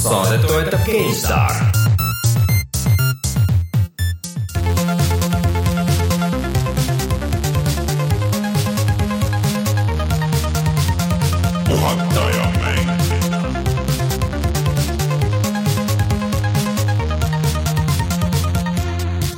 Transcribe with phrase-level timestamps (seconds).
[0.00, 1.70] saadet toetab mäng.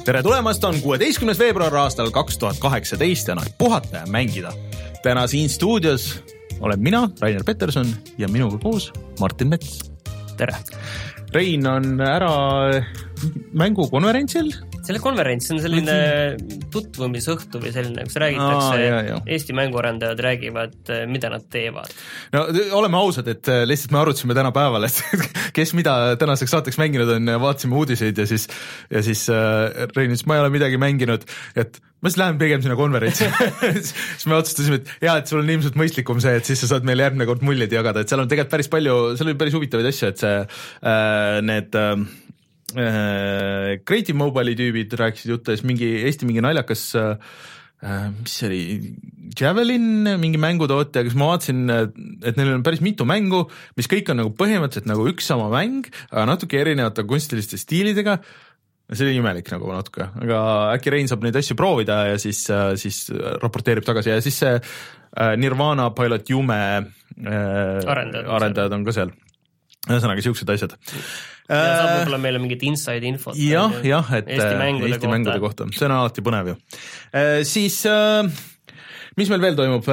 [0.04, 4.52] tere tulemast, on kuueteistkümnes veebruar aastal kaks tuhat kaheksateist ja on aeg puhata ja mängida.
[5.02, 6.22] täna siin stuudios
[6.60, 7.86] olen mina, Rainer Peterson
[8.18, 9.91] ja minuga koos Martin Mets.
[10.42, 10.58] tere.
[11.32, 12.34] Rein on ära
[13.52, 14.52] mängukonverentsil.
[14.86, 15.96] Selle konverents on selline
[16.72, 19.20] tutvumisõhtu või selline, kus räägitakse jaa.
[19.26, 20.74] Eesti mänguarendajad räägivad,
[21.10, 21.92] mida nad teevad.
[22.34, 22.44] no
[22.78, 25.22] oleme ausad, et äh, lihtsalt me arutasime täna päeval, et
[25.56, 28.48] kes mida tänaseks saateks mänginud on ja vaatasime uudiseid ja siis,
[28.90, 31.26] ja siis äh, Rein ütles, ma ei ole midagi mänginud,
[31.58, 33.28] et ma siis lähen pigem sinna konverentsi
[33.86, 36.86] siis me otsustasime, et jaa, et sul on ilmselt mõistlikum see, et siis sa saad
[36.88, 39.90] meile järgmine kord muljeid jagada, et seal on tegelikult päris palju, seal oli päris huvitavaid
[39.92, 42.04] asju, et see äh,, need äh, äh,
[42.72, 47.34] Creative Mobile'i tüübid rääkisid juttu ja siis mingi Eesti mingi naljakas äh,
[47.82, 48.62] äh, mis see oli,
[49.38, 53.46] Javelin, mingi mängutootja, kes ma vaatasin, et neil on päris mitu mängu,
[53.78, 58.18] mis kõik on nagu põhimõtteliselt nagu üks sama mäng, aga natuke erinevate kunstiliste stiilidega
[58.92, 60.38] see oli imelik nagu natuke, aga
[60.76, 62.44] äkki Rein saab neid asju proovida ja siis,
[62.80, 63.04] siis
[63.42, 68.96] raporteerib tagasi ja siis see äh, Nirvana Pilot Jume äh, Arendajad on arendajad on ka
[68.96, 69.14] seal.
[69.88, 70.76] ühesõnaga siuksed asjad.
[71.48, 73.36] Ja saab võib-olla meile mingit inside infot.
[73.36, 75.14] Äh, jah, jah, et Eesti äh, mängude Eesti kohta.
[75.16, 76.56] mängude kohta, see on alati põnev ju.
[77.48, 78.42] siis äh,
[79.18, 79.88] mis meil veel toimub?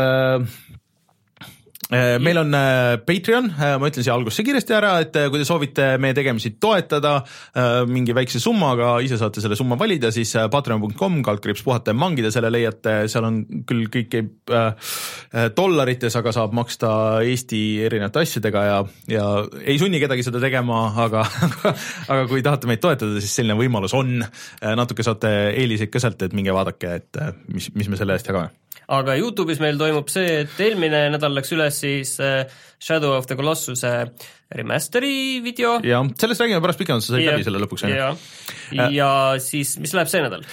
[1.90, 5.88] Meil on äh, Patreon, ma ütlen siia algusse kiiresti ära, et äh, kui te soovite
[6.02, 11.20] meie tegemisi toetada äh, mingi väikse summaga, ise saate selle summa valida, siis äh, patreon.com,
[11.26, 14.94] kaldkriips puhata ja mangida, selle leiate, seal on küll kõik käib äh,
[15.34, 16.92] äh, dollarites, aga saab maksta
[17.26, 18.78] Eesti erinevate asjadega ja,
[19.10, 19.26] ja
[19.64, 21.26] ei sunni kedagi seda tegema, aga,
[22.12, 24.20] aga kui tahate meid toetada, siis selline võimalus on.
[24.78, 28.30] natuke saate eeliseid ka sealt, et minge vaadake, et äh, mis, mis me selle eest
[28.30, 28.54] jagame.
[28.89, 32.44] Aga Youtube'is meil toimub see, et eelmine nädal läks üles siis äh,
[32.82, 33.92] Shadow of the Colossuse
[34.50, 35.76] remaster'i video.
[35.86, 37.98] ja sellest räägime pärast pikemalt, sa said läbi selle lõpuks, on ju?
[38.80, 39.10] ja, ja
[39.44, 40.45] siis, mis läheb see nädal?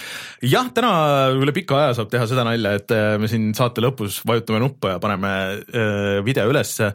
[0.45, 0.91] jah, täna
[1.33, 4.91] üle pika aja saab teha seda nalja, et äh, me siin saate lõpus vajutame nuppu
[4.93, 6.91] ja paneme äh, video ülesse.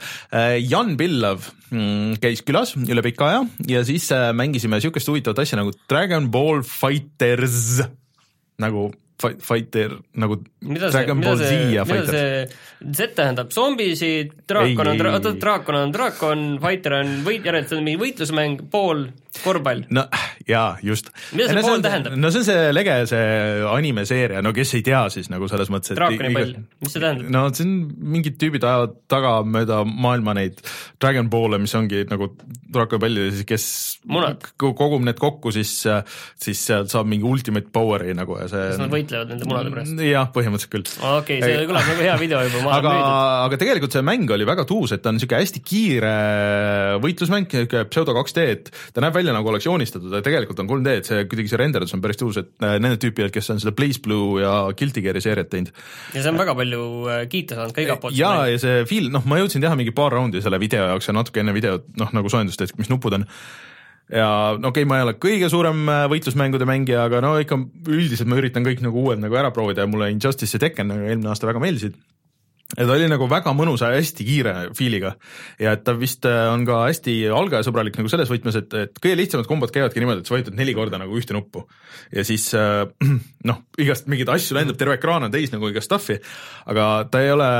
[0.63, 3.43] Jan Pillav mm, käis külas üle pika aja
[3.73, 7.83] ja siis äh, mängisime niisugust huvitavat asja nagu Dragon Ball Fighters
[8.63, 12.47] nagu fighter nagu mida see, Dragon Ball Z ja see
[12.83, 17.87] Z tähendab, zombisid, draakon on, oota draakon on draakon, fighter on võit, järelikult see on
[17.87, 19.07] mingi võitlusmäng, pool
[19.43, 19.85] korvpall.
[19.95, 20.07] no
[20.49, 21.11] jaa, just.
[21.33, 22.17] Mida see no, pool on, tähendab?
[22.19, 23.27] no see on see lege, see
[23.69, 27.31] animeseeria, no kes ei tea siis nagu selles mõttes, et draakoni pall, mis see tähendab?
[27.35, 27.77] no see on
[28.17, 30.61] mingid tüübid ajavad taga mööda maailma neid
[31.03, 32.31] Dragon Ball'e, mis ongi nagu
[32.73, 33.67] draakonipallid ja siis kes
[34.13, 34.43] Munad.
[34.59, 35.71] ko- kogub need kokku, siis,
[36.43, 40.03] siis sealt saab mingi ultimate power'i nagu ja see kas nad võitlevad nende munade pärast?
[40.09, 41.69] jah, põhimõtteliselt küll okei, see Ei.
[41.71, 42.95] kõlab nagu hea video juba, ma aga
[43.47, 46.15] aga tegelikult see mäng oli väga tuus, et ta on niisugune hästi kiire
[47.03, 50.95] võitlusmäng, niisugune pseudo 2D, et ta näeb välja nagu oleks joonistatud, aga tegelikult on 3D,
[51.01, 53.75] et see kuidagi see renderdus on päris tuus, et äh, nende tüüpidel, kes on seda
[53.77, 55.73] Blaze Blue ja Guilty Gear'i seeriat teinud.
[56.15, 58.17] ja see on väga palju äh, kiita saanud ka igalt poolt.
[58.19, 61.17] ja, ja see feel, noh, ma jõudsin teha mingi paar raundi selle video jaoks ja
[61.17, 63.29] natuke enne videot, noh nagu soojendust, et mis nupud on
[64.13, 67.59] ja no okei okay,, ma ei ole kõige suurem äh, võitlusmängude mängija, aga no ikka
[67.89, 71.07] üldiselt ma üritan kõik nagu uued nagu ära proovida ja mulle Injustice ja Tekken nagu
[71.07, 71.97] eelmine aasta väga meeldisid.
[72.77, 75.15] Ja ta oli nagu väga mõnusa ja hästi kiire feel'iga
[75.63, 79.19] ja et ta vist äh, on ka hästi algajasõbralik nagu selles võtmes, et, et kõige
[79.21, 81.67] lihtsamad kombod käivadki niimoodi, et sa vajutad neli korda nagu ühte nuppu.
[82.15, 82.85] Ja siis äh,
[83.49, 86.21] noh, igast mingeid asju lendab, terve ekraan on täis nagu igast stuff'i,
[86.73, 87.51] aga ta ei ole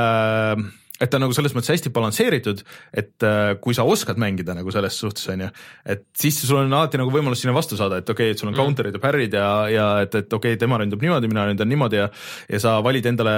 [1.01, 2.61] et ta nagu selles mõttes hästi balansseeritud,
[2.95, 5.49] et äh, kui sa oskad mängida nagu selles suhtes on ju,
[5.89, 8.51] et siis sul on alati nagu võimalus sinna vastu saada, et okei okay,, et sul
[8.51, 11.69] on counter'id ja parry'd ja, ja et, et okei okay,, tema ründab niimoodi, mina ründan
[11.69, 12.09] niimoodi ja
[12.49, 13.35] ja sa valid endale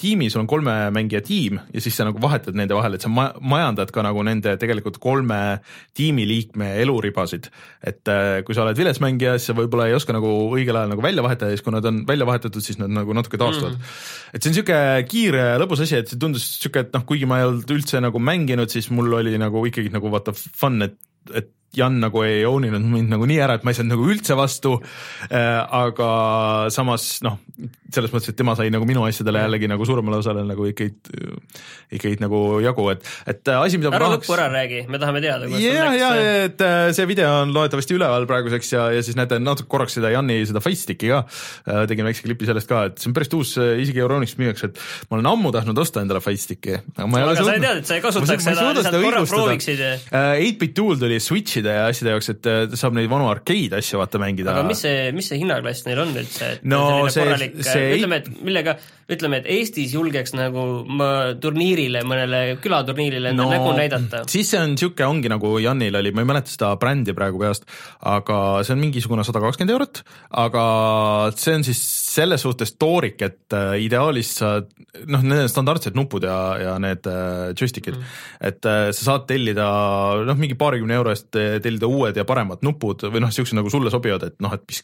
[0.00, 3.10] tiimi, sul on kolme mängija tiim ja siis sa nagu vahetad nende vahel, et sa
[3.12, 5.60] ma majandad ka nagu nende tegelikult kolme
[5.98, 7.50] tiimiliikme eluribasid.
[7.84, 10.94] et äh, kui sa oled vilets mängija, siis sa võib-olla ei oska nagu õigel ajal
[10.94, 13.76] nagu välja vahetada ja siis, kui nad on välja vahetatud, siis nad nagu natuke taastuvad
[13.76, 13.94] mm..
[14.34, 17.28] et see on niisugune kiire ja lõbus asi, et see tundus niisugune, et noh, kuigi
[17.28, 20.96] ma ei olnud üldse nagu mänginud, siis mul oli nagu ikkagi nagu vaata fun, et,
[21.36, 24.08] et Jan nagu ei own inud mind nagu nii ära, et ma ei saanud nagu
[24.10, 24.76] üldse vastu
[25.30, 25.60] äh,.
[25.80, 26.10] aga
[26.74, 27.38] samas noh,
[27.90, 30.94] selles mõttes, et tema sai nagu minu asjadele jällegi nagu suuremale osale nagu ikkagi,
[31.96, 35.86] ikkagi nagu jagu, et, et asi, mida ära lõppu ära räägi, me tahame teada, ja,
[35.98, 36.10] ja
[36.46, 40.12] et äh, see video on loodetavasti üleval praeguseks ja, ja siis näete natuke korraks seda
[40.14, 41.22] Janni seda Fightstick'i ka,
[41.90, 45.18] tegin väikse klipi sellest ka, et see on päris uus, isegi Euronix müüakse, et ma
[45.18, 46.80] olen ammu tahtnud osta endale Fightstick'i.
[46.98, 50.98] aga sa ei teadnud, sa ei kasutaks seda, lihtsalt korra prooviksid ja Äh, 8-bit tool
[50.98, 54.52] tuli Switchi Switch'ide ja asjade jaoks, et äh, saab neid vanu arcade asju vaata mängida.
[54.54, 58.20] aga mis see, mis see hinnaklass neil on üldse, et No see- korralik, see- ütleme,
[58.22, 58.76] et millega,
[59.10, 64.22] ütleme, et Eestis julgeks nagu ma turniirile, mõnele külaturniirile enda no, nägu näidata.
[64.30, 67.66] siis see on niisugune, ongi nagu Janil oli, ma ei mäleta seda brändi praegu peast,
[68.06, 70.02] aga see on mingisugune sada kakskümmend eurot,
[70.44, 70.64] aga
[71.36, 71.80] see on siis
[72.10, 74.56] selles suhtes toorik, et äh, ideaalis sa
[75.06, 78.16] noh, need on standardsed nupud ja, ja need äh, joystick'id mm.,
[78.50, 79.66] et äh, sa saad tellida
[80.26, 83.72] noh, mingi paarikümne euro eest äh, tellida uued ja paremad nupud või noh, niisugused nagu
[83.72, 84.82] sulle sobivad, et noh, et mis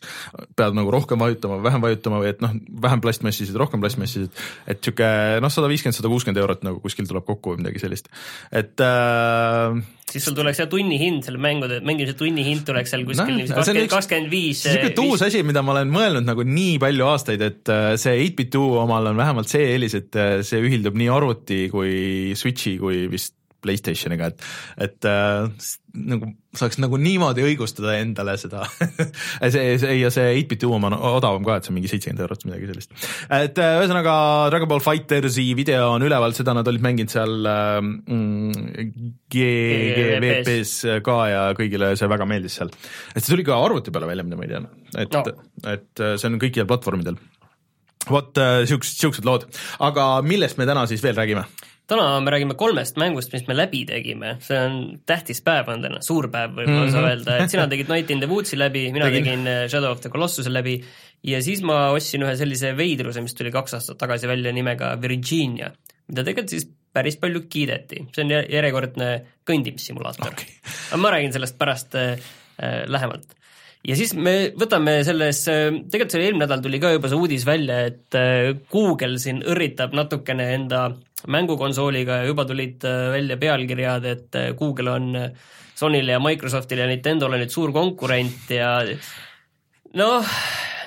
[0.59, 4.33] pead nagu rohkem vajutama, vähem vajutama või et noh, vähem plastmassisid, rohkem plastmassisid,
[4.67, 8.11] et niisugune noh, sada viiskümmend, sada kuuskümmend eurot nagu kuskil tuleb kokku või midagi sellist,
[8.51, 9.79] et äh,
[10.11, 14.31] siis sul tuleks jah tunnihind selle mängude, mängimise tunnihind tuleks seal kuskil Noh, niiviisi kakskümmend,
[14.33, 14.63] viis.
[14.67, 18.63] niisugune uus asi, mida ma olen mõelnud nagu nii palju aastaid, et äh, see 8bit2
[18.83, 23.35] omal on vähemalt see eelis, et äh, see ühildub nii arvuti kui Switchi kui vist
[23.67, 24.47] Playstationiga, et,
[24.87, 25.51] et äh,
[25.97, 28.65] nagu saaks nagu niimoodi õigustada endale seda
[29.53, 32.45] see, see ja see 8bit2 oma on odavam ka, et see on mingi seitsekümmend eurot
[32.45, 32.97] või midagi sellist.
[33.41, 34.17] et äh, ühesõnaga
[34.53, 38.73] Dragon Ball Fightersi video on üleval, seda nad olid mänginud seal mm,
[39.33, 42.71] GGVP-s ka ja kõigile see väga meeldis seal.
[43.15, 45.23] et see tuli ka arvuti peale välja, mida ma ei teadnud, et No.
[45.25, 47.17] no., et äh, see on kõikidel platvormidel.
[48.07, 49.49] vot äh, siuksed, siuksed lood,
[49.83, 51.47] aga millest me täna siis veel räägime?
[51.91, 56.01] Täna me räägime kolmest mängust, mis me läbi tegime, see on tähtis päev on täna,
[56.05, 56.95] suur päev võib-olla mm -hmm.
[56.95, 59.25] saab öelda, et sina tegid Night in the Woods'i läbi, mina Tegin.
[59.25, 60.81] tegin, tegin Shadow of the Colossuse läbi
[61.27, 65.71] ja siis ma ostsin ühe sellise veidruse, mis tuli kaks aastat tagasi välja nimega Virginia,
[66.09, 69.09] mida tegelikult siis päris palju kiideti, see on jär- järjekordne
[69.47, 70.53] kõndimissimulaator Okei.
[70.91, 72.17] aga ma räägin sellest pärast äh,
[72.63, 73.37] äh, lähemalt
[73.87, 77.81] ja siis me võtame selles, tegelikult see eelmine nädal tuli ka juba see uudis välja,
[77.91, 80.89] et äh, Google siin õrritab natukene enda
[81.31, 85.31] mängukonsooliga ja juba tulid äh, välja pealkirjad, et äh, Google on äh,
[85.77, 88.79] Sonyle ja Microsoftile ja Nintendole nüüd suur konkurent ja
[89.97, 90.37] noh,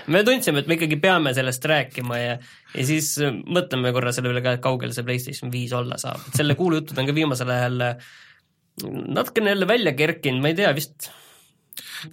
[0.10, 2.34] me tundsime, et me ikkagi peame sellest rääkima ja
[2.76, 6.22] ja siis äh, mõtleme korra selle üle ka, et kaugel see PlayStation viis olla saab,
[6.28, 8.12] et selle kuulujutud on ka viimasel ajal äh,
[8.86, 11.10] natukene jälle välja kerkinud, ma ei tea, vist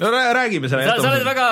[0.01, 1.47] no rää- räägime selle sa, oled väga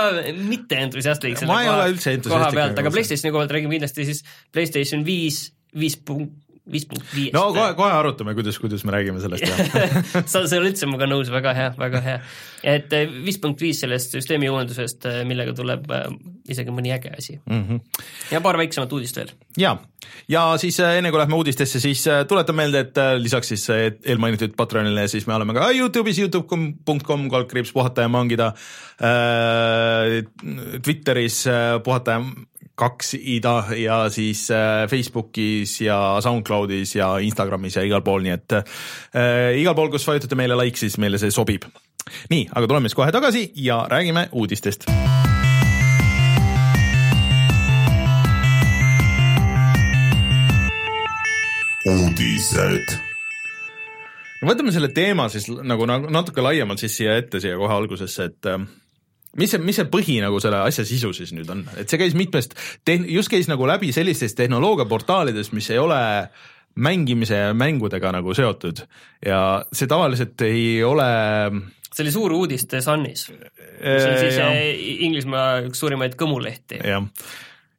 [0.53, 1.91] mitteentusiastlik selle Ma koha,
[2.29, 2.91] koha pealt, aga.
[2.95, 5.45] PlayStationi koha pealt räägime kindlasti siis PlayStation viis,
[5.79, 6.33] viis punkt,
[6.73, 7.35] viis punkt viiest.
[7.37, 9.45] no kohe, kohe arutame, kuidas, kuidas me räägime sellest
[10.33, 12.15] sa, sa oled üldse minuga nõus, väga hea, väga hea.
[12.75, 16.07] et eh, viis punkt viis sellest süsteemi uuendusest, millega tuleb äh,
[16.49, 17.65] isegi mõni äge asi mm.
[17.67, 18.07] -hmm.
[18.33, 19.35] ja paar väiksemat uudist veel.
[19.61, 19.77] ja,
[20.29, 25.27] ja siis enne kui lähme uudistesse, siis tuletan meelde, et lisaks siis eelmainitud Patreonile, siis
[25.27, 28.53] me oleme ka Youtube'is Youtube.com kaldkriips puhata ja mangida
[30.85, 31.45] Twitteris
[31.85, 32.21] puhata ja
[32.75, 38.57] kaks ida ja siis äh, Facebookis ja SoundCloudis ja Instagramis ja igal pool, nii et
[38.59, 41.69] äh, igal pool, kus vajutate meile like, siis meile see sobib.
[42.31, 44.89] nii, aga tuleme siis kohe tagasi ja räägime uudistest
[51.85, 52.95] uudised.
[54.41, 58.31] no võtame selle teema siis nagu, nagu natuke laiemalt siis siia ette siia kohe algusesse,
[58.31, 58.65] et äh,
[59.39, 62.17] mis see, mis see põhi nagu selle asja sisu siis nüüd on, et see käis
[62.19, 62.57] mitmest,
[63.11, 66.01] just käis nagu läbi sellistest tehnoloogiaportaalidest, mis ei ole
[66.75, 68.83] mängimise ja mängudega nagu seotud
[69.25, 69.41] ja
[69.73, 71.09] see tavaliselt ei ole
[71.95, 74.51] see oli suur uudis The Sunis, see on siis jah.
[74.51, 76.81] eh, Inglismaa üks suurimaid kõmulehti.
[76.83, 77.07] jah,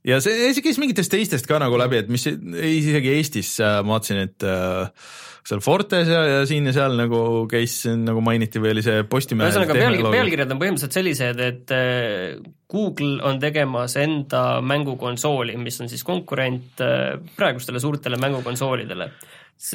[0.08, 3.82] ja see, see käis mingitest teistest ka nagu läbi, et mis ei, isegi Eestis äh,
[3.84, 5.12] ma vaatasin, et äh,
[5.46, 9.52] seal Fortes ja, ja siin ja seal nagu käis, nagu mainiti või oli see Postimehe
[9.52, 15.92] ühesõnaga pealkirjad, pealkirjad on põhimõtteliselt sellised, et äh, Google on tegemas enda mängukonsooli, mis on
[15.92, 19.10] siis konkurent äh, praegustele suurtele mängukonsoolidele.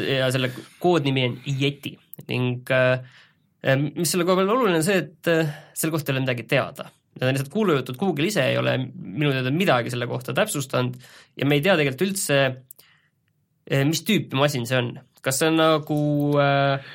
[0.05, 1.95] ja selle koodnimi on Yeti
[2.29, 2.99] ning äh,
[3.95, 5.31] mis selle koha peal oluline on see, et
[5.77, 6.89] selle kohta ei ole midagi teada.
[7.15, 10.99] Need on lihtsalt kuulujutud, Google ise ei ole minu teada midagi selle kohta täpsustanud
[11.39, 12.39] ja me ei tea tegelikult üldse,
[13.87, 16.01] mis tüüpi masin see on, kas see on nagu
[16.41, 16.93] äh,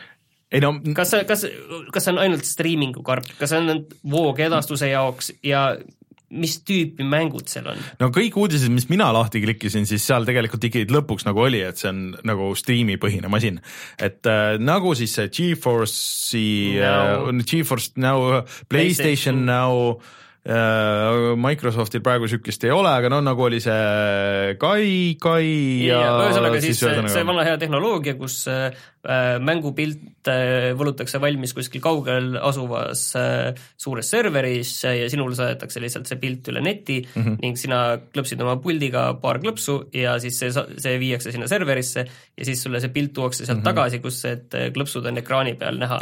[0.54, 1.46] ei no kas see, kas,
[1.94, 5.68] kas see on ainult striimingu karp, kas see on voogedastuse jaoks ja
[6.36, 7.80] mis tüüpi mängud seal on?
[8.02, 11.80] no kõik uudised, mis mina lahti klikkisin, siis seal tegelikult ikkagi lõpuks nagu oli, et
[11.82, 13.62] see on nagu striimipõhine masin.
[14.02, 16.50] et äh, nagu siis see Geforce'i
[16.82, 17.32] Now.
[17.32, 20.14] äh,, Geforce Now, Playstation Now äh,,
[21.42, 25.48] Microsoftil praegu siukest ei ole, aga no nagu oli see Kai, Kai
[25.88, 28.86] ja, ja ühesõnaga siis see, ühesõnaga- see vana hea tehnoloogia, kus äh, äh,
[29.40, 36.10] mängupilt äh, võlutakse valmis kuskil kaugel asuvas äh, suures serveris äh, ja sinule saadetakse lihtsalt
[36.10, 37.38] see pilt üle neti mm -hmm.
[37.44, 42.48] ning sina klõpsid oma puldiga paar klõpsu ja siis see, see viiakse sinna serverisse ja
[42.48, 43.70] siis sulle see pilt tuuakse sealt mm -hmm.
[43.70, 46.00] tagasi, kus need äh, klõpsud on ekraani peal näha.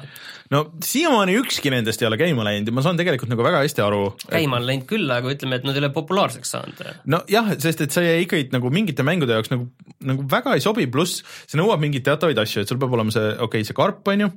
[0.52, 3.82] no siiamaani ükski nendest ei ole käima läinud ja ma saan tegelikult nagu väga hästi
[3.82, 4.16] aru.
[4.30, 6.84] käima on läinud küll, aga ütleme, et nad ei ole populaarseks saanud.
[7.06, 9.68] nojah, sest et see ikkagi nagu mingite mängude jaoks nagu,
[10.02, 13.34] nagu väga ei sobi, pluss see nõuab mingeid teatavaid asju, et sul peab olema see,
[13.34, 14.30] okei okay,, see karp, on ju,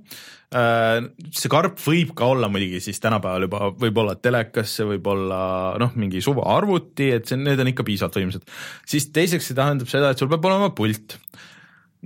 [0.56, 0.98] äh,
[1.36, 5.40] see karp võib ka olla muidugi siis tänapäeval juba, võib olla telekas, see võib olla
[5.82, 8.46] noh, mingi suvaarvuti, et see, need on ikka piisavalt võimsad.
[8.88, 11.18] siis teiseks see tähendab seda, et sul peab olema pult.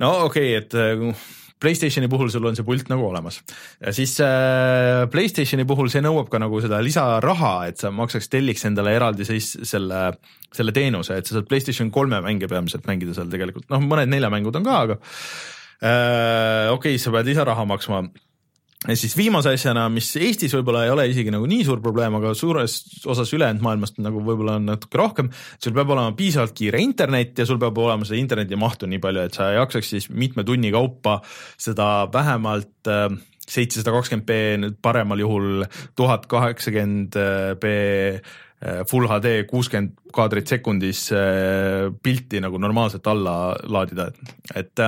[0.01, 1.29] no okei okay,, et äh,
[1.61, 3.37] Playstationi puhul sul on see pult nagu olemas
[3.85, 8.65] ja siis äh, Playstationi puhul see nõuab ka nagu seda lisaraha, et sa maksaks, telliks
[8.69, 10.07] endale eraldi siis selle,
[10.57, 14.57] selle teenuse, et sa saad Playstation kolme mänge peamiselt mängida seal tegelikult, noh, mõned neljamängud
[14.57, 14.97] on ka, aga
[15.81, 18.05] okei okay,, sa pead lisaraha maksma.
[18.89, 22.31] Ja siis viimase asjana, mis Eestis võib-olla ei ole isegi nagu nii suur probleem, aga
[22.33, 22.79] suures
[23.13, 25.27] osas ülejäänud maailmast nagu võib-olla on natuke rohkem,
[25.61, 29.27] sul peab olema piisavalt kiire internet ja sul peab olema seda interneti mahtu nii palju,
[29.29, 31.19] et sa jaksaks siis mitme tunni kaupa
[31.61, 33.11] seda vähemalt äh,
[33.45, 35.67] seitsesada kakskümmend B, nüüd paremal juhul
[36.01, 37.19] tuhat kaheksakümmend
[37.61, 43.37] B äh, full HD kuuskümmend kaadrit sekundis äh, pilti nagu normaalselt alla
[43.69, 44.85] laadida, et, et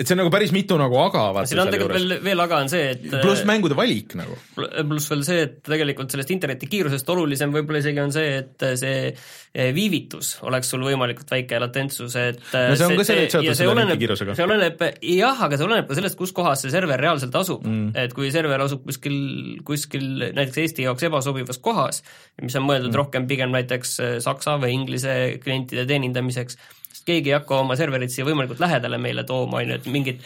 [0.00, 1.44] et see on nagu päris mitu nagu aga.
[1.44, 2.08] siin on tegelikult juures.
[2.08, 4.36] veel, veel aga on see, et pluss mängude valik nagu.
[4.56, 8.94] pluss veel see, et tegelikult sellest interneti kiirusest olulisem võib-olla isegi on see, et see
[9.10, 13.74] eh, viivitus oleks sul võimalikult väike latentsus, et no see on ka selle, seotud selle
[13.74, 14.38] oleneb, kiirusega.
[14.38, 17.92] see oleneb, jah, aga see oleneb ka sellest, kus kohas see server reaalselt asub mm.,
[18.00, 19.20] et kui server asub kuskil,
[19.68, 22.00] kuskil näiteks Eesti jaoks ebasobivas kohas,
[22.40, 23.00] mis on mõeldud mm.
[23.02, 26.56] rohkem pigem näiteks Saksa või Inglise klientide teenindamiseks,
[27.00, 30.24] sest keegi ei hakka oma serverit siia võimalikult lähedale meile tooma, on ju, et mingit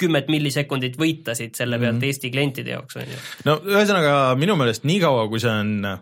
[0.00, 2.06] kümmet millisekundit võitasid selle pealt mm -hmm.
[2.08, 3.22] Eesti klientide jaoks, on ju.
[3.48, 5.96] no ühesõnaga minu meelest niikaua, kui see on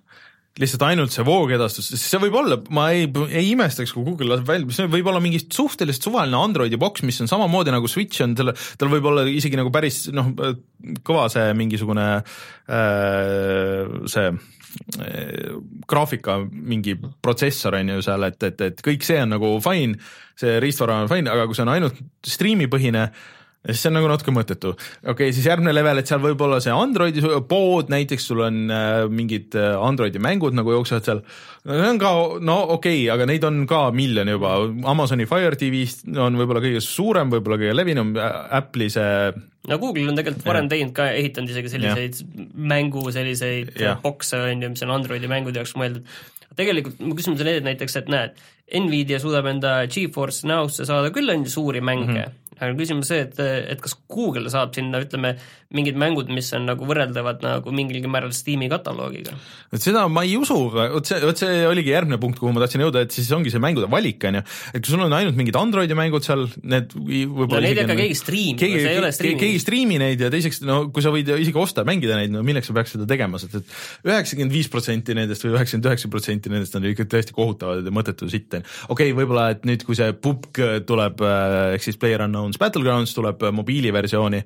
[0.59, 4.75] lihtsalt ainult see voogedastus, see võib olla, ma ei, ei imestaks, kui Google laseb välja,
[4.75, 8.51] see võib olla mingi suhteliselt suvaline Androidi boks, mis on samamoodi nagu Switch on, tal,
[8.79, 10.33] tal võib olla isegi nagu päris noh,
[11.07, 14.33] kõva see mingisugune äh, see
[15.89, 19.99] graafika mingi protsessor on ju seal, et, et, et kõik see on nagu fine,
[20.39, 23.09] see riistvara on fine, aga kui see on ainult striimipõhine,
[23.67, 24.73] siis see on nagu natuke mõttetu.
[25.03, 28.61] okei okay,, siis järgmine level, et seal võib olla see Androidi pood, näiteks sul on
[28.71, 31.23] äh, mingid äh, Androidi mängud nagu jooksevad seal,
[31.67, 34.55] see on ka, no okei okay,, aga neid on ka miljon juba,
[34.93, 39.12] Amazoni Fire TV-st on võib-olla kõige suurem, võib-olla kõige levinum, Apple'i see
[39.69, 42.49] no Google on tegelikult varem teinud ka, ehitanud isegi selliseid ja.
[42.75, 43.75] mängu selliseid
[44.05, 46.07] bokse, on ju, mis on Androidi mängude jaoks mõeldud.
[46.59, 48.45] tegelikult mu küsimus on näiteks, et näed,
[48.79, 53.11] Nvidia suudab enda Geforce Now'sse saada küll on ju suuri mänge mm, -hmm aga küsimus
[53.12, 53.38] see, et,
[53.75, 55.35] et kas Google saab sinna, ütleme,
[55.75, 59.35] mingid mängud, mis on nagu võrreldavad nagu mingilgi määral Steam'i kataloogiga?
[59.75, 62.87] et seda ma ei usu, vot see, vot see oligi järgmine punkt, kuhu ma tahtsin
[62.87, 65.59] jõuda, et siis ongi see mängude valik, on ju, et kui sul on ainult mingid
[65.61, 69.43] Androidi mängud seal, need võib-olla no neid ei hakka keegi striimima, see ei ole striiming.
[69.43, 72.33] keegi ei striimi neid ja teiseks, no kui sa võid isegi osta ja mängida neid,
[72.33, 73.77] no milleks sa peaks seda tegema, sest et
[74.09, 78.31] üheksakümmend viis protsenti nendest või üheksakümmend üheksa protsenti nendest on ikka tõesti kohutavad ja mõttetu
[78.33, 78.73] sitt, on ju.
[78.88, 83.45] okei okay,, võib-olla et nüüd, kui see PUBG tuleb, eh, ehk siis PlayerUnknown's Battlegrounds tuleb
[83.45, 84.40] eh, mobiiliversiooni,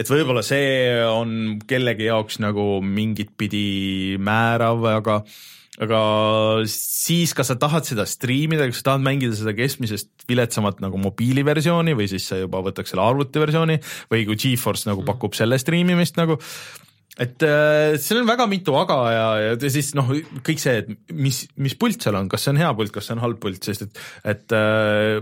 [0.00, 5.20] et võib-olla see on kellegi jaoks nagu mingit pidi määrav, aga
[5.82, 5.98] aga
[6.68, 11.96] siis, kas sa tahad seda striimida, kas sa tahad mängida seda keskmisest viletsamat nagu mobiiliversiooni
[11.96, 13.78] või siis sa juba võtaks selle arvutiversiooni
[14.12, 16.36] või kui Geforce nagu pakub selle striimimist nagu
[17.20, 20.08] et äh, seal on väga mitu aga ja, ja siis noh,
[20.46, 23.16] kõik see, et mis, mis pult seal on, kas see on hea pult, kas see
[23.16, 24.00] on halb pult, sest et,
[24.32, 25.20] et äh,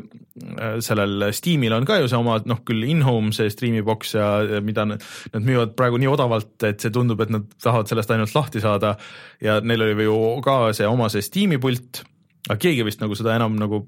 [0.86, 4.60] sellel Steamil on ka ju see oma noh, küll in-home see stream'i box ja, ja
[4.62, 5.02] mida nad,
[5.34, 8.94] nad müüvad praegu nii odavalt, et see tundub, et nad tahavad sellest ainult lahti saada.
[9.42, 12.04] Ja neil oli ju ka see oma see Steam'i pult,
[12.46, 13.82] aga keegi vist nagu seda enam nagu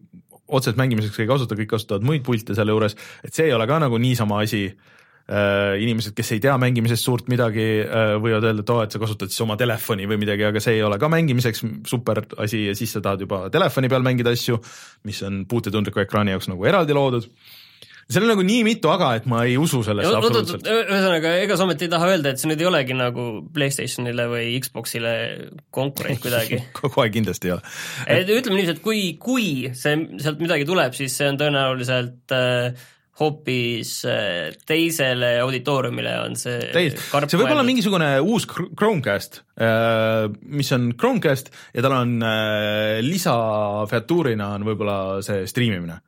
[0.53, 3.79] otseselt mängimiseks ei kasuta, kõik kasutavad muid pilte selle juures, et see ei ole ka
[3.81, 4.67] nagu niisama asi
[5.79, 9.33] inimesed, kes ei tea mängimisest suurt midagi, äh, võivad öelda, et oo, et sa kasutad
[9.33, 12.95] siis oma telefoni või midagi, aga see ei ole ka mängimiseks super asi ja siis
[12.97, 14.59] sa tahad juba telefoni peal mängida asju,
[15.09, 17.31] mis on puutetundliku ekraani jaoks nagu eraldi loodud
[18.11, 20.67] seal on nagu nii mitu aga, et ma ei usu sellesse absoluutselt.
[20.69, 24.49] ühesõnaga, ega sa ometi ei taha öelda, et see nüüd ei olegi nagu Playstationile või
[24.63, 25.13] Xboxile
[25.75, 27.75] konkurent kuidagi kohe kindlasti ei ole.
[28.19, 29.47] et ütleme niiviisi, et kui, kui
[29.79, 36.71] see, sealt midagi tuleb, siis see on tõenäoliselt äh, hoopis äh, teisele auditooriumile on see
[36.73, 43.03] Teis, see võib olla mingisugune uus Chromecast, äh, mis on Chromecast ja tal on äh,
[43.05, 46.01] lisafeatuurina on võib-olla see striimimine.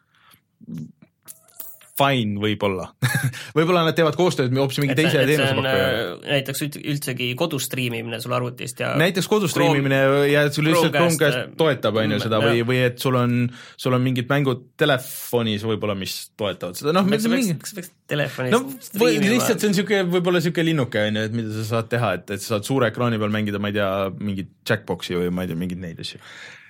[1.99, 2.89] Fine võib-olla
[3.57, 6.17] võib-olla nad teevad koostööd hoopis mingi teise teenusepakkujaga.
[6.27, 11.55] näiteks üldsegi kodus striimimine sul arvutist ja näiteks kodus striimimine ja et sul lihtsalt Chromecast
[11.61, 13.37] toetab, on ju seda või, või et sul on,
[13.81, 17.07] sul on mingid mängud telefonis võib-olla, mis toetavad seda, noh.
[17.11, 18.63] kas sa peaks, peaks telefonis no,
[19.01, 22.15] või lihtsalt see on niisugune, võib-olla niisugune linnuke, on ju, et mida sa saad teha,
[22.19, 25.47] et, et sa saad suure ekraani peal mängida, ma ei tea, mingit Jackboxi või ma
[25.47, 26.21] ei tea, mingeid neid asju.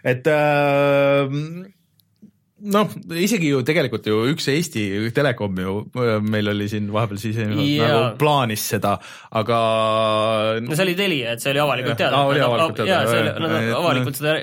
[0.05, 1.39] et äh,
[2.73, 5.75] noh, isegi ju tegelikult ju üks Eesti Telekom ju,
[6.25, 7.49] meil oli siin vahepeal siis ja.
[7.49, 8.97] nagu plaanis seda,
[9.41, 9.59] aga.
[10.65, 12.21] no see oli Telia, et see oli avalikult teada.
[12.21, 12.93] aa, oli avalikult teada.
[12.93, 14.39] jaa, see oli, nad avalikult seda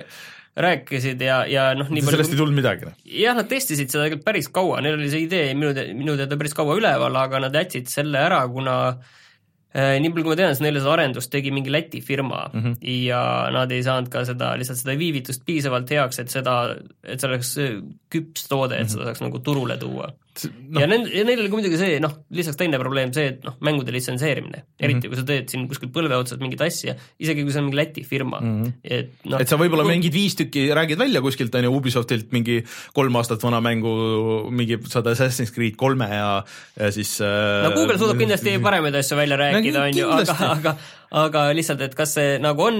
[0.61, 2.89] rääkisid ja, ja noh, nii palju sellest ei tulnud midagi?
[2.89, 2.99] noh?
[3.21, 6.55] jah, nad testisid seda tegelikult päris kaua, neil oli see idee minu, minu teada päris
[6.57, 9.20] kaua üleval, aga nad jätsid selle ära, kuna Äh,
[9.73, 12.73] nii palju, kui ma tean, siis neile seda arendust tegi mingi Läti firma mm -hmm.
[13.07, 13.21] ja
[13.55, 17.53] nad ei saanud ka seda, lihtsalt seda viivitust piisavalt heaks, et seda, et see oleks
[18.11, 18.91] küps toode, et -hmm.
[18.91, 20.79] seda saaks nagu turule tuua no..
[20.81, 23.57] ja nend-, ja neil oli ka muidugi see, noh, lisaks teine probleem see, et noh,
[23.65, 25.11] mängude litsenseerimine, eriti mm -hmm.
[25.11, 28.03] kui sa teed siin kuskil põlve otsas mingit asja, isegi kui see on mingi Läti
[28.07, 28.73] firma mm, -hmm.
[28.83, 29.95] et noh et sa võib-olla kui...
[29.95, 32.61] mingid viis tükki räägid välja kuskilt, on ju, Ubisoftilt mingi
[32.93, 33.93] kolm aastat vana mängu,
[34.51, 36.43] mingi saad Assassin's Creed kolme ja,
[36.79, 40.77] ja siis äh, no Google suudab kindlasti paremaid asju välja rääkida, on ju, aga, aga
[41.11, 42.77] aga lihtsalt, et kas see nagu on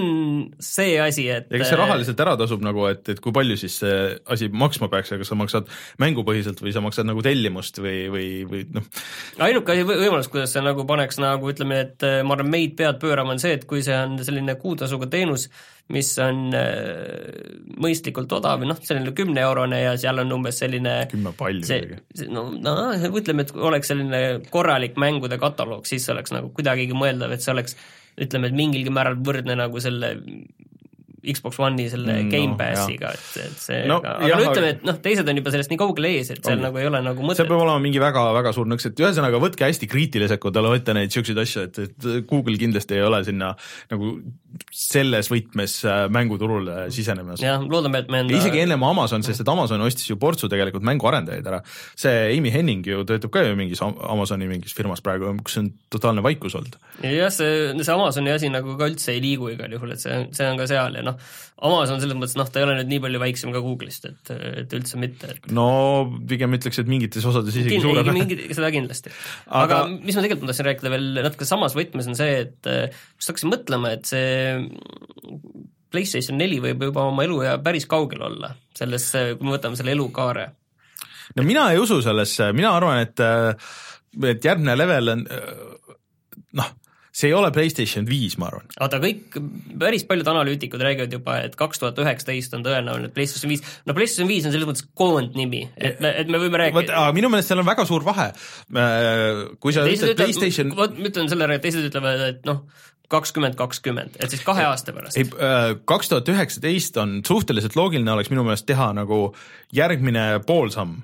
[0.62, 3.76] see asi, et ja kas see rahaliselt ära tasub nagu, et, et kui palju siis
[3.82, 3.98] see
[4.32, 5.68] asi maksma peaks ja kas sa maksad
[6.00, 8.88] mängupõhiselt või sa maksad nagu tellimust või, või, või noh.
[9.44, 13.36] ainuke võimalus, kuidas see nagu paneks nagu ütleme, et äh, ma arvan, meid pead pöörama,
[13.36, 15.50] on see, et kui see on selline kuutasuga teenus,
[15.92, 17.46] mis on äh,
[17.84, 22.00] mõistlikult odav, noh, selline kümneeurone ja seal on umbes selline kümme palju see,
[22.32, 22.78] no, no
[23.12, 27.76] ütleme, et oleks selline korralik mängude kataloog, siis oleks nagu kuidagigi mõeldav, et see oleks
[28.20, 30.14] ütleme, et mingilgi määral võrdne nagu selle
[31.22, 34.70] Xbox One'i selle mm, Game Passiga no,, et, et see no, aga, aga no ütleme,
[34.74, 36.66] et noh, teised on juba sellest nii kaugele ees, et seal on.
[36.66, 37.42] nagu ei ole nagu mõtet.
[37.42, 41.42] seal peab olema mingi väga-väga suur nõks, et ühesõnaga võtke hästi kriitiliselt võtta neid niisuguseid
[41.42, 43.52] asju, et, et Google kindlasti ei ole sinna
[43.92, 44.14] nagu
[44.72, 47.42] selles võtmes äh, mänguturule sisenemas.
[47.42, 50.84] jah, loodame, et me enda isegi ennem Amazon, sest et Amazon ostis ju portsu tegelikult
[50.86, 51.62] mänguarendajaid ära.
[51.98, 56.24] see Amy Henning ju töötab ka ju mingis Amazoni mingis firmas praegu, kus on totaalne
[56.24, 56.76] vaikus olnud.
[57.02, 60.48] jah, see, see Amazoni asi nagu ka üldse ei liigu igal juhul, et see, see
[60.48, 61.32] on ka seal ja noh, noh,
[61.68, 64.76] Amazon selles mõttes noh, ta ei ole nüüd nii palju väiksem ka Google'ist, et, et
[64.76, 65.50] üldse mitte et....
[65.54, 65.66] no
[66.28, 68.10] pigem ütleks, et mingites osades isegi Kind, suurem.
[68.16, 69.12] mingi, seda kindlasti.
[69.62, 73.32] aga, mis ma tegelikult ma tahtsin rääkida veel natuke samas võtmes, on see, et just
[73.32, 74.58] hakkasin mõtlema, et see
[75.92, 80.48] PlayStation neli võib juba oma eluea päris kaugel olla, selles, kui me võtame selle elukaare.
[81.36, 83.26] no mina ei usu sellesse, mina arvan, et
[84.28, 85.26] et järgmine level on
[86.58, 86.72] noh
[87.12, 88.68] see ei ole PlayStation viis, ma arvan.
[88.80, 89.36] oota, kõik,
[89.80, 94.30] päris paljud analüütikud räägivad juba, et kaks tuhat üheksateist on tõenäoline PlayStation viis, no PlayStation
[94.30, 96.96] viis on selles mõttes koondnimi, et me, et me võime rääkida.
[97.02, 98.30] aga minu meelest seal on väga suur vahe.
[98.32, 100.72] Äh, kui sa ütled PlayStation.
[100.78, 102.64] vot ma ütlen selle ära, et teised ütlevad, et noh,
[103.12, 105.20] kakskümmend, kakskümmend, et siis kahe aasta pärast.
[105.20, 109.26] ei, äh, kaks tuhat üheksateist on suhteliselt loogiline oleks minu meelest teha nagu
[109.76, 111.02] järgmine poolsamm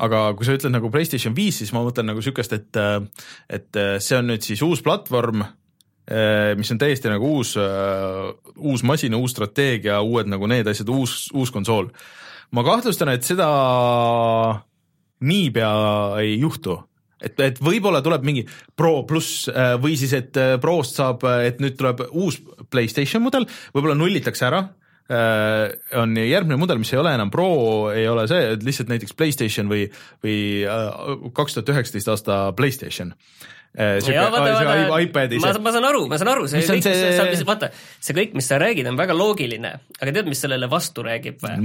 [0.00, 2.80] aga kui sa ütled nagu PlayStation viis, siis ma mõtlen nagu niisugust, et
[3.50, 5.44] et see on nüüd siis uus platvorm,
[6.58, 7.52] mis on täiesti nagu uus,
[8.56, 11.90] uus masin, uus strateegia, uued nagu need asjad, uus, uus konsool.
[12.50, 13.46] ma kahtlustan, et seda
[15.20, 15.74] niipea
[16.24, 16.80] ei juhtu
[17.20, 19.46] et, et võib-olla tuleb mingi Pro pluss
[19.82, 24.79] või siis, et Prost saab, et nüüd tuleb uus Playstation mudel, võib-olla nullitakse ära Äh,
[25.10, 27.48] on järgmine mudel, mis ei ole enam Pro,
[27.94, 29.86] ei ole see, et lihtsalt näiteks Playstation või,
[30.24, 33.10] või äh, kaks tuhat üheksateist aasta Playstation
[33.74, 35.42] äh, ja vaata, vaata, iPadis.
[35.42, 37.10] ma, ma saan aru, ma saan aru, see kõik, see...
[37.16, 41.06] see, vaata, see kõik, mis sa räägid, on väga loogiline, aga tead, mis sellele vastu
[41.06, 41.58] räägib või?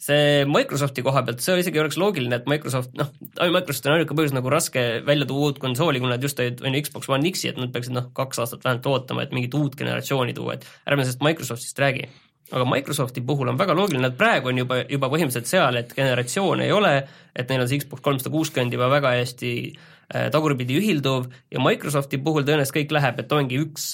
[0.00, 4.32] see Microsofti koha pealt, see isegi oleks loogiline, et Microsoft, noh, Microsoft on ainuke põhjus
[4.32, 7.50] nagu raske välja tuua uut konsooli, kuna nad just olid, on ju Xbox One X-i,
[7.50, 11.04] et nad peaksid noh, kaks aastat vähemalt ootama, et mingit uut generatsiooni tuua, et ärme
[11.04, 12.08] sellest Microsoftist räägi
[12.50, 16.66] aga Microsofti puhul on väga loogiline, et praegu on juba, juba põhimõtteliselt seal, et generatsioone
[16.66, 16.94] ei ole,
[17.36, 22.18] et neil on see Xbox kolmsada kuuskümmend juba väga hästi äh, tagurpidi ühilduv ja Microsofti
[22.24, 23.92] puhul tõenäoliselt kõik läheb, et ongi üks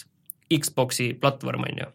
[0.53, 1.93] Xbox'i platvorm, on ju.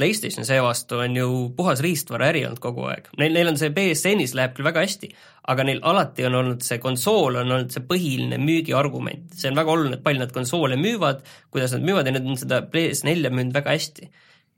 [0.00, 4.54] PlayStation seevastu on ju puhas riistvaraäri olnud kogu aeg, neil, neil on see BSN-is läheb
[4.56, 5.10] küll väga hästi,
[5.52, 9.74] aga neil alati on olnud see konsool, on olnud see põhiline müügiargument, see on väga
[9.74, 11.20] oluline, et palju nad konsoole müüvad,
[11.52, 14.08] kuidas nad müüvad ja nad on seda PS4 müünud väga hästi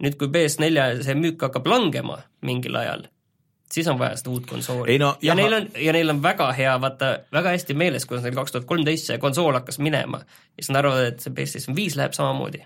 [0.02, 3.06] nüüd, kui PS4 see müük hakkab langema mingil ajal,
[3.72, 6.48] siis on vaja seda uut konsooli no, ja jah, neil on, ja neil on väga
[6.56, 10.22] hea, vaata, väga hästi meeles, kuidas neil kaks tuhat kolmteist see konsool hakkas minema.
[10.52, 12.62] ja siis nad arvavad, et see PlayStation viis läheb samamoodi.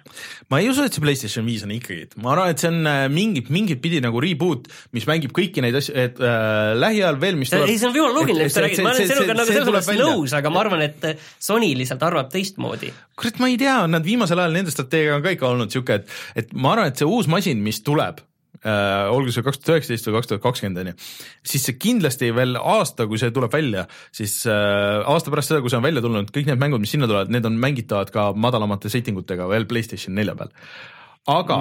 [0.51, 3.07] ma ei usu, et see PlayStation viis on ikkagi, ma arvan, et see on äh,
[3.13, 7.55] mingit, mingit pidi nagu reboot, mis mängib kõiki neid asju, et äh, lähiajal veel, mis
[7.55, 10.37] ei, see on jumala loogiline, mis sa räägid, ma olen sinuga nagu selles mõttes nõus,
[10.37, 11.11] aga ma arvan, et
[11.43, 12.93] Sony lihtsalt arvab teistmoodi.
[13.17, 16.17] kurat, ma ei tea, nad viimasel ajal, nende strateegia on ka ikka olnud niisugune, et,
[16.43, 18.25] et ma arvan, et see uus masin, mis tuleb
[18.67, 20.97] äh,, olgu see kaks tuhat üheksateist või kaks tuhat kakskümmend, on ju,
[21.53, 25.73] siis see kindlasti veel aasta, kui see tuleb välja, siis äh, aasta pärast seda, kui
[25.73, 28.93] see on välja tulnud, kõik need mängud, mis sinna tulevad, need on mängitavad ka madalamate
[28.93, 30.53] setting utega veel PlayStation nelja peal
[31.27, 31.57] aga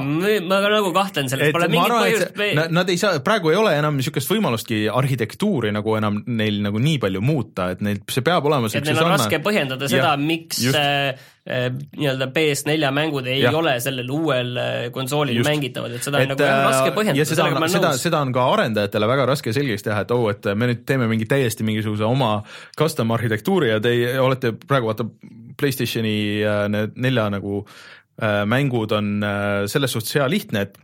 [0.46, 3.96] ma nagu kahtlen selles, pole mingit põhjust nad, nad ei saa, praegu ei ole enam
[3.98, 8.70] niisugust võimalustki arhitektuuri nagu enam neil nagu nii palju muuta, et neil, see peab olema
[8.70, 9.16] et neil on sarna...
[9.18, 10.78] raske põhjendada seda, miks just.
[10.78, 11.66] äh,
[11.98, 13.56] nii-öelda PS4 mängud ei ja.
[13.58, 15.50] ole sellel uuel äh, konsoolil just.
[15.50, 18.06] mängitavad, et seda et, on nagu äh, raske põhjendada, sellega ma olen nõus.
[18.06, 21.26] seda on ka arendajatele väga raske selgeks teha, et oh, et me nüüd teeme mingi
[21.34, 22.36] täiesti mingisuguse oma
[22.78, 25.10] custom arhitektuuri ja te olete praegu vaata
[25.58, 26.66] PlayStationi äh,
[27.02, 30.82] nelja nagu Äh, mängud on äh, selles suhtes hea lihtne, et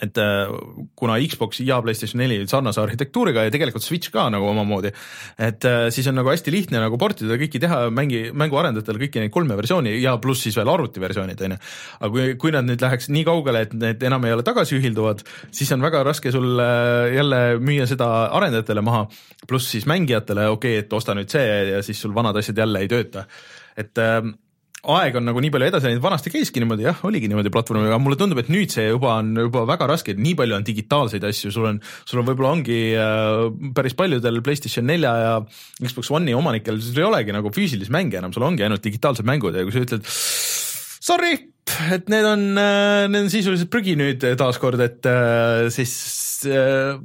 [0.00, 0.48] et äh,
[0.96, 4.88] kuna Xbox ja PlayStation neli sarnase arhitektuuriga ja tegelikult Switch ka nagu omamoodi,
[5.44, 9.58] et siis on nagu hästi lihtne nagu portida kõiki teha mängi, mänguarendajatel kõiki neid kolme
[9.58, 11.58] versiooni ja pluss siis veel arvutiversioonid, on ju.
[11.98, 15.20] aga kui, kui nad nüüd läheks nii kaugele, et need enam ei ole tagasiühilduvad,
[15.52, 16.64] siis on väga raske sul
[17.12, 18.08] jälle müüa seda
[18.40, 19.04] arendajatele maha,
[19.44, 22.86] pluss siis mängijatele, okei okay,, et osta nüüd see ja siis sul vanad asjad jälle
[22.86, 23.28] ei tööta.
[23.76, 24.00] et
[24.94, 28.00] aeg on nagu nii palju edasi läinud, vanasti käiski niimoodi, jah, oligi niimoodi platvormiga, aga
[28.02, 31.24] mulle tundub, et nüüd see juba on juba väga raske, et nii palju on digitaalseid
[31.28, 35.32] asju, sul on, sul on võib-olla ongi äh, päris paljudel PlayStation nelja ja
[35.80, 39.56] Xbox One'i omanikel, sul ei olegi nagu füüsilisi mänge enam, sul ongi ainult digitaalsed mängud
[39.56, 40.08] ja kui sa ütled
[41.04, 41.36] sorry,
[41.94, 45.94] et need on, äh, need on sisuliselt prügi nüüd taaskord, et äh, siis
[46.48, 47.00] äh,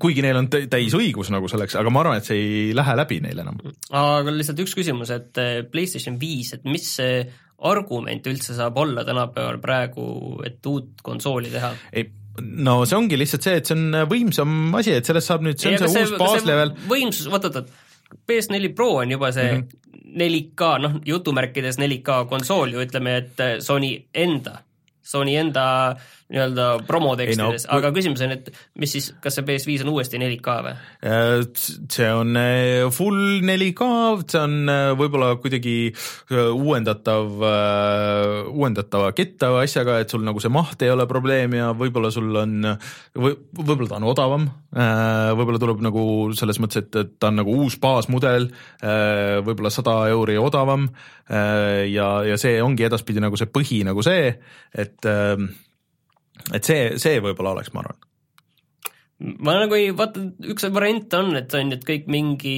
[0.00, 3.20] kuigi neil on täis õigus nagu selleks, aga ma arvan, et see ei lähe läbi
[3.24, 3.58] neil enam.
[3.94, 7.22] aga lihtsalt üks küsimus, et eh, PlayStation viis, et mis see
[7.68, 10.06] argument üldse saab olla tänapäeval praegu,
[10.46, 11.72] et uut konsooli teha?
[11.92, 12.08] ei,
[12.42, 15.74] no see ongi lihtsalt see, et see on võimsam asi, et sellest saab nüüd, see
[15.74, 16.74] on see, see uus baaslevel.
[16.90, 19.84] võimsus, oot, oot, oot, PS4 Pro on juba see mm -hmm.
[20.18, 24.58] 4K, noh, jutumärkides 4K konsool ju ütleme, et eh, Sony enda,
[25.04, 29.84] Sony enda äh, nii-öelda promotekstides no,, aga küsimus on, et mis siis, kas see PS5
[29.86, 30.72] on uuesti 4K või?
[31.08, 31.44] Äh,
[31.88, 33.88] see on äh, full 4K,
[34.28, 35.76] see on äh, võib-olla kuidagi
[36.28, 37.30] uuendatav,
[38.52, 42.58] uuendatava kettava asjaga, et sul nagu see maht ei ole probleem ja võib-olla sul on
[43.16, 44.44] või võib-olla ta on odavam,
[45.38, 46.02] võib-olla tuleb nagu
[46.36, 48.50] selles mõttes, et, et ta on nagu uus baasmudel,
[49.46, 50.88] võib-olla sada euri odavam
[51.28, 54.34] ja, ja see ongi edaspidi nagu see põhi nagu see,
[54.76, 55.08] et
[56.54, 57.98] et see, see võib-olla oleks, ma arvan
[59.18, 60.22] ma nagu ei, vaata,
[60.52, 62.54] üks variant on, et on nüüd kõik mingi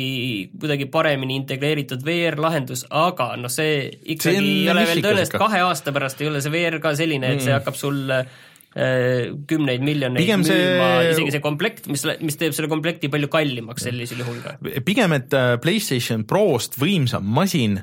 [0.61, 5.95] kuidagi paremini integreeritud VR-lahendus, aga noh, see ikkagi see ei ole veel tõenäoliselt kahe aasta
[5.97, 7.63] pärast ei ole see VR ka selline, et see mm.
[7.63, 11.15] hakkab sul äh, kümneid miljoneid pigem müüma see...
[11.15, 14.59] isegi see komplekt, mis, mis teeb selle komplekti palju kallimaks sellisel juhul ka.
[14.85, 17.81] pigem, et äh, PlayStation Prost võimsam masin,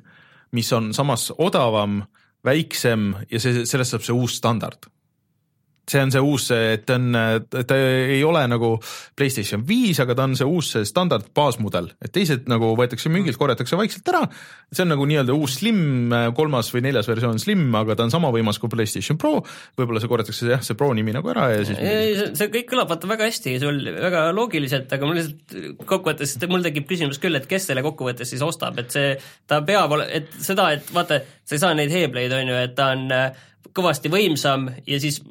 [0.54, 2.04] mis on samas odavam,
[2.46, 4.86] väiksem ja see, sellest saab see uus standard
[5.88, 7.16] see on see uus, et ta on,
[7.48, 8.74] ta ei ole nagu
[9.18, 13.40] Playstation viis, aga ta on see uus see standard baasmudel, et teised nagu võetakse müügilt,
[13.40, 14.26] korjatakse vaikselt ära.
[14.72, 18.32] see on nagu nii-öelda uus Slim, kolmas või neljas versioon Slim, aga ta on sama
[18.36, 19.40] võimas kui Playstation Pro.
[19.80, 21.80] võib-olla see korjatakse jah, see Pro nimi nagu ära ja siis.
[22.38, 26.88] see kõik kõlab vaata väga hästi, sul väga loogiliselt, aga mul lihtsalt kokkuvõttes, mul tekib
[26.90, 29.16] küsimus küll, et kes selle kokkuvõttes siis ostab, et see,
[29.48, 32.92] ta peab, et seda, et vaata, sa ei saa neid Hebleid on ju, et ta
[32.96, 33.44] on äh,
[33.78, 35.22] kõvasti võimsam ja siis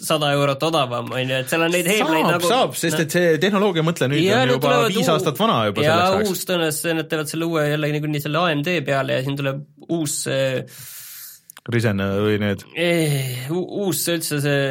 [0.00, 3.32] sada eurot odavam, on ju, et seal on neid heebleid nagu saab, sest et see
[3.42, 7.32] tehnoloogia, mõtle nüüd ja, on juba viis aastat vana juba ja uus tõenäoliselt, nad teevad
[7.32, 10.22] selle uue jälle niikuinii selle AMD peale ja siin tuleb uus
[11.66, 12.62] Risen või need?
[13.52, 14.66] uus üldse see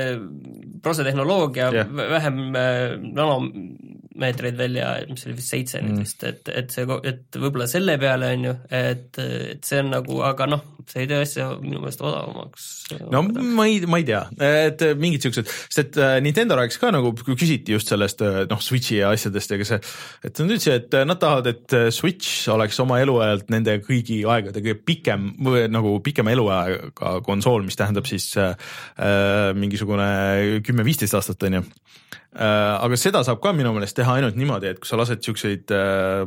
[0.85, 2.95] prosetehnoloogia yeah., vähem äh,
[4.15, 5.89] nanomeetreid välja, mis oli vist seitse mm.
[5.89, 9.91] nüüd vist, et, et see, et võib-olla selle peale on ju, et, et see on
[9.91, 12.67] nagu, aga noh, see ei tee asja minu meelest odavamaks.
[13.11, 14.21] no ma ei, ma ei tea,
[14.69, 18.43] et mingid siuksed, sest et äh, Nintendo rääkis ka nagu, kui küsiti just sellest äh,
[18.49, 19.81] noh, Switchi ja asjadest, ega see,
[20.23, 24.79] et nad ütlesid, et nad tahavad, et Switch oleks oma eluajalt nende kõigi aegade kõige
[24.87, 28.55] pikem või nagu pikema eluajaga konsool, mis tähendab siis äh,
[29.57, 31.91] mingisugune kümme-viisteist aastat, on ju äh,.
[32.35, 36.25] Aga seda saab ka minu meelest teha ainult niimoodi, et kui sa lased siukseid äh,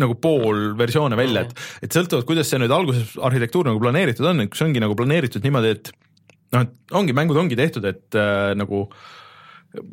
[0.00, 4.52] nagu poolversioone välja, et, et sõltuvalt, kuidas see nüüd alguses arhitektuur nagu planeeritud on, et
[4.52, 5.90] kui see ongi nagu planeeritud niimoodi, et
[6.54, 8.84] noh, et ongi, mängud ongi tehtud, et äh, nagu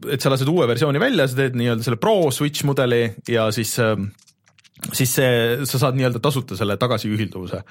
[0.09, 3.75] et sa lased uue versiooni välja, sa teed nii-öelda selle Pro Switch mudeli ja siis
[3.81, 3.93] äh,
[4.93, 5.29] siis see,
[5.65, 7.63] sa saad nii-öelda tasuta selle tagasiühilduvuse.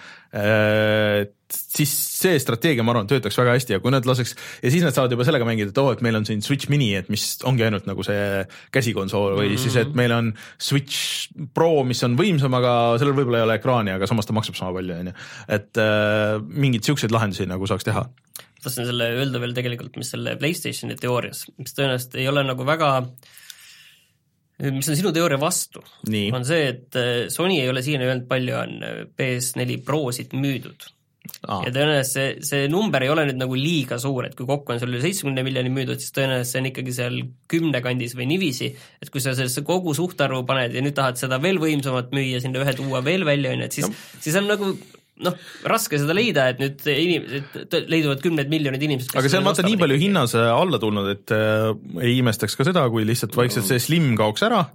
[1.47, 4.97] siis see strateegia, ma arvan, töötaks väga hästi ja kui nad laseks ja siis nad
[4.97, 7.25] saavad juba sellega mängida, et oo oh,, et meil on siin Switch mini, et mis
[7.47, 8.43] ongi ainult nagu see
[8.75, 9.63] käsikonsool või mm -hmm.
[9.63, 13.95] siis, et meil on Switch Pro, mis on võimsam, aga sellel võib-olla ei ole ekraani,
[13.95, 15.17] aga samas ta maksab sama palju, on ju.
[15.49, 18.09] et äh, mingeid siukseid lahendusi nagu saaks teha
[18.67, 22.91] tahtsin selle öelda veel tegelikult, mis selle Playstationi teoorias, mis tõenäoliselt ei ole nagu väga
[24.65, 25.83] mis on sinu teooria vastu,
[26.33, 30.93] on see, et äh, Sony ei ole siiani öelnud, palju on äh, PS4 Prosid müüdud.
[31.43, 31.65] Ah..
[31.67, 34.79] ja tõenäoliselt see, see number ei ole nüüd nagu liiga suur, et kui kokku on
[34.79, 37.17] sul üle seitsmekümne miljoni müüdud, siis tõenäoliselt see on ikkagi seal
[37.51, 38.69] kümne kandis või niiviisi,
[39.03, 42.63] et kui sa sellesse kogu suhtarvu paned ja nüüd tahad seda veel võimsamat müüa, sinna
[42.63, 44.71] ühe tuua veel välja, on ju, et siis no., siis on nagu
[45.25, 45.37] noh,
[45.69, 49.15] raske seda leida, et nüüd inimesed, leiduvad kümned miljonid inimesed.
[49.17, 51.71] aga see on vaata nii palju hinnas alla tulnud, et äh,
[52.05, 54.67] ei imestaks ka seda, kui lihtsalt vaikselt see slim kaoks ära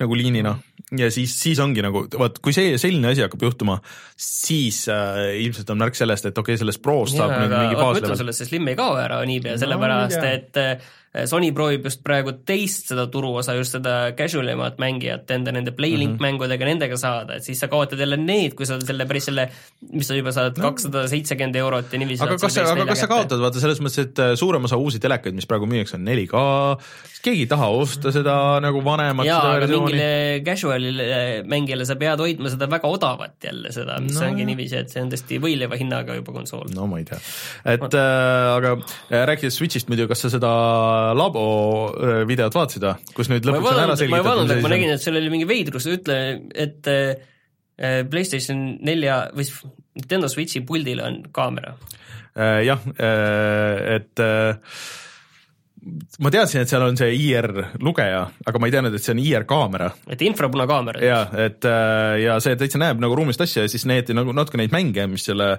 [0.00, 0.56] nagu liinina
[0.98, 3.78] ja siis, siis ongi nagu, vaat kui see, selline asi hakkab juhtuma,
[4.18, 7.94] siis äh, ilmselt on märk sellest, et okei okay,, sellest Prost saab nüüd mingi baaslevel.
[7.94, 10.92] ma ütlen sulle, see slim ei kao ära niipea no,, sellepärast et äh,
[11.30, 16.16] Sony proovib just praegu teist seda turuosa, just seda casual imat mängijat enda nende Playlink
[16.16, 16.24] mm -hmm.
[16.26, 19.48] mängudega, nendega saada, et siis sa kaotad jälle need, kui sa selle päris selle,
[19.92, 23.06] mis sa juba saad kakssada seitsekümmend eurot ja niiviisi aga kas sa, aga kas sa
[23.06, 26.42] kaotad, vaata selles mõttes, et äh, suurem osa uusi telekaid, mis praegu müüakse, on 4K,
[27.22, 30.10] keegi ei taha osta seda nagu vanemat jaa, aga mingile
[30.48, 31.06] casual'ile
[31.46, 34.26] mängijale sa pead hoidma seda väga odavat jälle, seda, mis no.
[34.26, 36.66] ongi niiviisi, et see on tõesti võileiva hinnaga juba konsool.
[36.74, 37.22] no ma ei tea,
[37.76, 40.52] et äh, aga äh, rääkides Switch'ist muidu, kas sa seda
[41.16, 41.44] labo
[41.92, 44.14] äh, videot vaatasid või, kus nüüd lõpuks on ära selgitatud?
[44.14, 46.18] ma ei vaadanud, aga ma nägin, et seal oli mingi veidrus, ütle,
[46.54, 49.48] et äh, PlayStation nelja või
[49.98, 51.76] Nintendo Switchi puldil on kaamera.
[52.34, 54.22] jah, et
[56.24, 57.48] ma teadsin, et seal on see IR
[57.82, 59.90] lugeja, aga ma ei teadnud, et see on IR kaamera.
[60.10, 61.02] et infrapunakaamera.
[61.04, 64.60] ja, et äh, ja see täitsa näeb nagu ruumist asja ja siis näidati nagu natuke
[64.60, 65.50] neid mänge, mis selle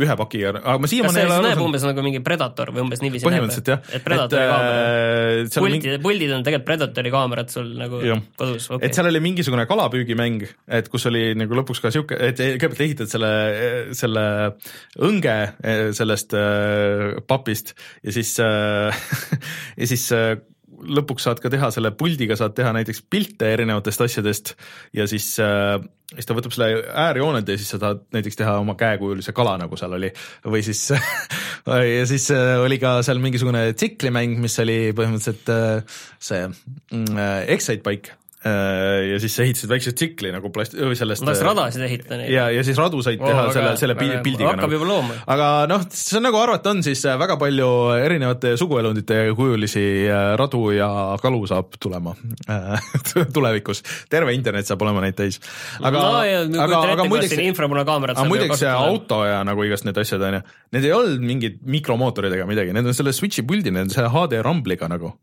[0.00, 1.64] ühe pakiga, aga ma siiamaani ei ole aru saanud.
[1.68, 3.82] umbes nagu mingi Predator või umbes niiviisi põhimõtteliselt jah.
[3.90, 5.50] et Predatori et, kaamera.
[5.58, 8.18] puldid mingi..., puldid on tegelikult Predatori kaamerad sul nagu ja.
[8.40, 8.88] kodus okay..
[8.88, 10.46] et seal oli mingisugune kalapüügimäng,
[10.80, 13.32] et kus oli nagu lõpuks ka sihuke, et kõigepealt ehitad selle,
[13.96, 14.24] selle
[15.04, 19.04] õnge eh, sellest äh, papist ja siis äh,
[19.76, 20.36] ja siis äh,
[20.74, 24.54] lõpuks saad ka teha selle puldiga, saad teha näiteks pilte erinevatest asjadest
[24.96, 25.76] ja siis äh,
[26.14, 29.78] siis ta võtab selle äärjooned ja siis sa tahad näiteks teha oma käekujulise kala, nagu
[29.80, 30.10] seal oli.
[30.46, 30.82] või siis
[31.98, 35.54] ja siis äh, oli ka seal mingisugune tsiklimäng, mis oli põhimõtteliselt
[36.18, 41.84] see mm, Excite Bike ja siis sa ehitasid väikse tsikli nagu plast-, sellest las radasid
[41.86, 42.32] ehitada neid.
[42.34, 44.50] ja, ja siis radu said oh, teha väga, selle, selle väga, pildiga.
[44.50, 44.76] hakkab nagu.
[44.76, 45.16] juba looma.
[45.32, 50.34] aga noh, see on nagu arvata on, siis äh, väga palju erinevate suguelundite kujulisi äh,
[50.40, 50.90] radu ja
[51.22, 52.12] kalu saab tulema
[53.36, 53.80] tulevikus.
[54.12, 55.40] terve internet saab olema neid täis.
[55.80, 57.36] aga no,, aga, aga muideks,
[58.12, 61.62] aga muideks see auto ja nagu igast need asjad on ju, need ei olnud mingid
[61.64, 65.16] mikromootorid ega midagi, need on selle switch'i puldi, need on selle HD Rumble'iga nagu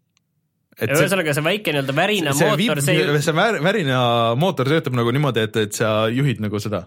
[0.88, 4.00] ühesõnaga see väike nii-öelda värina see mootor, see see vär, värina
[4.39, 6.86] mootor töötab nagu niimoodi, et, et sa juhid nagu seda.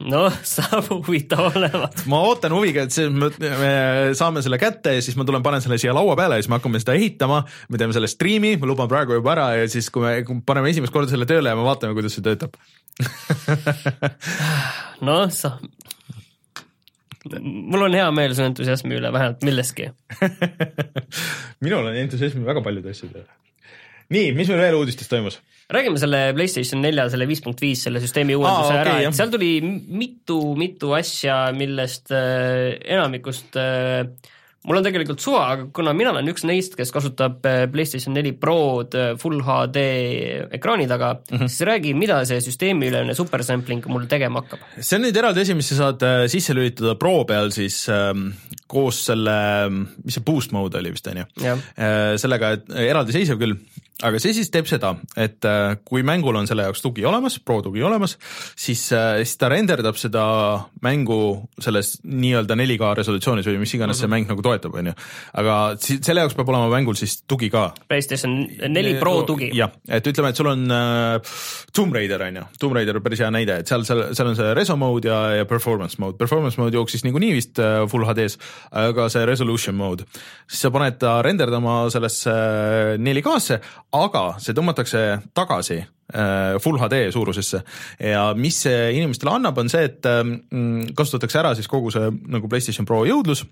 [0.00, 1.90] Noh, saab huvitav olema.
[2.08, 3.32] ma ootan huviga, et see, me
[4.16, 6.56] saame selle kätte ja siis ma tulen, panen selle siia laua peale ja siis me
[6.56, 10.06] hakkame seda ehitama, me teeme selle striimi, ma luban praegu juba ära ja siis, kui
[10.06, 12.56] me paneme esimest korda selle tööle ja me vaatame, kuidas see töötab.
[15.06, 15.54] Noh, sa,
[17.40, 19.90] mul on hea meel su entusiasmi üle vähemalt milleski
[21.64, 23.38] minul on entusiasmi väga paljude asjade üle.
[24.16, 25.40] nii, mis meil veel uudistes toimus?
[25.70, 29.18] räägime selle PlayStation nelja, selle viis punkt viis, selle süsteemi uuenduse Aa, okay, ära, et
[29.18, 34.02] seal tuli mitu-mitu asja, millest äh, enamikust äh,
[34.68, 38.34] mul on tegelikult suva, aga kuna mina olen üks neist, kes kasutab äh, PlayStation neli
[38.36, 39.84] Prod äh, full HD
[40.58, 41.48] ekraani taga mm, -hmm.
[41.48, 44.64] siis räägi, mida see süsteemiülene supersampling mul tegema hakkab?
[44.78, 48.32] see on nüüd eraldi asi, mis sa saad äh, sisse lülitada Pro peal siis ähm,
[48.68, 49.36] koos selle,
[49.70, 51.26] mis see boost mode oli vist on ju,
[52.20, 53.56] sellega, et eraldiseisev küll
[54.06, 57.60] aga see siis teeb seda, et äh, kui mängul on selle jaoks tugi olemas, Pro
[57.64, 58.16] tugi olemas,
[58.58, 60.24] siis, äh, siis ta renderdab seda
[60.84, 61.20] mängu
[61.60, 64.00] selles nii-öelda 4K resolutsioonis või mis iganes mm -hmm.
[64.00, 64.14] see mhm.
[64.14, 64.94] mäng nagu toetab, on ju.
[65.42, 67.72] aga selle jaoks peab olema mängul siis tugi ka.
[67.88, 69.50] PlayStation neli Pro tugi.
[69.54, 71.20] jah, et ütleme, et sul on äh,
[71.72, 74.36] Tomb Raider on ju, Tomb Raider on päris hea näide, et seal, seal, seal on
[74.36, 78.38] see reso mode ja, ja performance mode, performance mode jooksis niikuinii vist äh, full HD-s,
[78.70, 80.04] aga see resolution mode,
[80.48, 82.32] siis sa paned ta renderdama sellesse
[82.96, 83.60] 4K-sse
[83.96, 85.00] aga see tõmmatakse
[85.36, 87.62] tagasi äh, full HD suurusesse.
[88.10, 92.50] Ja mis see inimestele annab, on see, et mm, kasutatakse ära siis kogu see nagu
[92.50, 93.44] PlayStation Pro jõudlus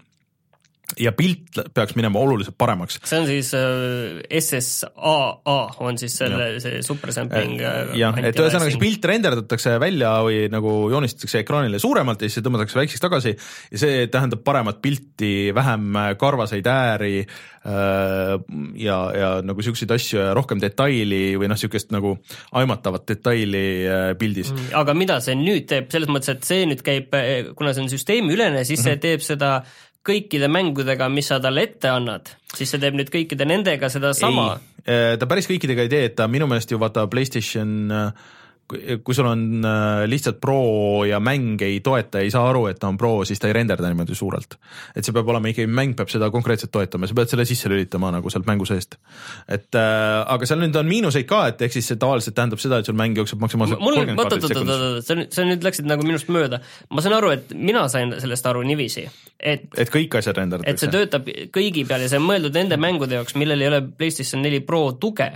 [0.96, 2.96] ja pilt peaks minema oluliselt paremaks.
[3.04, 7.58] see on siis äh, SSAA on siis selle, see super sampling.
[7.60, 12.40] Äh, jah, et ühesõnaga see pilt renderdatakse välja või nagu joonistatakse ekraanile suuremalt ja siis
[12.40, 18.34] see tõmmatakse väikseks tagasi ja see tähendab paremat pilti, vähem karvaseid ääri äh,
[18.80, 22.14] ja, ja nagu siukseid asju ja rohkem detaili või noh, siukest nagu
[22.56, 24.72] aimatavat detaili äh, pildis mm..
[24.80, 27.12] aga mida see nüüd teeb, selles mõttes, et see nüüd käib,
[27.60, 28.86] kuna see on süsteemiülene, siis Mhm.
[28.86, 29.52] see teeb seda
[30.08, 34.50] kõikide mängudega, mis sa talle ette annad, siis see teeb nüüd kõikide nendega sedasama.
[34.84, 38.26] ei, ta päris kõikidega ei tee, et ta minu meelest ju vaata Playstation äh,
[38.68, 42.90] kui sul on äh, lihtsalt pro ja mäng ei toeta, ei saa aru, et ta
[42.90, 44.58] on pro, siis ta ei renderda niimoodi suurelt.
[44.96, 48.12] et see peab olema ikkagi, mäng peab seda konkreetselt toetama, sa pead selle sisse lülitama
[48.14, 48.98] nagu sealt mängu seest.
[49.48, 52.82] et äh, aga seal nüüd on miinuseid ka, et ehk siis see tavaliselt tähendab seda,
[52.82, 55.08] et sul mäng jookseb maksimaalselt kolmkümmend oot, sekundis.
[55.08, 56.60] sa nüüd, sa nüüd läksid nagu minust mööda.
[56.92, 59.08] ma saan aru, et mina sain sellest aru niiviisi,
[59.40, 60.92] et et kõik asjad et see renderdatakse.
[60.92, 64.60] töötab kõigi peal ja see on mõeldud nende mängude jaoks, millel ei ole PlayStation neli
[64.60, 65.30] Pro tuge.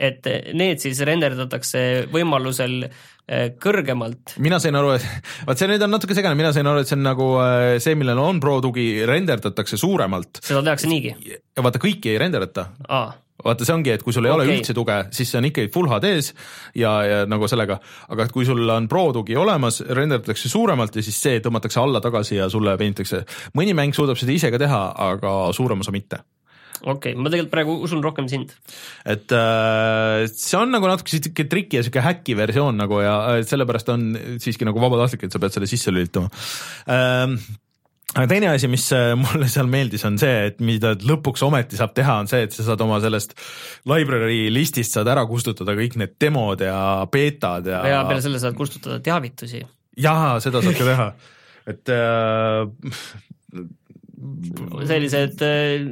[0.00, 4.36] Et need siis renderdatakse võimalusel eh, kõrgemalt.
[4.42, 5.06] mina sain aru, et
[5.48, 7.96] vaat see nüüd on natuke segane, mina sain aru, et see on nagu äh, see,
[8.00, 13.12] millel on pro tugi, renderdatakse suuremalt seda tehakse niigi ja vaata kõiki ei renderdata ah,.
[13.44, 14.46] vaata, see ongi, et kui sul ei okay.
[14.48, 16.32] ole üldse tuge, siis see on ikkagi full HD-s
[16.80, 21.20] ja, ja nagu sellega, aga kui sul on Pro tugi olemas, renderdatakse suuremalt ja siis
[21.20, 23.24] see tõmmatakse alla tagasi ja sulle peentakse.
[23.56, 26.24] mõni mäng suudab seda ise ka teha, aga suurem osa mitte.
[26.82, 28.52] Okei okay., ma tegelikult praegu usun rohkem sind.
[29.04, 33.40] et äh, see on nagu natuke sihuke triki ja sihuke häki versioon nagu ja äh,
[33.46, 34.12] sellepärast on
[34.42, 36.30] siiski nagu vabatahtlik, et sa pead selle sisse lülitama
[36.90, 37.36] ähm,
[38.14, 41.94] aga teine asi, mis äh, mulle seal meeldis, on see, et mida lõpuks ometi saab
[41.96, 43.36] teha, on see, et sa saad oma sellest
[43.90, 48.58] library listist saad ära kustutada kõik need demod ja beetad ja ja peale selle saad
[48.58, 49.62] kustutada teavitusi.
[50.00, 51.10] jaa, seda saad ka teha,
[51.70, 52.98] et äh,
[54.88, 55.84] sellised äh,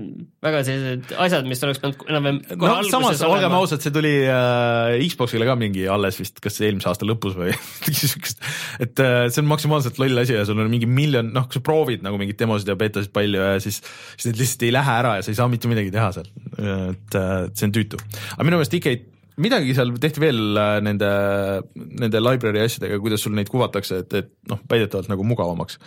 [0.44, 3.60] väga sellised asjad, mis oleks pidanud enam-vähem kohe no alguses samas olgem olema.
[3.62, 8.10] ausad, see tuli äh, Xbox'ile ka mingi alles vist, kas eelmise aasta lõpus või midagi
[8.12, 8.44] siukest,
[8.84, 11.64] et äh, see on maksimaalselt loll asi ja sul on mingi miljon, noh, kui sa
[11.64, 13.80] proovid nagu mingeid demosid ja beetasid palju ja siis,
[14.16, 17.20] siis need lihtsalt ei lähe ära ja sa ei saa mitte midagi teha seal, et
[17.20, 18.02] äh, see on tüütu.
[18.36, 19.04] aga minu meelest ikka ei
[19.40, 21.10] midagi seal tehti veel äh, nende,
[21.74, 25.80] nende library asjadega, kuidas sul neid kuvatakse, et, et noh, väidetavalt nagu mugavamaks.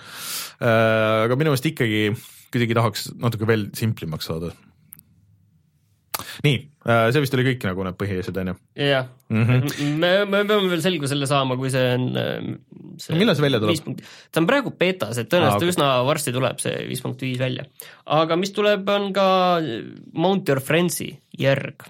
[0.62, 2.12] aga minu meelest ikkagi
[2.52, 4.52] kuidagi tahaks natuke veel simplimaks saada
[6.46, 6.58] nii,
[7.14, 8.56] see vist oli kõik nagu need põhiasjad onju.
[8.78, 9.94] jah mm, -hmm.
[10.02, 12.50] me, me peame veel selgusele saama, kui see on äh,
[13.02, 14.02] see Millal see välja tuleb??
[14.32, 17.40] ta on praegu betas, et tõenäoliselt Aa, ah, üsna varsti tuleb see viis punkt viis
[17.42, 17.66] välja.
[18.06, 19.28] aga mis tuleb, on ka
[20.14, 21.88] Mount Your Friends'i järg.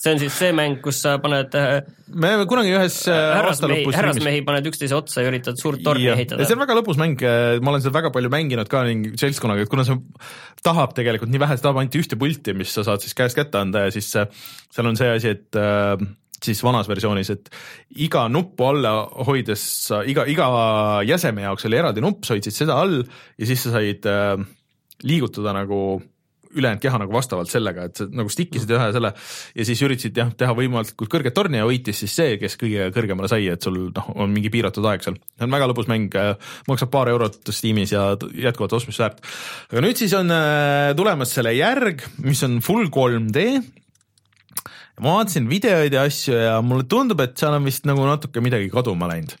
[0.00, 3.96] See on siis see mäng, kus sa paned äh, me kunagi ühes äh, aasta härrasmehi,
[3.96, 6.18] härrasmehi paned üksteise otsa ja üritad suurt torni Jah.
[6.18, 7.20] ehitada ja see on väga lõbus mäng,
[7.60, 9.98] ma olen seda väga palju mänginud ka mingi seltskonnaga, et kuna see
[10.64, 13.60] tahab tegelikult nii vähe, see tahab ainult ühte pulti, mis sa saad siis käest kätte
[13.60, 14.28] anda ja siis äh,
[14.72, 15.96] seal on see asi, et äh,
[16.40, 17.50] siis vanas versioonis, et
[18.06, 18.94] iga nuppu alla
[19.28, 20.48] hoides sa iga, iga
[21.08, 24.40] jäseme jaoks oli eraldi nupp, sa hoidsid seda all ja siis sa said äh,
[25.06, 26.00] liigutada nagu
[26.56, 29.12] ülejäänud keha nagu vastavalt sellega, et sa nagu stikkisid ühe selle
[29.54, 33.30] ja siis üritasid jah, teha võimalikult kõrget torni ja võitis siis see, kes kõige kõrgemale
[33.30, 35.18] sai, et sul noh, on mingi piiratud aeg seal.
[35.36, 36.16] see on väga lõbus mäng,
[36.70, 39.20] maksab paar eurot Steamis ja jätkuvalt ostmist väärt.
[39.70, 43.46] aga nüüd siis on äh, tulemas selle järg, mis on full 3D
[45.00, 48.68] ma vaatasin videoid ja asju ja mulle tundub, et seal on vist nagu natuke midagi
[48.72, 49.36] kaduma läinud.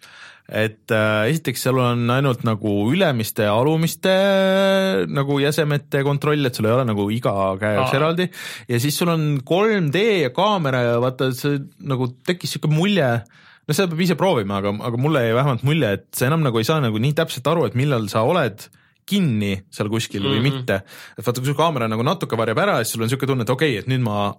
[0.50, 6.58] Et äh, esiteks seal on ainult nagu ülemiste ja alumiste äh, nagu jäsemete kontroll, et
[6.58, 8.26] sul ei ole nagu iga käe jaoks eraldi
[8.68, 13.76] ja siis sul on 3D ja kaamera ja vaata, see nagu tekkis siuke mulje no
[13.76, 16.66] seda peab ise proovima, aga, aga mulle jäi vähemalt mulje, et sa enam nagu ei
[16.66, 18.66] saa nagu nii täpselt aru, et millal sa oled
[19.10, 20.46] kinni seal kuskil või mm Mhm.
[20.46, 20.58] -hmm.
[20.58, 20.82] mitte.
[21.18, 23.50] et vaata, kui su kaamera nagu natuke varjab ära siis sul on niisugune tunne, et
[23.50, 24.32] okei okay,, et nüüd ma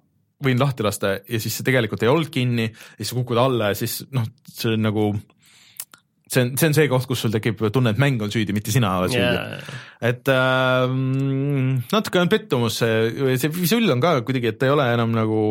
[0.43, 3.71] võin lahti lasta ja siis see tegelikult ei olnud kinni ja siis sa kukud alla
[3.71, 5.05] ja siis noh, see on nagu
[6.31, 8.73] see on, see on see koht, kus sul tekib tunne, et mäng on süüdi, mitte
[8.73, 10.85] sina oled süüdi ja et äh,
[11.93, 15.41] natuke on pettumus, see, see visull on ka kuidagi, et ei ole enam nagu,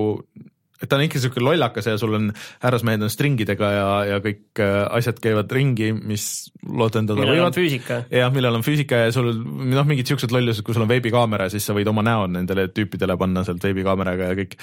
[0.81, 2.31] et ta on ikka siuke lollakas ja sul on
[2.64, 6.27] härrasmehed on stringidega ja, ja kõik äh, asjad käivad ringi, mis
[6.66, 7.57] lootendada võivad.
[7.57, 8.03] füüsika.
[8.11, 11.69] jah, millal on füüsika ja sul noh, mingid siuksed lollused, kui sul on veebikaamera, siis
[11.69, 14.59] sa võid oma näo nendele tüüpidele panna sealt veebikaameraga ja kõik,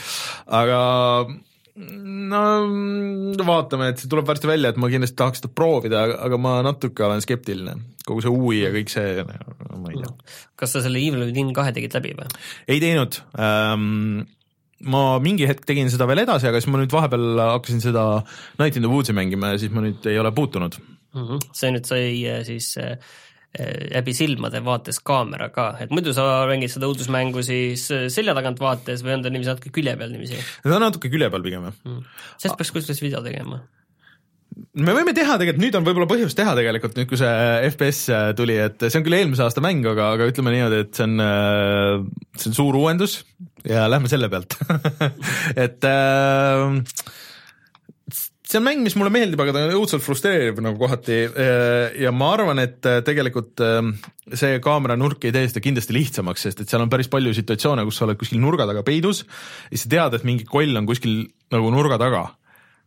[0.59, 0.81] aga
[1.77, 6.57] no vaatame, et see tuleb varsti välja, et ma kindlasti tahaks seda proovida, aga ma
[6.65, 7.75] natuke olen skeptiline.
[8.07, 10.13] kogu see UI ja kõik see, ma ei tea.
[10.57, 12.29] kas sa selle Evil Within kahe tegid läbi või?
[12.71, 14.25] ei teinud ähm,.
[14.89, 18.07] ma mingi hetk tegin seda veel edasi, aga siis ma nüüd vahepeal hakkasin seda
[18.57, 20.79] Night in the Woods'i mängima ja siis ma nüüd ei ole puutunud.
[21.53, 23.15] see nüüd sai äh, siis äh, eh,
[23.57, 28.61] läbi silmade vaates kaamera ka, et muidu sa mängid seda õudusmängu siis eh, selja tagant
[28.61, 30.43] vaates või on ta niiviisi natuke külje peal niiviisi?
[30.63, 31.81] ta on natuke külje peal pigem jah.
[31.87, 32.05] Mm..
[32.37, 33.61] sellest peaks kusjuures video tegema.
[34.77, 37.33] Me võime teha tegelikult, nüüd on võib-olla põhjust teha tegelikult, nüüd kui see
[37.67, 37.99] FPS
[38.37, 41.21] tuli, et see on küll eelmise aasta mäng, aga, aga ütleme niimoodi, et see on,
[42.33, 43.19] see on suur uuendus
[43.67, 44.57] ja lähme selle pealt.
[45.65, 46.73] Et äh,
[48.47, 51.17] see on mäng, mis mulle meeldib, aga ta õudselt frustreeriv nagu kohati
[51.99, 53.59] ja ma arvan, et tegelikult
[54.31, 57.99] see kaameranurk ei tee seda kindlasti lihtsamaks, sest et seal on päris palju situatsioone, kus
[57.99, 59.25] sa oled kuskil nurga taga peidus
[59.71, 62.23] ja sa tead, et mingi koll on kuskil nagu nurga taga.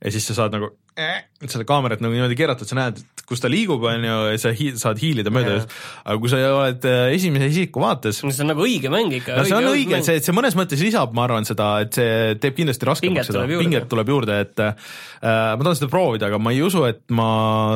[0.01, 3.43] ja siis sa saad nagu äh, seda kaamerat nagu niimoodi keerata, et sa näed, kus
[3.43, 5.75] ta liigub, on ju, ja sa hi saad hiilida mööda just.
[6.05, 8.21] aga kui sa oled äh, esimese isiku vaates.
[8.21, 9.39] see on nagu õige mäng ikka.
[9.39, 12.59] no see on õige, see, see mõnes mõttes lisab, ma arvan, seda, et see teeb
[12.61, 14.95] kindlasti raskemaks seda, pinget tuleb juurde, et äh,
[15.25, 17.31] ma tahan seda proovida, aga ma ei usu, et ma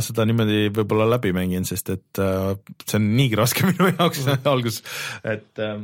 [0.05, 2.55] seda niimoodi võib-olla läbi mängin, sest et äh,
[2.85, 4.49] see on niigi raske minu jaoks mm.
[4.51, 4.83] alguses,
[5.25, 5.79] et äh,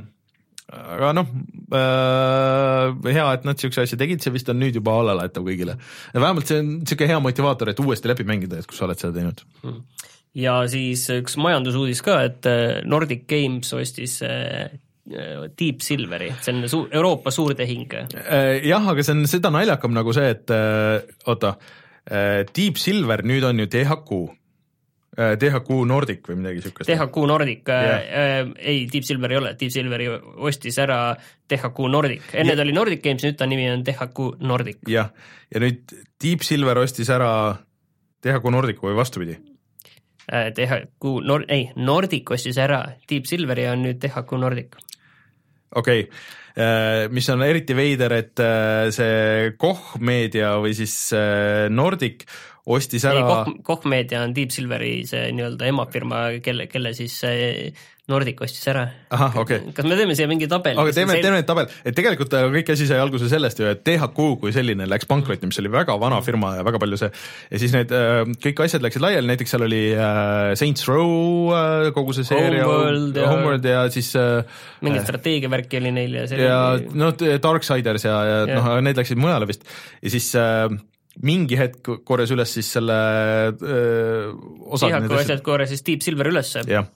[0.71, 1.31] aga noh
[1.75, 5.77] äh,, hea, et nad niisuguse asja tegid, see vist on nüüd juba allalaetav kõigile.
[6.14, 9.16] vähemalt see on niisugune hea motivaator, et uuesti läbi mängida, et kui sa oled seda
[9.16, 9.43] teinud.
[10.39, 14.71] ja siis üks majandusuudis ka, et äh, Nordic Games ostis äh,
[15.11, 17.89] Deep Silveri, see on su-, Euroopa suurtehing.
[17.99, 20.59] Äh, jah, aga see on seda naljakam nagu see, et
[21.31, 21.57] oota,
[22.57, 24.21] Deep Silver nüüd on ju THQ
[25.21, 25.37] Äh,
[25.87, 26.89] Nordic või midagi niisugust?
[26.89, 30.07] DHQ Nordic yeah., äh, ei, Deep Silver ei ole, Deep Silveri
[30.49, 31.12] ostis ära
[31.51, 34.81] DHQ Nordic, enne ta oli Nordic Games, nüüd ta nimi on DHQ Nordic.
[34.89, 35.11] jah,
[35.53, 35.93] ja nüüd
[36.23, 37.31] Deep Silver ostis ära
[38.25, 39.37] DHQ Nordicu või vastupidi?
[40.31, 44.79] DHQ Nor-, ei, Nordic ostis ära Deep Silveri ja on nüüd DHQ Nordic.
[45.77, 46.23] okei okay.,
[46.57, 48.47] äh, mis on eriti veider, et
[48.97, 50.97] see Koch Meedia või siis
[51.68, 52.25] Nordic
[52.67, 53.23] ostis ära.
[53.27, 57.21] Koch, Koch Media on Deep Silveri see nii-öelda emafirma, kelle, kelle siis
[58.11, 58.83] Nordic ostis ära.
[59.15, 59.73] ahah, okei okay..
[59.75, 60.79] kas me teeme siia mingi tabeli?
[60.81, 64.27] aga teeme, teeme tabel, et tegelikult äh, kõik asi sai alguse sellest ju, et THQ
[64.43, 67.75] kui selline läks pankrotti, mis oli väga vana firma ja väga palju see ja siis
[67.77, 71.53] need äh, kõik asjad läksid laiali, näiteks seal oli äh, Saints Row
[71.97, 74.13] kogu see seeria, Homeworld ja, Homeworld ja siis
[74.85, 78.59] mingit strateegiavärki oli neil ja see ja noh, Darksiders ja, ja, ja.
[78.59, 79.67] noh, need läksid mujale vist
[80.01, 80.67] ja siis äh,
[81.27, 82.97] mingi hetk korjas üles siis selle
[83.61, 84.31] öö,
[84.73, 86.64] osad Tihaku asjad korjas siis Deep Silver ülesse.
[86.68, 86.89] jah,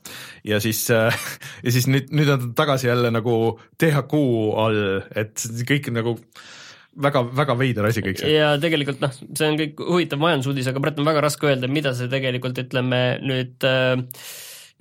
[0.46, 1.24] ja siis äh,,
[1.66, 4.20] ja siis nüüd, nüüd on ta tagasi jälle nagu THQ
[4.64, 4.82] all,
[5.20, 6.16] et kõik nagu
[6.94, 8.32] väga, väga veider asi kõik see.
[8.36, 11.94] ja tegelikult noh, see on kõik huvitav majandusuudis, aga praegu on väga raske öelda, mida
[11.98, 14.00] see tegelikult ütleme nüüd äh,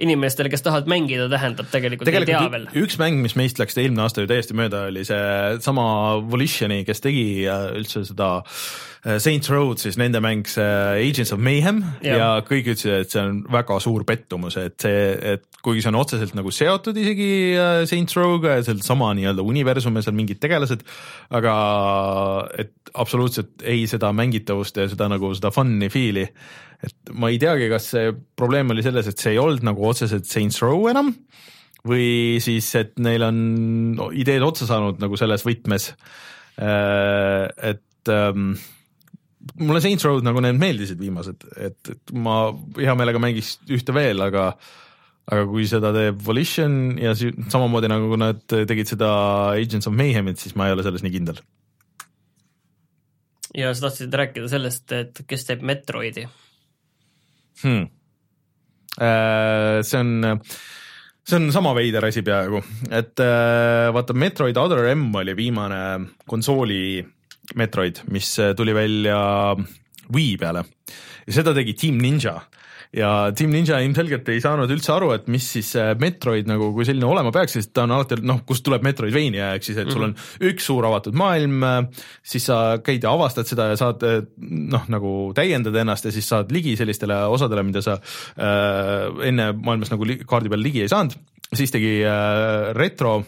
[0.03, 2.71] inimestele, kes tahavad mängida, tähendab tegelikult, tegelikult ei tea veel.
[2.85, 5.21] üks mäng, mis meist läks eelmine aasta ju täiesti mööda, oli see
[5.65, 5.85] sama
[6.31, 11.41] Volitioni, kes tegi äh, üldse seda äh, Saints Road, siis nende mäng, see Agents of
[11.43, 11.81] Mayhem.
[12.05, 15.91] Ja, ja kõik ütlesid, et see on väga suur pettumus, et see, et kuigi see
[15.91, 17.29] on otseselt nagu seotud isegi
[17.59, 20.85] äh, Saints Row'ga ja seesama nii-öelda universum ja seal mingid tegelased,
[21.35, 21.55] aga
[22.63, 26.27] et absoluutselt ei seda mängitavust ja seda nagu seda fun'i feel'i
[26.83, 30.27] et ma ei teagi, kas see probleem oli selles, et see ei olnud nagu otseselt
[30.29, 31.13] Saints Row enam
[31.87, 33.39] või siis, et neil on
[34.15, 35.89] ideed otsa saanud nagu selles võtmes.
[36.61, 38.53] Äh, et ähm,
[39.59, 42.47] mulle Saints Row nagu need meeldisid viimased, et, et ma
[42.79, 44.53] hea meelega mängiks ühte veel, aga
[45.31, 49.09] aga kui seda teeb Volition ja samamoodi nagu nad tegid seda
[49.55, 51.39] Agents of Mayhemit, siis ma ei ole selles nii kindel.
[53.55, 56.25] ja sa tahtsid rääkida sellest, et kes teeb Metroidi
[57.63, 57.91] hmm.?
[58.93, 60.41] Äh, see on,
[61.25, 62.59] see on sama veider asi peaaegu,
[62.91, 65.79] et äh, vaata Metroid Other M oli viimane
[66.29, 67.01] konsooli
[67.59, 69.19] Metroid, mis tuli välja
[70.13, 70.65] Wii peale.
[71.27, 72.35] Ja seda tegi Team Ninja.
[72.93, 77.07] Ja Team Ninja ilmselgelt ei saanud üldse aru, et mis siis Metroid nagu kui selline
[77.09, 80.13] olema peaks, sest ta on alati noh, kust tuleb Metroidvania, ehk siis, et sul on
[80.13, 80.51] mhm.
[80.51, 81.65] üks suur avatud maailm,
[82.21, 84.05] siis sa käid ja avastad seda ja saad
[84.37, 89.93] noh, nagu täiendada ennast ja siis saad ligi sellistele osadele, mida sa äh, enne maailmas
[89.93, 91.17] nagu kaardi peal ligi ei saanud,
[91.49, 93.23] siis tegi äh, retro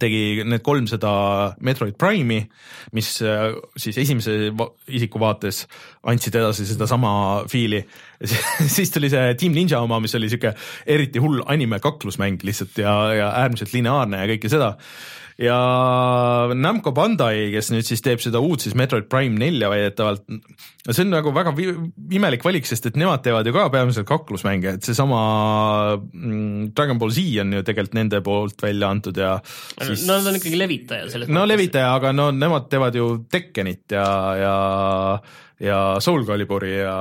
[0.00, 1.10] tegi need kolm seda
[1.64, 2.42] Metroid Prime'i,
[2.96, 4.50] mis äh, siis esimese
[4.88, 5.64] isiku vaates
[6.06, 7.12] andsid edasi sedasama
[7.50, 7.82] fiili.
[8.76, 10.54] siis tuli see Team Ninja oma, mis oli sihuke
[10.86, 14.74] eriti hull anime kaklusmäng lihtsalt ja, ja äärmiselt lineaarne ja kõike seda.
[15.40, 15.56] Ja
[16.56, 20.24] Namco Bandai, kes nüüd siis teeb seda uut siis Metroid Prime nelja väidetavalt,
[20.88, 21.52] see on nagu väga
[22.16, 25.20] imelik valik, sest et nemad teevad ju ka peamiselt kaklusmänge, et seesama
[26.00, 29.34] mm, Dragon Ball Z on ju tegelikult nende poolt välja antud ja
[29.82, 33.92] siis no nad on ikkagi levitaja selles no levitaja, aga no nemad teevad ju Tekkenit
[33.92, 34.06] ja,
[34.40, 34.56] ja
[35.60, 36.96] ja Soul Caliburi ja,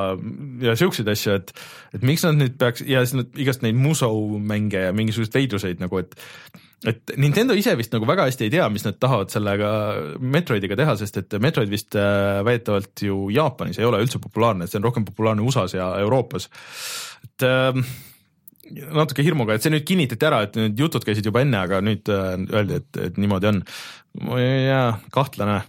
[0.64, 1.52] ja siukseid asju, et
[1.96, 5.84] et miks nad nüüd peaks ja siis nad igast neid Musou mänge ja mingisuguseid veidruseid
[5.84, 6.16] nagu, et
[6.90, 9.70] et Nintendo ise vist nagu väga hästi ei tea, mis nad tahavad sellega
[10.22, 14.80] Metroidiga teha, sest et Metroid vist äh, väidetavalt ju Jaapanis ei ole üldse populaarne, see
[14.80, 16.50] on rohkem populaarne USA-s ja Euroopas.
[17.26, 17.80] et äh,
[18.96, 22.12] natuke hirmuga, et see nüüd kinnitati ära, et need jutud käisid juba enne, aga nüüd
[22.12, 23.64] äh, öeldi, et, et niimoodi on.
[24.42, 25.64] jaa, kahtlane.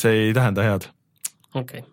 [0.00, 0.90] see ei tähenda head.
[1.54, 1.88] okei okay.,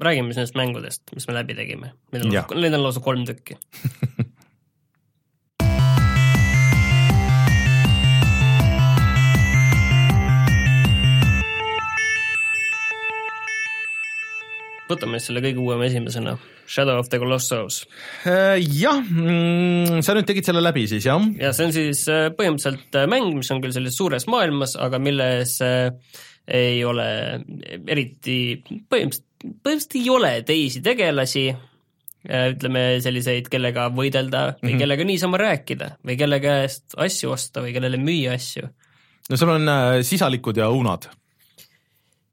[0.00, 1.92] räägime siis nendest mängudest, mis me läbi tegime.
[2.14, 3.58] Neid on lausa kolm tükki
[14.90, 16.36] võtame selle kõige uuema esimesena,
[16.68, 17.82] Shadow of the Colossus.
[18.28, 19.00] Äh, jah,
[20.04, 21.22] sa nüüd tegid selle läbi siis, jah?
[21.40, 25.00] ja see on siis äh, põhimõtteliselt äh, mäng, mis on küll selles suures maailmas, aga
[25.02, 25.58] milles
[26.48, 27.08] ei ole
[27.84, 31.44] eriti, põhimõtteliselt, põhimõtteliselt ei ole teisi tegelasi,
[32.28, 34.80] ütleme selliseid, kellega võidelda või mm -hmm.
[34.82, 38.66] kellega niisama rääkida või kelle käest asju osta või kellele müüa asju.
[39.30, 39.70] no sul on
[40.02, 41.06] sisalikud ja õunad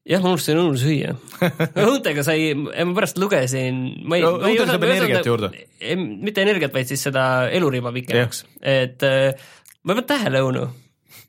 [0.05, 1.15] jah, ma unustasin õunu süüa.
[1.87, 3.83] õuntega sai, ma pärast lugesin.
[4.05, 5.51] õuntega saab energiat juurde.
[5.97, 9.45] mitte energiat, vaid siis seda eluriba pikemaks, et äh,
[9.83, 10.65] ma ei pannud tähele õunu.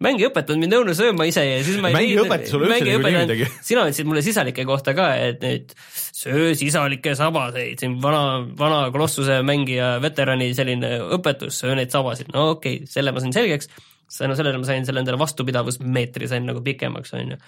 [0.05, 2.85] mäng ei õpetanud mind õunu sööma ise ja siis ma mäng ei õpeta sulle üldse
[2.85, 3.49] niikuinii midagi.
[3.65, 5.73] sina ütlesid mulle sisalike kohta ka, et nüüd
[6.17, 12.51] söö sisalikke sabaseid, siin vana, vana kolossuse mängija, veterani selline õpetus, söö neid sabasid, no
[12.57, 13.73] okei okay,, selle ma sain selgeks,
[14.21, 17.41] no sellele ma sain selle endale vastupidavusmeetri sain nagu pikemaks, on ju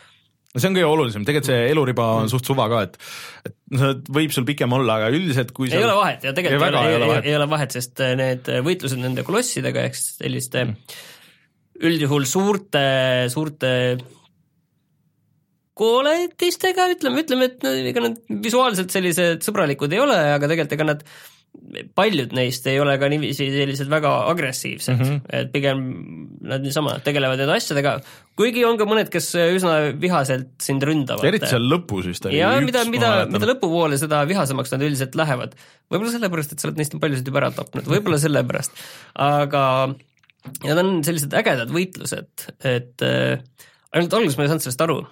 [0.54, 2.98] no see on kõige olulisem, tegelikult see eluriba on suht suva ka, et,
[3.48, 6.24] et see võib sul pikem olla, aga üldiselt kui ei ole vahet.
[6.24, 9.84] Ja tegelikult ei, ei, ei, ole, ei, ei ole vahet, sest need võitlused nende kolossidega
[9.88, 11.00] ehk siis selliste mm.
[11.90, 12.84] üldjuhul suurte,
[13.32, 13.72] suurte
[15.78, 21.04] kooletistega, ütleme, ütleme, et ega nad visuaalselt sellised sõbralikud ei ole, aga tegelikult ega nad
[21.98, 25.20] paljud neist ei ole ka niiviisi sellised väga agressiivsed mm, -hmm.
[25.40, 25.82] et pigem
[26.48, 27.98] nad niisama tegelevad nende asjadega,
[28.38, 31.26] kuigi on ka mõned, kes üsna vihaselt sind ründavad.
[31.28, 35.56] eriti seal lõpus vist oli ja mida, mida, mida lõpupoole, seda vihasemaks nad üldiselt lähevad.
[35.92, 38.84] võib-olla sellepärast, et sa oled neist nii paljusid juba ära tapnud, võib-olla sellepärast,
[39.28, 39.64] aga
[40.64, 43.40] nad on sellised ägedad võitlused, et äh,
[43.92, 45.02] ainult alguses ma ei saanud sellest aru.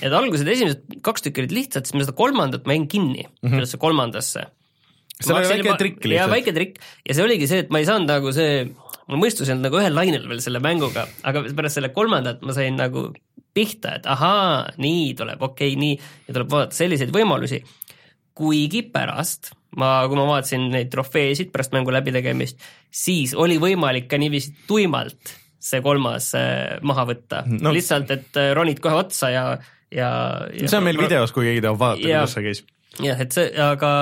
[0.00, 3.32] et algused esimesed kaks tükki olid lihtsad, siis ma seda kolmandat ma jäin kinni mm
[3.42, 3.56] -hmm.
[3.56, 4.46] sellesse kolmandasse
[5.20, 6.34] seal oli väike trikk lihtsalt.
[6.34, 8.64] väike trikk ja see oligi see, et ma ei saanud nagu see,
[9.10, 12.56] mul mõistus ei olnud nagu ühel lainel veel selle mänguga, aga pärast selle kolmandat ma
[12.56, 13.08] sain nagu
[13.54, 17.62] pihta, et ahaa, nii tuleb, okei okay,, nii, ja tuleb vaadata selliseid võimalusi.
[18.34, 24.18] kuigi pärast ma, kui ma vaatasin neid trofeesid pärast mängu läbitegemist, siis oli võimalik ka
[24.18, 25.34] niiviisi tuimalt
[25.64, 29.44] see kolmas äh, maha võtta no., lihtsalt, et äh, ronid kohe otsa ja,
[29.88, 30.08] ja,
[30.52, 32.64] ja see on meil videos, kui keegi tahab vaadata, kuidas see käis.
[33.00, 33.92] jah, et see, aga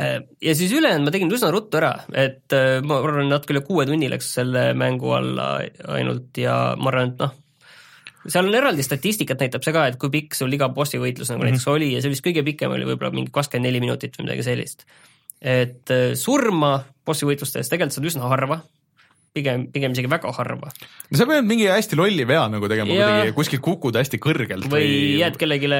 [0.00, 3.86] ja siis ülejäänud ma tegin üsna ruttu ära, et äh, ma arvan, natuke üle kuue
[3.88, 5.52] tunni läks selle mängu alla
[5.96, 7.34] ainult ja ma arvan, et noh,
[8.26, 11.40] seal on eraldi statistikat näitab see ka, et kui pikk sul iga bossi võitlus nagu
[11.40, 11.58] mm -hmm.
[11.58, 14.46] näiteks oli ja see vist kõige pikem oli võib-olla mingi kakskümmend neli minutit või midagi
[14.46, 14.86] sellist.
[15.40, 18.60] et äh, surma bossi võitlustes tegelikult saad üsna harva,
[19.36, 20.70] pigem, pigem isegi väga harva.
[21.10, 23.08] no sa pead mingi hästi lolli vea nagu tegema ja...
[23.10, 25.70] kuidagi, kuskilt kukud hästi kõrgelt või, või jääd kellelegi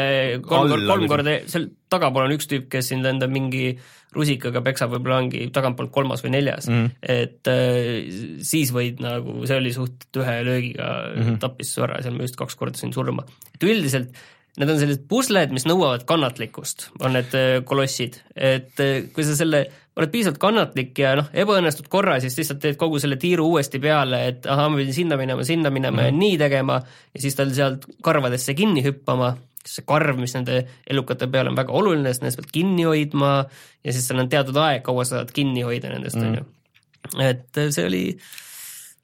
[0.47, 3.73] kolm, kolm korda, seal tagapool on üks tüüp, kes sind lendab mingi
[4.15, 7.15] rusikaga peksab, võib-olla ongi tagantpoolt kolmas või neljas mm, -hmm.
[7.15, 11.41] et äh, siis võid nagu, see oli suht ühe löögiga mm -hmm.
[11.43, 13.27] tappis su ära, seal ma just kaks korda sain surma.
[13.55, 14.15] et üldiselt
[14.59, 19.37] need on sellised pusled, mis nõuavad kannatlikkust, on need äh, kolossid, et äh, kui sa
[19.39, 19.67] selle
[19.99, 24.23] oled piisavalt kannatlik ja noh, ebaõnnestud korra, siis lihtsalt teed kogu selle tiiru uuesti peale,
[24.31, 26.13] et ahah, ma pidin sinna minema, sinna minema mm -hmm.
[26.13, 26.81] ja nii tegema
[27.15, 29.35] ja siis tal sealt karvadesse kinni hüppama
[29.67, 33.33] see karv, mis nende elukate peal on väga oluline, sest nendest pead kinni hoidma
[33.85, 36.27] ja siis seal on teatud aeg, kaua sa saad kinni hoida nendest, mm.
[36.27, 36.45] on ju.
[37.27, 38.05] et see oli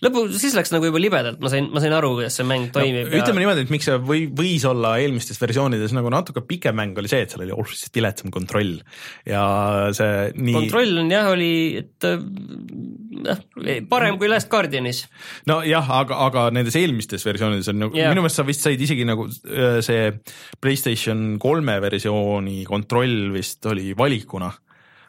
[0.04, 3.08] lõpu, siis läks nagu juba libedalt, ma sain, ma sain aru, kuidas see mäng toimib
[3.08, 3.16] no,.
[3.16, 3.44] ütleme ja...
[3.44, 7.22] niimoodi, et miks see või, võis olla eelmistes versioonides nagu natuke pikem mäng, oli see,
[7.24, 8.74] et seal oli oluliselt viletsam kontroll
[9.28, 9.44] ja
[9.96, 13.40] see nii kontroll on jah, oli, et noh,
[13.88, 15.06] parem kui Last Guardianis.
[15.48, 19.08] nojah, aga, aga nendes eelmistes versioonides on nagu yeah., minu meelest sa vist said isegi
[19.08, 20.12] nagu äh, see
[20.60, 24.52] PlayStation kolme versiooni kontroll vist oli valikuna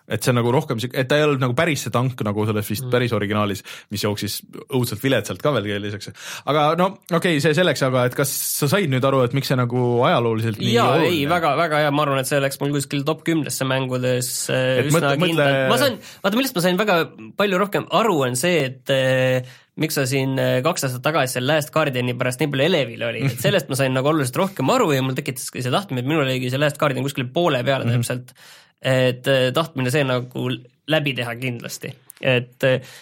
[0.07, 2.45] et see on nagu rohkem siuke, et ta ei olnud nagu päris see tank nagu
[2.47, 2.93] selles vist mm.
[2.93, 6.13] päris originaalis, mis jooksis õudselt viletsalt ka veel lisaks.
[6.47, 9.51] aga no okei okay,, see selleks, aga et kas sa said nüüd aru, et miks
[9.51, 12.73] see nagu ajalooliselt nii jaa, ei, väga, väga hea, ma arvan, et see läks mul
[12.77, 16.67] kuskil top kümnesse mängudes äh, et üsna mõtle, kindlalt mõtle..., ma sain, vaata millest ma
[16.67, 16.99] sain väga
[17.39, 21.49] palju rohkem aru, on see, et äh, miks sa siin äh, kaks aastat tagasi seal
[21.49, 24.93] Last Guardiani pärast nii palju elevil oli, et sellest ma sain nagu oluliselt rohkem aru
[24.95, 27.85] ja mul tekitas ka see tahtmine, et minul oligi see Last Guardian kuskil poole peale
[27.85, 28.07] mm -hmm.
[28.07, 28.33] täpselt
[28.81, 30.47] et äh, tahtmine see nagu
[30.87, 32.95] läbi teha kindlasti, et äh,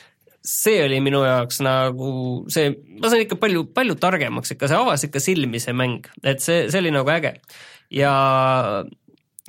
[0.46, 2.10] see oli minu jaoks nagu
[2.54, 6.44] see, ma sain ikka palju, palju targemaks, ikka see avas ikka silmi, see mäng, et
[6.44, 7.36] see, see oli nagu äge.
[7.94, 8.12] Ja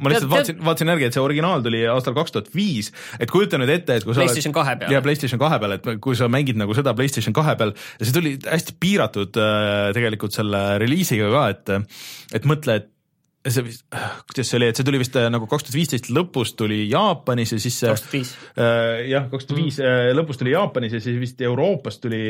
[0.01, 3.61] ma lihtsalt vaatasin, vaatasin järgi, et see originaal tuli aastal kaks tuhat viis, et kujuta
[3.61, 4.93] nüüd ette, et kui sa PlayStation kahe peal.
[4.93, 8.17] ja PlayStation kahe peal, et kui sa mängid nagu seda PlayStation kahe peal ja see
[8.17, 12.93] tuli hästi piiratud äh, tegelikult selle reliisiga ka, et et mõtle, et
[13.53, 13.87] see vist,
[14.29, 17.55] kuidas see oli, et see tuli vist äh, nagu kaks tuhat viisteist lõpus tuli Jaapanis
[17.57, 18.35] ja siis kaks tuhat viis.
[18.59, 22.27] Äh, jah, kaks tuhat viis äh, lõpus tuli Jaapanis ja siis vist Euroopas tuli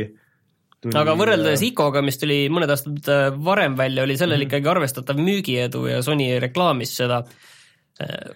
[0.77, 3.07] Tuli, aga võrreldes ICO-ga, mis tuli mõned aastad
[3.43, 4.51] varem välja, oli sellel mm -hmm.
[4.51, 7.23] ikkagi arvestatav müügiedu ja Sony reklaamis seda.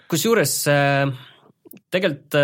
[0.08, 0.54] kusjuures
[1.92, 2.38] tegelikult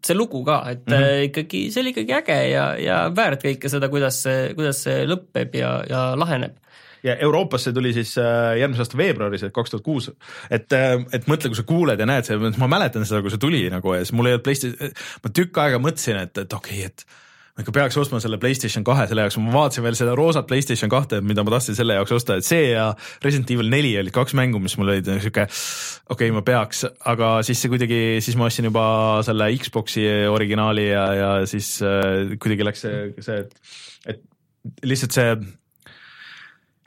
[0.00, 1.26] see lugu ka, et mm -hmm.
[1.28, 5.60] ikkagi, see oli ikkagi äge ja, ja väärt kõike seda, kuidas see, kuidas see lõpeb
[5.60, 6.56] ja, ja laheneb
[7.02, 10.10] ja Euroopasse tuli siis äh, järgmise aasta veebruaris, et kaks tuhat kuus.
[10.50, 13.42] et, äh, et mõtle, kui sa kuuled ja näed seda, ma mäletan seda, kui see
[13.42, 14.94] tuli nagu ja siis mul ei olnud PlayStation,
[15.24, 17.20] ma tükk aega mõtlesin, et, et okei okay,, et
[17.52, 20.88] ma ikka peaks ostma selle PlayStation kahe selle jaoks, ma vaatasin veel seda roosat PlayStation
[20.92, 22.86] kahte, mida ma tahtsin selle jaoks osta, et see ja
[23.24, 27.34] Resident Evil neli olid kaks mängu, mis mul olid sihuke okei okay,, ma peaks, aga
[27.44, 28.84] siis see kuidagi, siis ma ostsin juba
[29.26, 33.74] selle Xbox'i originaali ja, ja siis äh, kuidagi läks see, see, et,
[34.14, 35.61] et lihtsalt see Äh,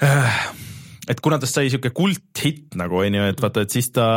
[0.01, 4.07] et kuna tast sai sihuke kulthitt nagu onju, et vaata, et siis ta,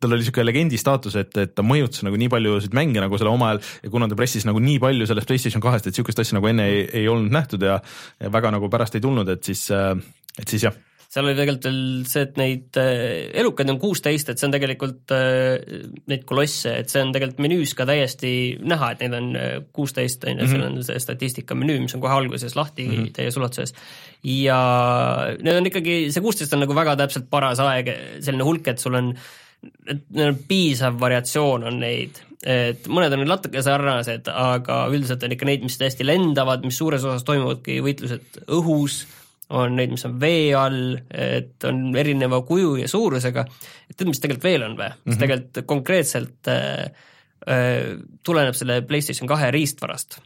[0.00, 3.34] tal oli sihuke legendi staatus, et, et ta mõjutas nagu nii paljusid mänge nagu selle
[3.34, 6.38] oma ajal ja kuna ta pressis nagu nii palju sellest Playstation kahest, et sihukest asja
[6.38, 7.78] nagu enne ei, ei olnud nähtud ja,
[8.22, 10.82] ja väga nagu pärast ei tulnud, et siis, et siis jah
[11.14, 15.14] seal oli tegelikult veel see, et neid äh, elukaid on kuusteist, et see on tegelikult
[15.14, 18.32] äh, neid kolosse, et see on tegelikult menüüs ka täiesti
[18.64, 20.80] näha, et neid on äh, kuusteist, on ju, seal mhm.
[20.80, 23.14] on see statistika menüü, mis on kohe alguses lahti mm -hmm.
[23.14, 23.74] täies ulatuses.
[24.24, 24.58] ja
[25.38, 28.98] need on ikkagi, see kuusteist on nagu väga täpselt paras aeg, selline hulk, et sul
[28.98, 29.14] on
[29.88, 35.32] et neil on piisav variatsioon on neid, et mõned on natuke sarnased, aga üldiselt on
[35.32, 39.04] ikka neid, mis täiesti lendavad, mis suures osas toimuvadki võitlused õhus
[39.54, 43.46] on neid, mis on vee all, et on erineva kuju ja suurusega,
[43.88, 45.10] et tead, mis tegelikult veel on või mm, -hmm.
[45.10, 47.08] mis tegelikult konkreetselt äh,
[47.48, 50.20] äh, tuleneb selle PlayStation kahe riistvarast.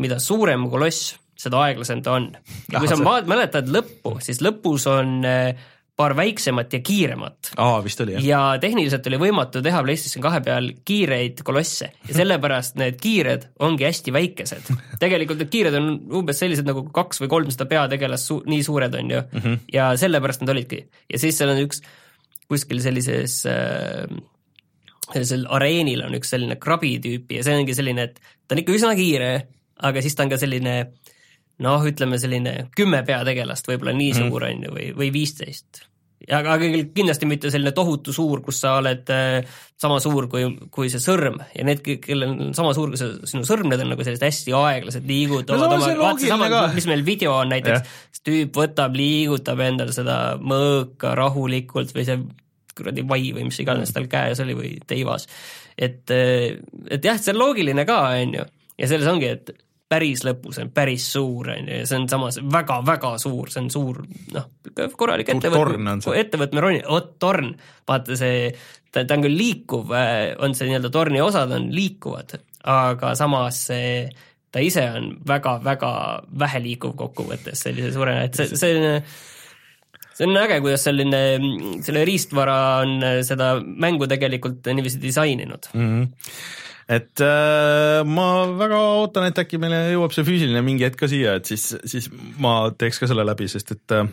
[0.00, 2.30] mida suurem koloss, seda aeglasem ta on.
[2.72, 5.54] ja kui sa mäletad lõppu, siis lõpus on äh,
[6.00, 7.52] paar väiksemat ja kiiremat.
[7.60, 8.24] aa, vist oli jah.
[8.24, 13.88] ja tehniliselt oli võimatu teha PlayStation kahe peal kiireid kolosse ja sellepärast need kiired ongi
[13.88, 14.72] hästi väikesed.
[15.04, 15.92] tegelikult need kiired on
[16.22, 19.64] umbes sellised nagu kaks või kolmsada peategelast su-, nii suured on ju mm, -hmm.
[19.76, 20.84] ja sellepärast nad olidki.
[21.12, 21.84] ja siis seal on üks
[22.50, 24.08] kuskil sellises äh,
[25.12, 28.76] sellisel areenil on üks selline krabi tüüpi ja see ongi selline, et ta on ikka
[28.78, 29.30] üsna kiire,
[29.86, 30.74] aga siis ta on ka selline
[31.64, 34.20] noh, ütleme selline kümme peategelast võib-olla nii mm.
[34.24, 35.84] suur on ju, või, või viisteist
[36.28, 36.56] aga,
[36.94, 39.46] kindlasti mitte selline tohutu suur, kus sa oled äh,
[39.80, 41.38] sama suur kui, kui see sõrm.
[41.56, 44.54] Ja need, kellel on sama suur kui see sinu sõrm, need on nagu sellised hästi
[44.56, 49.94] aeglased, liigutavad no, oma, vaata sama, mis meil video on näiteks, tüüp võtab, liigutab endal
[49.96, 52.20] seda mõõka rahulikult või see
[52.76, 55.26] kuradi vai või mis iganes tal käes oli või teivas.
[55.76, 56.60] et, äh,
[56.90, 58.46] et jah, see on loogiline ka, on ju,
[58.78, 59.52] ja selles ongi, et
[59.90, 63.70] päris lõpus on päris suur, on ju, ja see on samas väga-väga suur, see on
[63.74, 64.02] suur
[64.34, 64.46] noh,
[64.98, 67.50] korralik ettevõtmine, ettevõtmine roni, vot torn,
[67.90, 68.52] vaata see,
[68.92, 72.36] ta, ta on küll liikuv, äh, on see nii-öelda torni osad on liikuvad,
[72.70, 74.04] aga samas see
[74.50, 75.90] ta ise on väga-väga
[76.38, 81.20] väheliikuv kokkuvõttes sellise suurena, et see, selline see on äge, kuidas selline,
[81.86, 85.72] selle riistvara on seda mängu tegelikult niiviisi disaininud.
[85.74, 85.94] Mm.
[85.94, 88.26] -hmm et äh, ma
[88.58, 92.10] väga ootan, et äkki meile jõuab see füüsiline mingi hetk ka siia, et siis, siis
[92.42, 94.10] ma teeks ka selle läbi, sest et äh,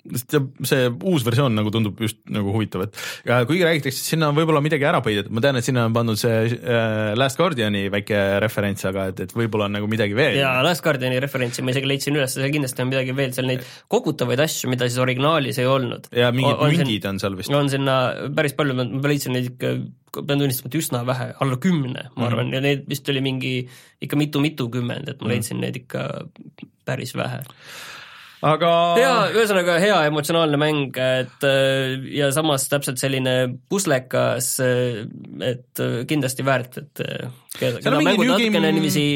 [0.00, 2.96] see uus versioon nagu tundub just nagu huvitav, et
[3.28, 5.96] ja kuigi räägitakse, et sinna on võib-olla midagi ära peidetud, ma tean, et sinna on
[5.96, 10.38] pandud see äh, Last Guardiani väike referents, aga et, et võib-olla on nagu midagi veel.
[10.40, 13.66] jaa, Last Guardiani referentsi ma isegi leidsin üles, see kindlasti on midagi veel, seal neid
[13.92, 16.10] kogutavaid asju, mida siis originaalis ei olnud.
[16.16, 17.54] ja mingid on, mündid on seal vist.
[17.60, 18.00] on sinna
[18.36, 19.76] päris palju, ma leidsin neid ikka,
[20.18, 22.56] pean tunnistama, et üsna vähe, alla kümne, ma arvan mm, -hmm.
[22.56, 23.54] ja neid vist oli mingi
[24.02, 25.66] ikka mitu-mitukümmend, et ma leidsin mm -hmm.
[25.68, 27.44] neid ikka päris vähe
[28.42, 33.34] aga hea, ühesõnaga hea emotsionaalne mäng, et äh, ja samas täpselt selline
[33.68, 37.28] puslekas, et äh, kindlasti väärt, et äh,
[37.60, 39.06] keda mängud natukene Game- niiviisi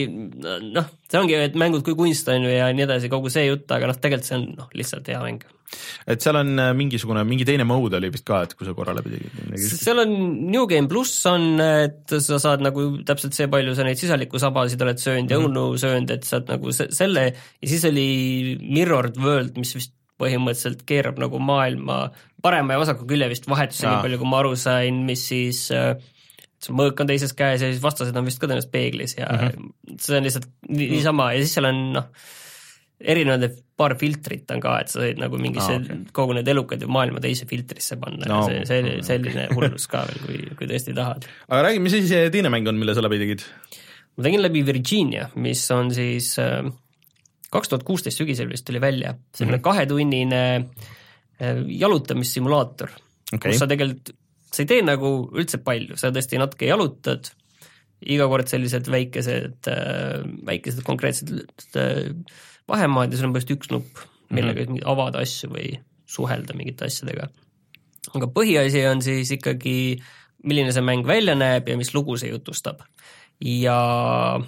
[0.75, 3.69] noh, see ongi, et mängud kui kunst on ju ja nii edasi, kogu see jutt,
[3.73, 5.45] aga noh, tegelikult see on noh, lihtsalt hea mäng.
[6.07, 8.93] et seal on äh, mingisugune, mingi teine mode oli vist ka, et kui sa korra
[8.95, 9.65] läbi tegid.
[9.75, 10.13] seal on
[10.53, 14.83] New Game pluss on, et sa saad nagu täpselt see, palju sa neid sisaliku sabasid
[14.87, 15.49] oled söönud ja Mhm.
[15.51, 18.07] õunu söönud, et saad nagu se- selle ja siis oli
[19.19, 22.09] Mirrored World, mis vist põhimõtteliselt keerab nagu maailma
[22.45, 25.97] parema ja vasaku külje vist vahetusse, nii palju kui ma aru sain, mis siis äh,
[26.63, 29.45] see mõõk on teises käes ja siis vastased on vist ka tõenäoliselt peeglis ja mm
[29.45, 29.99] -hmm.
[30.01, 32.09] see on lihtsalt ni- niisama ja siis seal on noh,
[33.01, 35.97] erinevad paar filtrit on ka, et sa võid nagu mingisse ah, okei.
[35.99, 36.13] okay.
[36.15, 40.05] kogu need elukad ju maailma teise filtrisse panna No, no,, see, see selline hullus ka
[40.09, 41.27] veel, kui, kui tõesti tahad.
[41.49, 43.45] aga räägi, mis siis see teine mäng on, mille sa läbi tegid?
[44.17, 46.37] ma tegin läbi Virginia, mis on siis
[47.55, 49.65] kaks tuhat kuusteist sügisel vist tuli välja, selline mm -hmm.
[49.65, 50.43] kahetunnine
[51.41, 52.91] äh, jalutamissimulaator
[53.33, 54.15] okay., kus sa, tegelikult,
[54.51, 57.31] sa ei tee nagu üldse palju, sa tõesti natuke jalutad,
[58.05, 59.71] iga kord sellised väikesed,
[60.47, 62.11] väikesed konkreetsed äh,
[62.69, 64.03] vahemaad ja sul on põhimõtteliselt üks nupp,
[64.35, 64.89] millega mm -hmm.
[64.91, 67.29] avada asju või suhelda mingite asjadega.
[68.15, 70.03] aga põhiasi on siis ikkagi,
[70.45, 72.83] milline see mäng välja näeb ja mis lugu see jutustab.
[73.41, 74.41] ja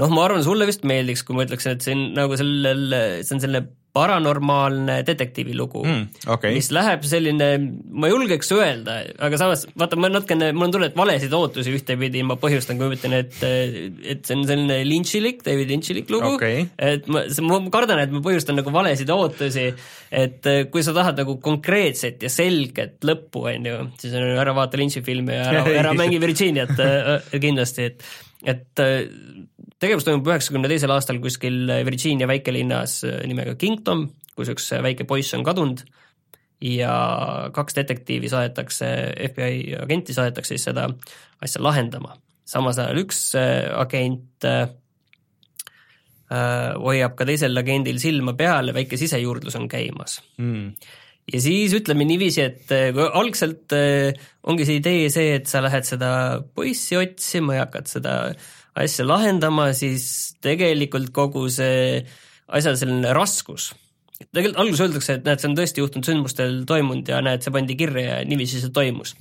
[0.00, 2.88] noh, ma arvan, sulle vist meeldiks, kui ma ütleksin, et see on nagu sellel,
[3.24, 5.82] see on selline paranormaalne detektiivi lugu.
[5.82, 6.52] Mm,, okei.
[6.54, 7.48] Mis läheb selline,
[7.90, 12.22] ma julgeks öelda, aga samas vaata, ma natukene, mul on tunne, et valesid ootusi ühtepidi
[12.26, 16.36] ma põhjustan, kui ma ütlen, et et see on selline lynchilik, David Lynchilik lugu.
[16.36, 16.68] Okei.
[16.78, 19.66] et ma, ma kardan, et ma põhjustan nagu valesid ootusi,
[20.22, 24.78] et kui sa tahad nagu konkreetset ja selget lõppu, on ju, siis on ära vaata
[24.78, 28.10] Lynchi filme ja ära, ära mängi Virginiat eh, kindlasti, et
[28.48, 28.80] et
[29.80, 35.34] tegevus toimub üheksakümne teisel aastal kuskil Virginia väikelinnas eh, nimega Kingdom, kus üks väike poiss
[35.36, 35.84] on kadunud
[36.60, 36.94] ja
[37.56, 38.88] kaks detektiivi saadetakse,
[39.30, 40.90] FBI agenti saadetakse siis seda
[41.40, 42.16] asja lahendama.
[42.50, 44.68] samas ajal üks äh, agent äh,
[46.30, 50.72] äh, hoiab ka teisel agendil silma peal ja väike sisejuurdlus on käimas mm..
[51.32, 54.12] ja siis ütleme niiviisi, et äh, algselt äh,
[54.42, 56.10] ongi see idee see, et sa lähed seda
[56.54, 58.16] poissi otsima ja hakkad seda
[58.80, 62.02] asja lahendama, siis tegelikult kogu see
[62.50, 63.70] asja selline raskus,
[64.28, 67.76] tegelikult alguses öeldakse, et näed, see on tõesti juhtunud sündmustel toimunud ja näed, see pandi
[67.78, 69.14] kirja ja niiviisi see toimus.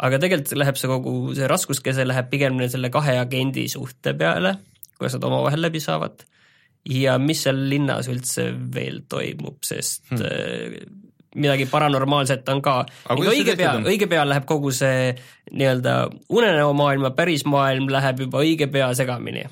[0.00, 4.56] aga tegelikult läheb see kogu see raskuskese läheb pigem selle kahe agendi suhte peale,
[4.96, 6.24] kuidas nad omavahel läbi saavad
[6.88, 11.09] ja mis seal linnas üldse veel toimub, sest hmm.
[11.38, 12.80] Midagi paranormaalset on ka.
[13.14, 15.12] Õige pea õige pea läheb kogu see
[15.50, 15.94] nii-öelda
[16.32, 19.44] unenäomaailm ja päris maailm läheb juba õige pea segamini.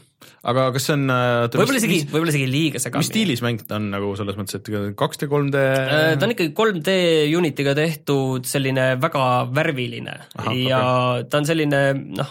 [0.49, 3.09] aga kas see on äh, võib-olla mis- isegi, mis- võib-olla isegi liiga mis segamini.
[3.11, 5.63] stiilis mäng ta on nagu selles mõttes, et 2D, 3D?
[5.63, 6.99] Äh, ta on ikkagi 3D
[7.39, 9.25] Unity'ga tehtud selline väga
[9.55, 11.27] värviline Aha, ja okay.
[11.31, 11.83] ta on selline
[12.23, 12.31] noh,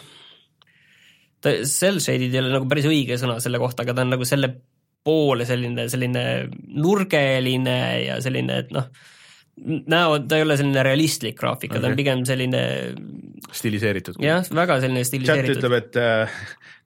[1.43, 4.27] ta cell shaded ei ole nagu päris õige sõna selle kohta, aga ta on nagu
[4.27, 4.55] selle
[5.07, 6.23] poole selline, selline
[6.75, 7.77] nurgeline
[8.07, 8.89] ja selline, et noh,
[9.65, 12.63] näo, ta ei ole selline realistlik graafika okay., ta on pigem selline
[13.55, 14.19] stiliseeritud.
[14.23, 15.61] jah, väga selline chat stiliseeritud.
[15.61, 16.37] ütleb, et äh,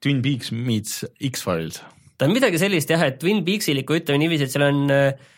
[0.02, 1.02] Twin Peaks meets
[1.32, 1.82] X-Files.
[2.16, 5.30] ta on midagi sellist jah, et Twin Peaksilikku ütleme niiviisi, et seal on äh,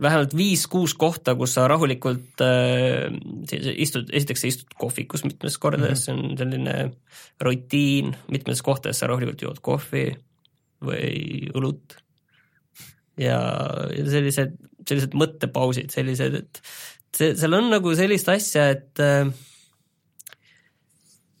[0.00, 3.12] vähemalt viis-kuus kohta, kus sa rahulikult äh,
[3.52, 6.28] istud, esiteks sa istud kohvikus mitmes kordades mm, -hmm.
[6.28, 6.76] see on selline
[7.40, 10.06] rutiin, mitmes kohtades sa rahulikult jood kohvi
[10.82, 12.01] või õlut
[13.20, 13.38] ja,
[13.92, 14.56] ja sellised,
[14.88, 16.62] sellised mõttepausid, sellised, et
[17.16, 19.30] see, seal on nagu sellist asja, et äh,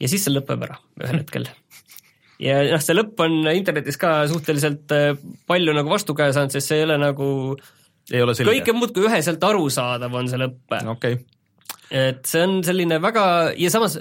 [0.02, 1.48] ja siis see lõpeb ära ühel hetkel
[2.42, 5.12] ja noh, see lõpp on internetis ka suhteliselt äh,
[5.50, 7.28] palju nagu vastukaja saanud, sest see ei ole nagu
[8.10, 8.76] ei ole selge kõike?
[8.76, 10.78] muud kui üheselt arusaadav on see lõpp.
[10.96, 11.20] okei,
[11.90, 13.24] et see on selline väga
[13.58, 14.00] ja samas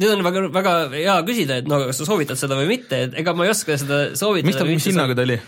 [0.00, 3.16] nüüd on väga, väga hea küsida, et no kas sa soovitad seda või mitte, et
[3.20, 4.50] ega ma ei oska seda soovitada.
[4.52, 5.40] mis ta, mis hinnaga ta oli?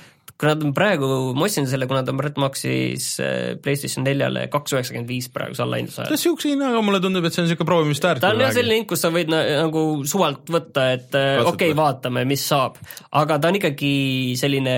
[0.43, 4.49] Kuna ta on praegu, ma ostsin selle, kuna ta on Red Maxis äh, PlayStation neljale
[4.51, 6.17] kaks üheksakümmend viis praeguse allahindluse ajal.
[6.17, 8.25] niisuguse hinnaga mulle tundub, et see on niisugune proovimist väärt.
[8.25, 11.71] ta on jah selline hind, kus sa võid na, nagu suvalt võtta, et äh, okei
[11.71, 12.81] okay,, vaatame, mis saab.
[13.23, 13.93] aga ta on ikkagi
[14.41, 14.77] selline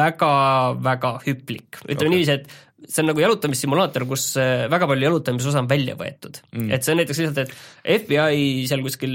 [0.00, 2.14] väga-väga hüplik, ütleme okay.
[2.16, 6.72] niiviisi, et see on nagu jalutamissimulaator, kus äh, väga palju jalutamisosa on välja võetud mm..
[6.74, 9.14] et see on näiteks lihtsalt, et FBI seal kuskil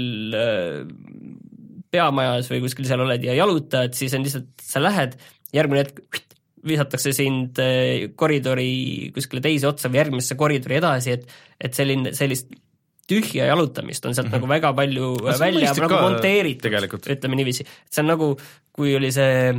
[1.94, 5.16] peamajas või kuskil seal oled ja jalutad, siis on lihtsalt, sa lähed,
[5.54, 6.22] järgmine hetk
[6.64, 11.28] visatakse sind äh, koridori kuskile teise otsa või järgmisse koridori edasi, et
[11.60, 12.50] et selline, sellist
[13.08, 14.40] tühja jalutamist on sealt mm -hmm.
[14.40, 17.66] nagu väga palju see on välja nagu monteeritud ütleme niiviisi.
[17.90, 18.36] see on nagu,
[18.72, 19.54] kui oli see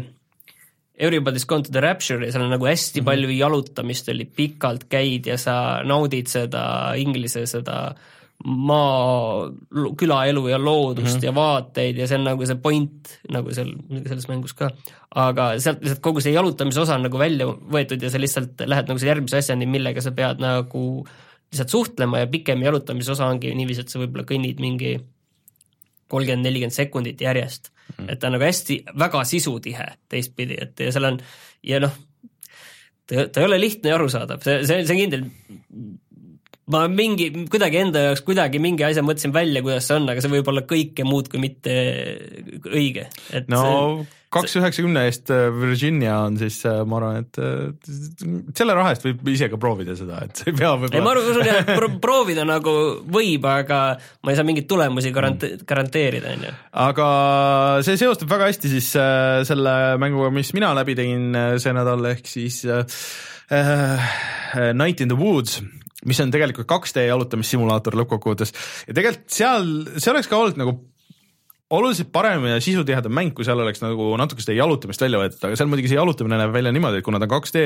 [0.95, 3.05] Everybody's gone to the rapture ja seal on nagu hästi mm -hmm.
[3.05, 7.95] palju jalutamist oli, pikalt käid ja sa naudid seda inglise seda
[8.45, 9.49] maa,
[9.97, 11.25] külaelu ja loodust mm -hmm.
[11.25, 13.71] ja vaateid ja see on nagu see point nagu seal,
[14.05, 14.69] selles mängus ka.
[15.15, 18.87] aga sealt lihtsalt kogu see jalutamise osa on nagu välja võetud ja sa lihtsalt lähed
[18.87, 21.05] nagu selle järgmise asjani, millega sa pead nagu
[21.51, 24.99] lihtsalt suhtlema ja pikem jalutamise osa ongi niiviisi, et sa võib-olla kõnnid mingi
[26.07, 28.09] kolmkümmend, nelikümmend sekundit järjest mm..
[28.09, 31.21] et ta on nagu hästi, väga sisutihe teistpidi, et ja seal on
[31.63, 31.93] ja noh,
[33.07, 35.25] ta, ta ei ole lihtne ja arusaadav, see, see, see on kindel,
[36.73, 40.33] ma mingi, kuidagi enda jaoks kuidagi mingi asja mõtlesin välja, kuidas see on, aga see
[40.33, 41.73] võib olla kõike muud kui mitte
[42.65, 43.09] õige.
[43.51, 43.65] no
[44.35, 49.05] kaks üheksakümne eest äh, Virginia on siis, äh, ma arvan, et äh, selle raha eest
[49.05, 50.99] võib ise ka proovida seda, et sa ei pea võib-olla.
[50.99, 52.73] ei, ma jah, et proovida nagu
[53.15, 53.79] võib, aga
[54.25, 55.69] ma ei saa mingeid tulemusi garante-, mm.
[55.69, 56.57] garanteerida, on ju.
[56.87, 57.07] aga
[57.87, 58.91] see seostub väga hästi siis
[59.47, 64.11] selle mänguga, mis mina läbi tegin see nädal, ehk siis äh,
[64.73, 65.61] Night in the Woods
[66.03, 68.51] mis on tegelikult 2D jalutamissimulaator lõppkokkuvõttes.
[68.89, 70.75] Ja tegelikult seal, see oleks ka olnud nagu
[71.75, 75.57] oluliselt parem ja sisutihedam mäng, kui seal oleks nagu natuke seda jalutamist välja võetud, aga
[75.57, 77.63] seal muidugi see jalutamine näeb välja niimoodi, et kuna ta on 2D,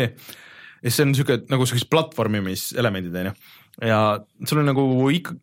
[0.84, 3.36] siis see on niisugune nagu sellised platvormimiselemendid, on ju.
[3.90, 4.00] ja
[4.48, 5.36] sul on nagu ikka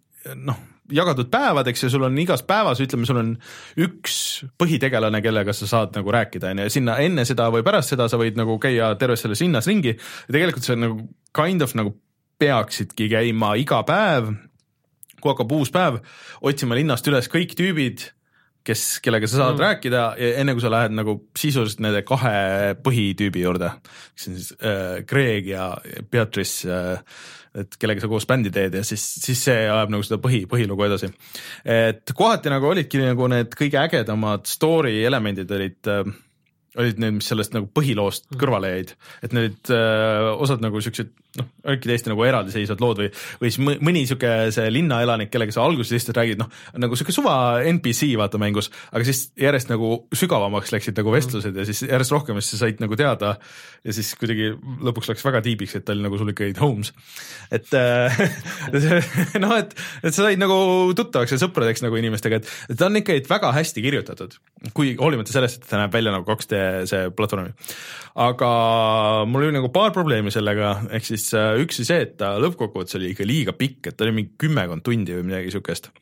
[0.47, 0.63] noh,
[0.97, 3.35] jagatud päevadeks ja sul on igas päevas, ütleme, sul on
[3.83, 4.17] üks
[4.59, 8.09] põhitegelane, kellega sa saad nagu rääkida, on ju, ja sinna enne seda või pärast seda
[8.09, 9.97] sa võid nagu käia terves selles linnas ringi.
[9.99, 11.97] Ja tegelikult see on nagu kind of nagu
[12.39, 14.35] peaksidki käima iga päev,
[15.21, 16.03] kui hakkab uus päev,
[16.45, 18.11] otsima linnast üles kõik tüübid
[18.67, 19.63] kes, kellega sa saad mm.
[19.63, 23.73] rääkida ja enne kui sa lähed nagu sisuliselt nende kahe põhitüübi juurde,
[24.17, 25.71] kes on siis äh, Greg ja
[26.11, 27.19] Beatrice äh,,
[27.57, 30.85] et kellega sa koos bändi teed ja siis, siis see ajab nagu seda põhi, põhilugu
[30.89, 31.09] edasi.
[31.65, 36.03] et kohati nagu olidki nagu need kõige ägedamad story elemendid olid äh,
[36.77, 38.41] olid need, mis sellest nagu põhiloost mm.
[38.41, 38.93] kõrvale jäid,
[39.27, 43.09] et need äh, osad nagu siuksed noh, olidki täiesti nagu eraldiseisvad lood või,
[43.41, 46.51] või siis mõni sihuke see linnaelanik, kellega sa alguses lihtsalt räägid, noh
[46.81, 51.63] nagu sihuke suva NPC vaata mängus, aga siis järjest nagu sügavamaks läksid nagu vestlused mm.
[51.63, 53.37] ja siis järjest rohkem sa said nagu teada
[53.87, 54.53] ja siis kuidagi
[54.87, 56.93] lõpuks läks väga tiibiks, et ta oli nagu sul ikkagi Holmes.
[57.55, 58.21] et äh,
[59.43, 60.59] noh, et, et sa said nagu
[60.97, 64.39] tuttavaks ja sõpradeks nagu inimestega, et ta on ikkagi väga hästi kirjutatud,
[64.77, 67.53] kui hoolimata sellest, et ta näeb välja nagu 2D see platvorm.
[68.27, 68.51] aga
[69.29, 72.99] mul oli nagu paar probleemi sellega, ehk siis äh, üks oli see, et ta lõppkokkuvõttes
[73.01, 75.93] oli ikka liiga pikk, et ta oli mingi kümmekond tundi või midagi siukest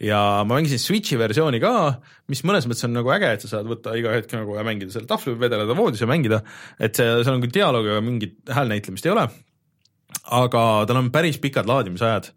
[0.00, 1.72] ja ma mängisin Switchi versiooni ka,
[2.32, 4.94] mis mõnes mõttes on nagu äge, et sa saad võtta iga hetk nagu ja mängida
[4.94, 6.40] selle tahvli või vedeleda voodis ja mängida,
[6.80, 9.28] et see, seal on küll dialoogi, aga mingit häälnäitlemist ei ole.
[10.40, 12.30] aga tal on päris pikad laadimisajad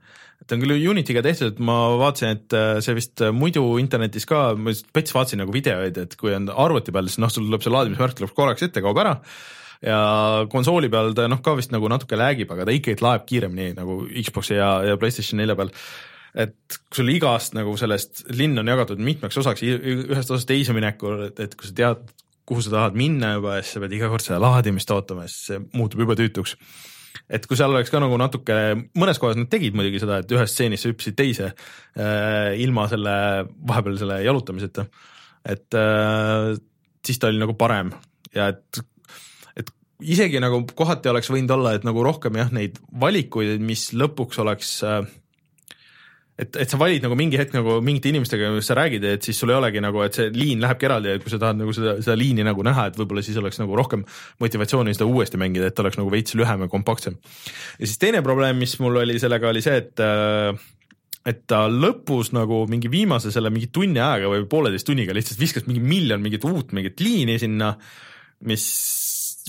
[0.47, 4.45] ta on küll Unity'ga tehtud, ma vaatasin, et äh, see vist äh, muidu internetis ka,
[4.59, 7.73] ma veits vaatasin nagu videoid, et kui on arvuti peal, siis noh, sul tuleb see
[7.73, 9.17] laadimismärk tuleb korraks ette, kaob ära
[9.83, 9.99] ja
[10.51, 14.01] konsooli peal ta noh, ka vist nagu natuke lag'ib, aga ta ikkagi laeb kiiremini nagu
[14.07, 15.73] Xbox'i ja, ja Playstation nelja peal.
[16.33, 21.27] et kui sul igast nagu sellest linn on jagatud mitmeks osaks, ühest osast teise minekul,
[21.27, 22.07] et, et kui sa tead,
[22.47, 25.51] kuhu sa tahad minna juba ja siis sa pead iga kord seda laadimist ootama, siis
[25.51, 26.57] see muutub jube tüütuks
[27.33, 28.55] et kui seal oleks ka nagu natuke,
[28.99, 33.15] mõnes kohas nad tegid muidugi seda, et ühest stseenist hüppasid teise äh, ilma selle,
[33.69, 34.85] vahepeal selle jalutamiseta.
[35.43, 36.53] et äh,
[37.05, 37.91] siis ta oli nagu parem
[38.35, 38.83] ja et
[40.03, 44.75] isegi nagu kohati oleks võinud olla, et nagu rohkem jah, neid valikuid, mis lõpuks oleks
[44.87, 45.03] äh,
[46.39, 49.37] et, et sa valid nagu mingi hetk nagu mingite inimestega, kes sa räägid, et siis
[49.39, 51.95] sul ei olegi nagu, et see liin lähebki eraldi, et kui sa tahad nagu seda,
[52.01, 54.05] seda liini nagu näha, et võib-olla siis oleks nagu rohkem
[54.41, 57.19] motivatsiooni seda uuesti mängida, et oleks nagu veits lühem ja kompaktsem.
[57.77, 60.69] ja siis teine probleem, mis mul oli sellega, oli see, et äh,
[61.23, 65.69] et ta lõpus nagu mingi viimase selle mingi tunni ajaga või pooleteist tunniga lihtsalt viskas
[65.69, 67.71] mingi miljon mingit uut mingit liini sinna,
[68.49, 68.65] mis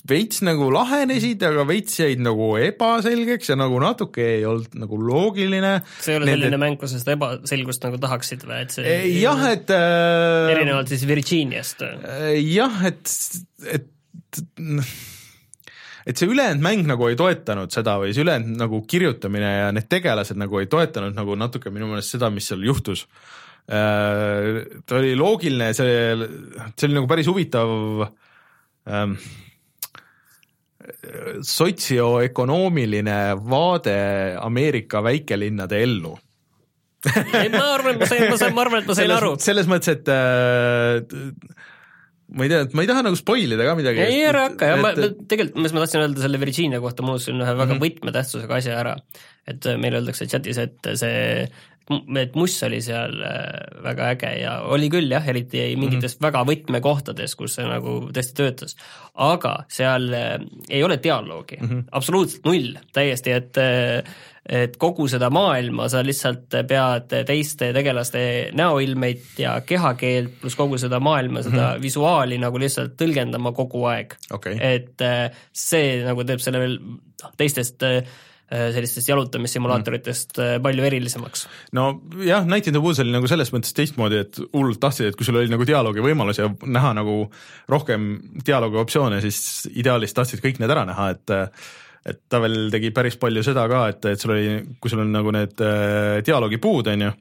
[0.09, 5.79] veits nagu lahenesid, aga veits jäid nagu ebaselgeks ja nagu natuke ei olnud nagu loogiline.
[6.03, 6.61] see ei ole selline Nende...
[6.65, 10.53] mäng, kus sa seda ebaselgust nagu tahaksid või, et see jah, et äh...
[10.57, 11.87] erinevalt siis Virginiast?
[12.43, 13.17] jah, et,
[13.71, 13.91] et
[16.05, 19.89] et see ülejäänud mäng nagu ei toetanud seda või see ülejäänud nagu kirjutamine ja need
[19.93, 23.07] tegelased nagu ei toetanud nagu natuke minu meelest seda, mis seal juhtus.
[23.65, 26.29] Äh, ta oli loogiline, see,
[26.75, 27.71] see oli nagu päris huvitav
[28.85, 29.17] ähm,
[31.43, 33.19] sotsioökonoomiline
[33.51, 33.97] vaade
[34.41, 36.19] Ameerika väikelinnade ellu
[37.05, 39.33] ei, ma arvan, et ma sain, ma sain, ma arvan, et ma sain selles, aru.
[39.43, 41.03] selles mõttes, et äh,
[42.33, 44.01] ma ei tea, et ma ei taha nagu spoil ida ka midagi.
[44.07, 47.45] ei, ära hakka, jah, ma tegelikult, mis ma tahtsin öelda selle Virginia kohta, ma unustasin
[47.45, 47.85] ühe väga mm -hmm.
[47.85, 48.97] võtmetähtsusega asja ära.
[49.47, 51.49] et meile öeldakse chatis, et see
[51.93, 56.27] et muss oli seal äh, väga äge ja oli küll jah, eriti mingites mm -hmm.
[56.27, 58.77] väga võtmekohtades, kus see nagu tõesti töötas.
[59.15, 60.39] aga seal äh,
[60.71, 61.83] ei ole dialoogi mm, -hmm.
[61.93, 64.15] absoluutselt null, täiesti, et äh,
[64.49, 71.01] et kogu seda maailma sa lihtsalt pead teiste tegelaste näoilmeid ja kehakeelt pluss kogu seda
[71.01, 71.83] maailma, seda mm -hmm.
[71.83, 74.59] visuaali nagu lihtsalt tõlgendama kogu aeg okay..
[74.61, 75.01] et
[75.53, 78.05] see nagu teeb selle veel noh, teistest äh,
[78.53, 80.63] Äh, sellistest jalutamissimulaatoritest mm.
[80.63, 81.47] palju erilisemaks.
[81.73, 81.85] no
[82.21, 85.25] jah, Night in the Woods oli nagu selles mõttes teistmoodi, et hullult tahtsid, et kui
[85.25, 87.15] sul oli nagu dialoogi võimalus ja näha nagu
[87.73, 88.11] rohkem
[88.45, 91.35] dialoogi optsioone, siis ideaalis tahtsid kõik need ära näha, et
[92.05, 95.13] et ta veel tegi päris palju seda ka, et, et sul oli, kui sul on
[95.15, 97.13] nagu need äh, dialoogipuud, on ju,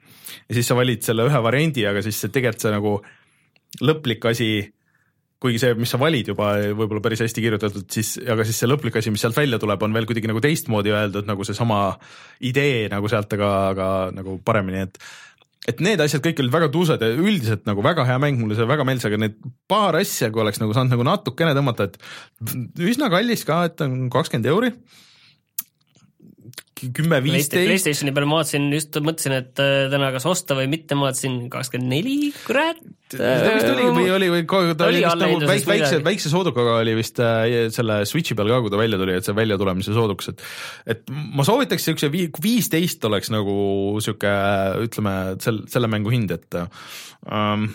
[0.43, 2.95] ja siis sa valid selle ühe variandi, aga siis tegelikult see nagu
[3.83, 4.49] lõplik asi
[5.43, 8.95] kuigi see, mis sa valid juba võib-olla päris hästi kirjutatud, siis, aga siis see lõplik
[8.99, 11.79] asi, mis sealt välja tuleb, on veel kuidagi nagu teistmoodi öeldud, nagu seesama
[12.47, 15.01] idee nagu sealt, aga, aga nagu paremini, et
[15.69, 18.67] et need asjad kõik olid väga tuusad ja üldiselt nagu väga hea mäng, mulle see
[18.67, 19.39] väga meeldis, aga need
[19.71, 24.09] paar asja, kui oleks nagu saanud nagu natukene tõmmata, et üsna kallis ka, et on
[24.13, 24.73] kakskümmend euri
[26.95, 27.69] kümme, viisteist.
[27.69, 31.37] Playstationi peal ma vaatasin, just mõtlesin, et äh, täna kas osta või mitte, ma vaatasin
[31.53, 32.81] kakskümmend neli, kurat.
[33.13, 36.97] ta vist oli või oli või ta oli vist nagu väikse, väikse, väikse soodukaga oli
[36.97, 40.45] vist äh, selle Switchi peal ka, kui ta välja tuli, et see väljatulemise sooduks, et
[40.95, 43.55] et ma soovitaks siukse viisteist oleks nagu
[44.03, 44.35] sihuke
[44.87, 47.69] ütleme, sel-, selle mängu hind, et ähm,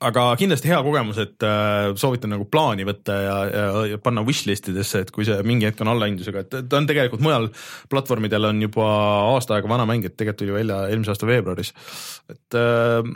[0.00, 4.70] aga kindlasti hea kogemus, et äh, soovitan nagu plaani võtta ja, ja, ja panna wishlist
[4.72, 7.50] idesse, et kui see mingi hetk on allahindlusega, et ta on tegelikult mujal
[7.92, 8.88] platvormidel on juba
[9.34, 11.74] aasta aega vana mäng, et tegelikult tuli välja eelmise aasta veebruaris,
[12.32, 13.12] et äh,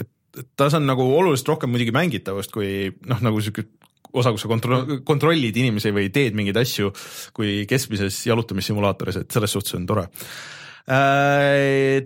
[0.00, 0.10] et,
[0.40, 3.68] et tas on nagu oluliselt rohkem muidugi mängitavust kui noh, nagu sihuke
[4.14, 6.92] osa, kus sa kontro-, kontrollid inimesi või teed mingeid asju
[7.36, 10.08] kui keskmises jalutamissimulaatoris, et selles suhtes on tore.
[10.84, 12.04] Äh,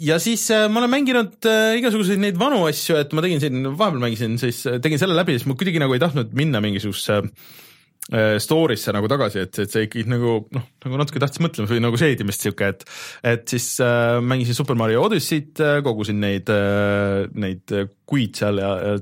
[0.00, 3.70] ja siis äh, ma olen mänginud äh, igasuguseid neid vanu asju, et ma tegin siin,
[3.70, 7.22] vahepeal mängisin siis, äh, tegin selle läbi, siis ma kuidagi nagu ei tahtnud minna mingisugusesse
[8.40, 11.98] story'sse nagu tagasi, et, et see ikkagi nagu noh, nagu natuke tahtis mõtlemist või nagu
[12.00, 12.86] seedimist sihuke, et
[13.34, 17.68] et siis äh, mängisin Super Mario Odyssey't kogusin neid äh,, neid
[18.08, 18.94] kuid seal ja, ja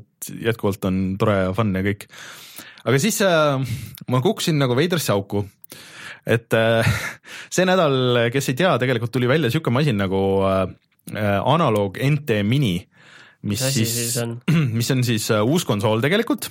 [0.48, 2.08] jätkuvalt on tore ja fun ja kõik.
[2.82, 3.76] aga siis äh,
[4.10, 5.44] ma kukkusin nagu veidrasse auku
[6.26, 6.98] et äh,
[7.54, 10.66] see nädal, kes ei tea, tegelikult tuli välja sihuke masin nagu Äh,
[11.14, 12.80] analoog NT Mini,
[13.46, 14.38] mis siis, siis on?
[14.78, 16.48] mis on siis äh, uus konsool tegelikult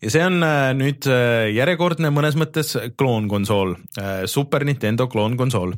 [0.00, 1.06] ja see on äh, nüüd
[1.54, 3.76] järjekordne mõnes mõttes kloonkonsool,
[4.30, 5.76] Super Nintendo kloonkonsool.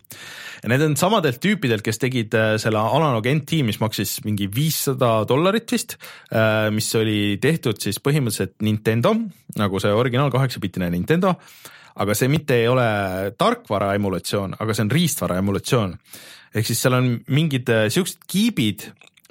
[0.62, 5.72] ja need on samadelt tüüpidelt, kes tegid selle Analog NT, mis maksis mingi viissada dollarit
[5.74, 5.96] vist,
[6.70, 9.16] mis oli tehtud siis põhimõtteliselt Nintendo,
[9.58, 11.34] nagu see originaal kaheksapitine Nintendo,
[11.98, 12.86] aga see mitte ei ole
[13.34, 15.98] tarkvara emulatsioon, aga see on riistvara emulatsioon
[16.52, 18.86] ehk siis seal on mingid äh, siuksed kiibid,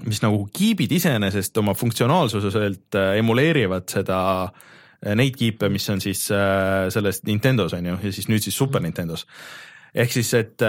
[0.08, 6.28] mis nagu kiibid iseenesest oma funktsionaalsuselt äh, emuleerivad seda, äh, neid kiipe, mis on siis
[6.28, 9.28] selles Nintendos on ju, ja siis nüüd siis Super Nintendos.
[9.94, 10.62] ehk siis, et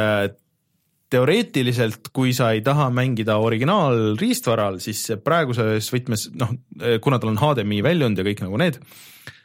[1.12, 6.54] teoreetiliselt, kui sa ei taha mängida originaalriistvaral, siis praeguses võtmes, noh,
[7.04, 8.80] kuna tal on HDMI väljund ja kõik nagu need,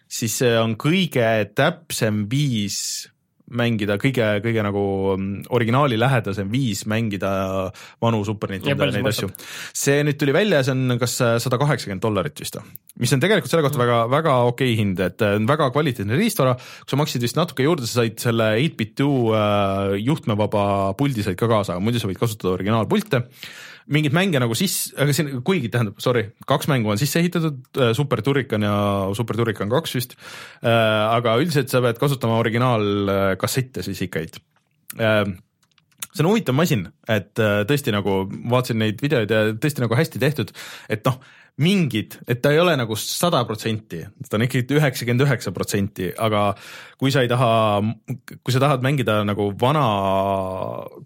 [0.07, 2.79] siis see on kõige täpsem viis
[3.47, 4.83] mängida kõige, kõige nagu
[5.15, 7.29] mm, originaali lähedasem viis mängida
[8.03, 9.29] vanu Super Nintendo neid asju.
[9.75, 12.67] see nüüd tuli välja, see on kas sada kaheksakümmend dollarit vist või?
[13.01, 16.57] mis on tegelikult selle kohta väga, väga okei okay hind, et äh, väga kvaliteetne riistvara,
[16.57, 20.67] kui sa maksid vist natuke juurde, sa said selle 8-bit2 äh, juhtmevaba
[20.99, 23.23] puldi said ka kaasa, aga muidu sa võid kasutada originaalpulte
[23.93, 27.93] mingeid mänge nagu sisse, aga siin, kuigi tähendab, sorry, kaks mängu on sisse ehitatud, äh,
[27.97, 28.75] Super Turrican ja
[29.17, 30.15] Super Turrican kaks vist,
[30.61, 34.41] äh, aga üldiselt sa pead kasutama originaalkassette siis ikkagi
[34.99, 35.23] äh,
[36.11, 40.53] see on huvitav masin, et tõesti nagu vaatasin neid videoid ja tõesti nagu hästi tehtud,
[40.89, 41.19] et noh,
[41.61, 46.51] mingid, et ta ei ole nagu sada protsenti, ta on ikkagi üheksakümmend üheksa protsenti, aga
[47.01, 47.51] kui sa ei taha,
[48.41, 49.85] kui sa tahad mängida nagu vana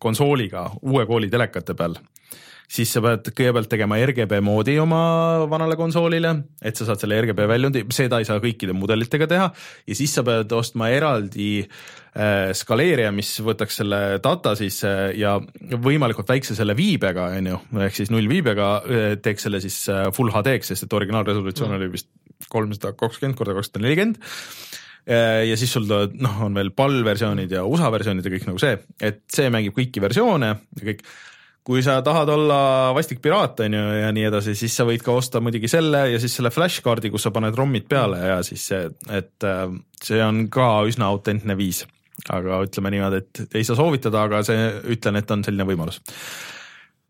[0.03, 1.95] konsooliga uue kooli telekate peal,
[2.71, 5.01] siis sa pead kõigepealt tegema RGB moodi oma
[5.51, 9.97] vanale konsoolile, et sa saad selle RGB väljundi, seda ei saa kõikide mudelitega teha ja
[9.97, 15.35] siis sa pead ostma eraldi äh, skaleerija, mis võtaks selle data siis äh, ja
[15.83, 20.31] võimalikult väikse selle viibega, on ju, ehk siis nullviibega äh, teeks selle siis äh, full
[20.31, 21.81] HD-ks, sest et originaalresolutsioon mm.
[21.81, 22.11] oli vist
[22.51, 24.21] kolmsada kakskümmend korda kakssada nelikümmend
[25.11, 28.63] äh, ja siis sul noh, on veel PAL versioonid ja USA versioonid ja kõik nagu
[28.63, 31.03] see, et see mängib kõiki versioone ja kõik
[31.63, 32.59] kui sa tahad olla
[32.97, 36.21] vastik piraat, on ju, ja nii edasi, siis sa võid ka osta muidugi selle ja
[36.21, 39.65] siis selle flashkaardi, kus sa paned ROM-id peale ja siis see, et äh,
[40.01, 41.85] see on ka üsna autentne viis.
[42.29, 46.01] Aga ütleme niimoodi, et ei saa soovitada, aga see, ütlen, et on selline võimalus.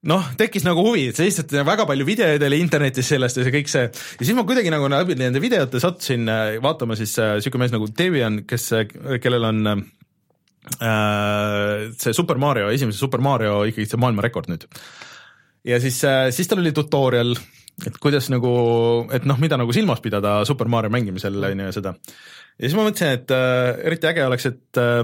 [0.07, 3.69] Noh, tekkis nagu huvi, et lihtsalt väga palju videoid oli internetis sellest ja see kõik
[3.69, 3.83] see.
[4.17, 7.89] Ja siis ma kuidagi nagu läbi nende videote sattusin äh, vaatama siis äh, mees nagu
[7.97, 8.71] Devian, kes,
[9.21, 9.83] kellel on äh,
[10.61, 14.67] see Super Mario, esimese Super Mario ikkagi see maailmarekord nüüd.
[15.65, 17.33] ja siis äh,, siis tal oli tutorial,
[17.87, 18.51] et kuidas nagu,
[19.13, 21.95] et noh, mida nagu silmas pidada Super Mario mängimisel on ju ja seda.
[22.57, 25.01] ja siis ma mõtlesin, et äh, eriti äge oleks, et äh,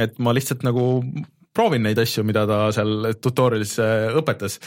[0.00, 1.02] et ma lihtsalt nagu
[1.56, 4.60] proovin neid asju, mida ta seal tutorial'is äh, õpetas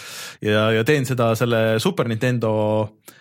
[0.43, 2.53] ja, ja teen seda selle Super Nintendo
[2.83, 3.19] äh,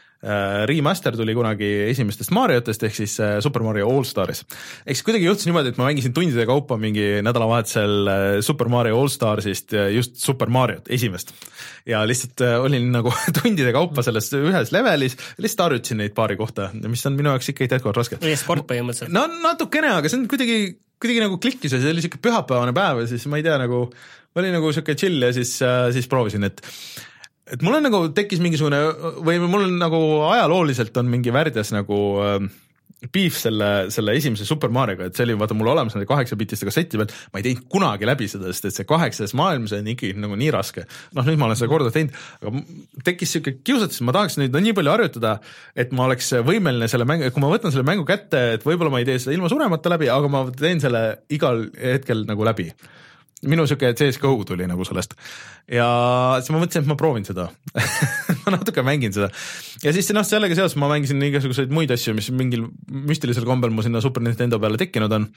[0.70, 4.44] remaster tuli kunagi esimestest Mariotest ehk siis äh, Super Mario All Staris.
[4.86, 8.12] ehk siis kuidagi juhtus niimoodi, et ma mängisin tundide kaupa mingi nädalavahetusel
[8.46, 11.34] Super Mario All Starsist just Super Mariot, esimest.
[11.86, 13.10] ja lihtsalt olin nagu
[13.40, 17.78] tundide kaupa selles ühes levelis, lihtsalt harjutasin neid paari kohta, mis on minu jaoks ikkagi
[17.78, 18.22] jätkuvalt raske.
[18.22, 19.14] e-sport põhimõtteliselt.
[19.14, 20.62] no natukene, aga see on kuidagi
[21.02, 23.88] kuidagi nagu klikkis ja see oli siuke pühapäevane päev ja siis ma ei tea, nagu
[24.38, 26.62] oli nagu siuke chill ja siis, äh, siis proovisin, et
[27.50, 28.82] et mul on nagu tekkis mingisugune
[29.26, 32.44] või mul on nagu ajalooliselt on mingi värdjas nagu äh,
[33.10, 37.00] beef selle, selle esimese Super Marioga, et see oli vaata mul olemas nende kaheksapitiste kasseti
[37.00, 40.22] peal, ma ei teinud kunagi läbi seda, sest et see kaheksas maailm, see on ikkagi
[40.22, 40.86] nagu nii raske.
[41.16, 42.14] noh, nüüd ma olen seda korda teinud,
[42.44, 42.62] aga
[43.08, 45.36] tekkis siuke kiusatus, ma tahaks nüüd no, nii palju harjutada,
[45.74, 49.02] et ma oleks võimeline selle mängu, kui ma võtan selle mängu kätte, et võib-olla ma
[49.02, 52.70] ei tee seda ilma suremata läbi, aga ma teen selle igal hetkel nagu läbi
[53.48, 55.16] minu sihuke CSGO tuli nagu sellest.
[55.70, 55.86] Ja
[56.38, 57.48] siis ma mõtlesin, et ma proovin seda.
[58.42, 59.28] Ma natuke mängin seda.
[59.84, 63.84] Ja siis noh, sellega seoses ma mängisin igasuguseid muid asju, mis mingil müstilisel kombel mu
[63.86, 65.28] sinna Super Nintendo peale tekkinud on.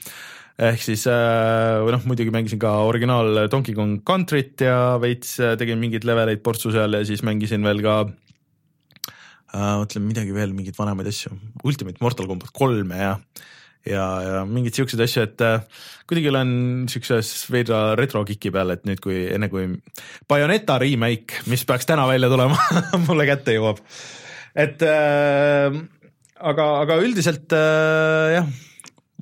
[0.58, 5.54] ehk siis äh, või noh, muidugi mängisin ka originaal Donkey Kong Country't ja veits äh,
[5.60, 10.78] tegin mingeid leveleid portsu seal ja siis mängisin veel ka äh, mõtlen midagi veel, mingeid
[10.80, 13.14] vanemaid asju, Ultimate Mortal Combat kolme ja
[13.90, 16.52] ja, ja mingeid siukseid asju, et äh, kuidagi olen
[16.90, 19.66] siukses veidra retro-kiki peal, et nüüd, kui enne kui
[20.30, 22.58] Bayoneta remake, mis peaks täna välja tulema
[23.08, 23.82] mulle kätte jõuab.
[24.56, 25.80] et äh,
[26.40, 28.50] aga, aga üldiselt äh, jah,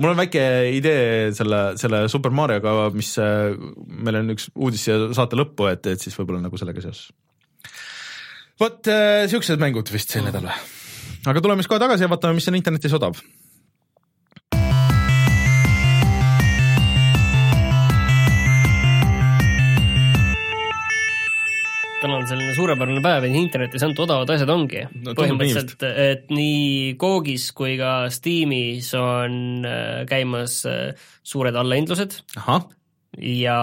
[0.00, 0.44] mul on väike
[0.76, 3.54] idee selle, selle Super Marioga, mis äh,
[3.86, 7.08] meil on üks uudis siia saate lõppu, et, et siis võib-olla nagu sellega seoses.
[8.60, 10.68] vot äh, siuksed mängud vist sel nädalal.
[11.24, 13.20] aga tuleme siis kohe tagasi ja vaatame, mis on internetis odav
[22.04, 25.14] täna on selline suurepärane päev ja internetis ainult odavad asjad ongi no,.
[25.16, 32.18] põhimõtteliselt, et nii Googis kui ka Steamis on äh, käimas äh, suured allahindlused.
[33.24, 33.58] ja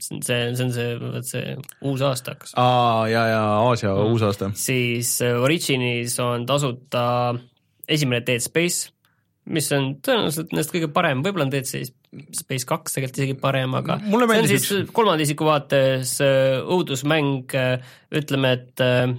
[0.00, 1.56] see, see on see, vot see
[1.86, 2.54] uus aasta hakkas.
[2.58, 4.14] aa, ja, ja Aasia mm.
[4.14, 4.50] uus aasta.
[4.58, 7.06] siis äh, Originis on tasuta
[7.88, 8.90] esimene Dead Space,
[9.44, 11.94] mis on tõenäoliselt nendest kõige parem, võib-olla on Dead Space
[12.34, 14.90] Space kaks tegelikult isegi parem, aga Mulle see on siis üks...
[14.94, 19.14] kolmanda isiku vaates äh, õudusmäng, äh, ütleme, et äh,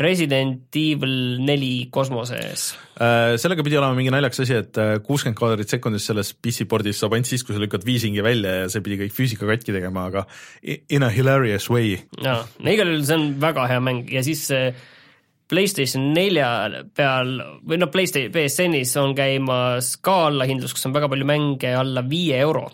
[0.00, 2.68] Resident Evil neli kosmoses.
[3.42, 7.42] sellega pidi olema mingi naljakas asi, et kuuskümmend kaadrit sekundis selles PC-pordis saab ainult siis,
[7.42, 10.22] kui sa lükkad viisingi välja ja see pidi kõik füüsika katki tegema, aga
[10.62, 11.96] in a hilarious way.
[12.22, 14.70] jaa, no igal juhul see on väga hea mäng ja siis see
[15.50, 16.48] PlayStation nelja
[16.96, 17.32] peal
[17.66, 22.38] või noh, PlayStation, BSN-is on käimas ka allahindlus, kus on väga palju mänge alla viie
[22.40, 22.68] euro.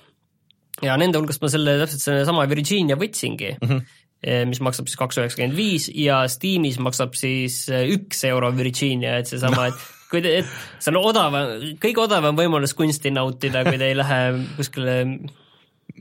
[0.85, 4.49] ja nende hulgast ma selle täpselt sellesama Virginia võtsingi mm, -hmm.
[4.51, 9.27] mis maksab siis kaks üheksakümmend viis ja Steamis maksab siis eh, üks euro Virginia, et
[9.27, 13.89] seesama, et kui te, et see on odavam, kõige odavam võimalus kunsti nautida, kui te
[13.89, 14.21] ei lähe
[14.59, 15.01] kuskile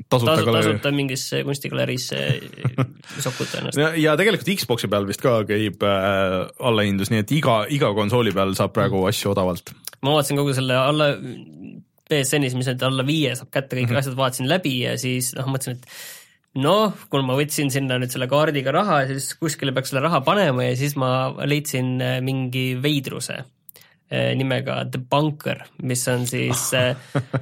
[0.10, 2.22] tasuta, tasuta, tasuta mingisse kunstigaleriisse
[3.26, 3.80] sokuta ennast.
[4.02, 8.56] ja, tegelikult Xbox'i peal vist ka käib äh, allahindlus, nii et iga, iga konsooli peal
[8.58, 9.74] saab praegu asju odavalt.
[10.02, 11.10] ma vaatasin kogu selle alla,
[12.06, 14.04] BSN-is, mis nüüd alla viie saab kätte, kõik mm -hmm.
[14.04, 18.30] asjad vaatasin läbi ja siis noh, mõtlesin, et noh, kuna ma võtsin sinna nüüd selle
[18.32, 23.40] kaardiga raha, siis kuskile peaks selle raha panema ja siis ma leidsin äh, mingi veidruse
[23.42, 26.96] äh, nimega The Bunker, mis on siis äh,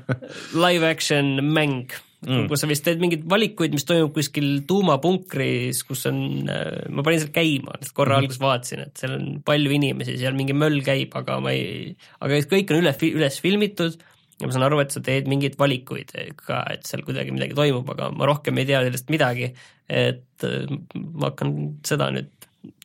[0.65, 1.93] live action mäng
[2.25, 2.47] mm.
[2.51, 6.17] kus sa vist teed mingeid valikuid, mis toimub kuskil tuumapunkris, kus on,
[6.51, 10.35] äh, ma panin seal käima, korra mm alguses vaatasin, et seal on palju inimesi, seal
[10.37, 11.93] mingi möll käib, aga ma ei,
[12.23, 13.97] aga kõik on üle, üles filmitud
[14.39, 17.89] ja ma saan aru, et sa teed mingeid valikuid ka, et seal kuidagi midagi toimub,
[17.93, 19.53] aga ma rohkem ei tea sellest midagi.
[19.89, 21.51] et äh, ma hakkan
[21.85, 22.31] seda nüüd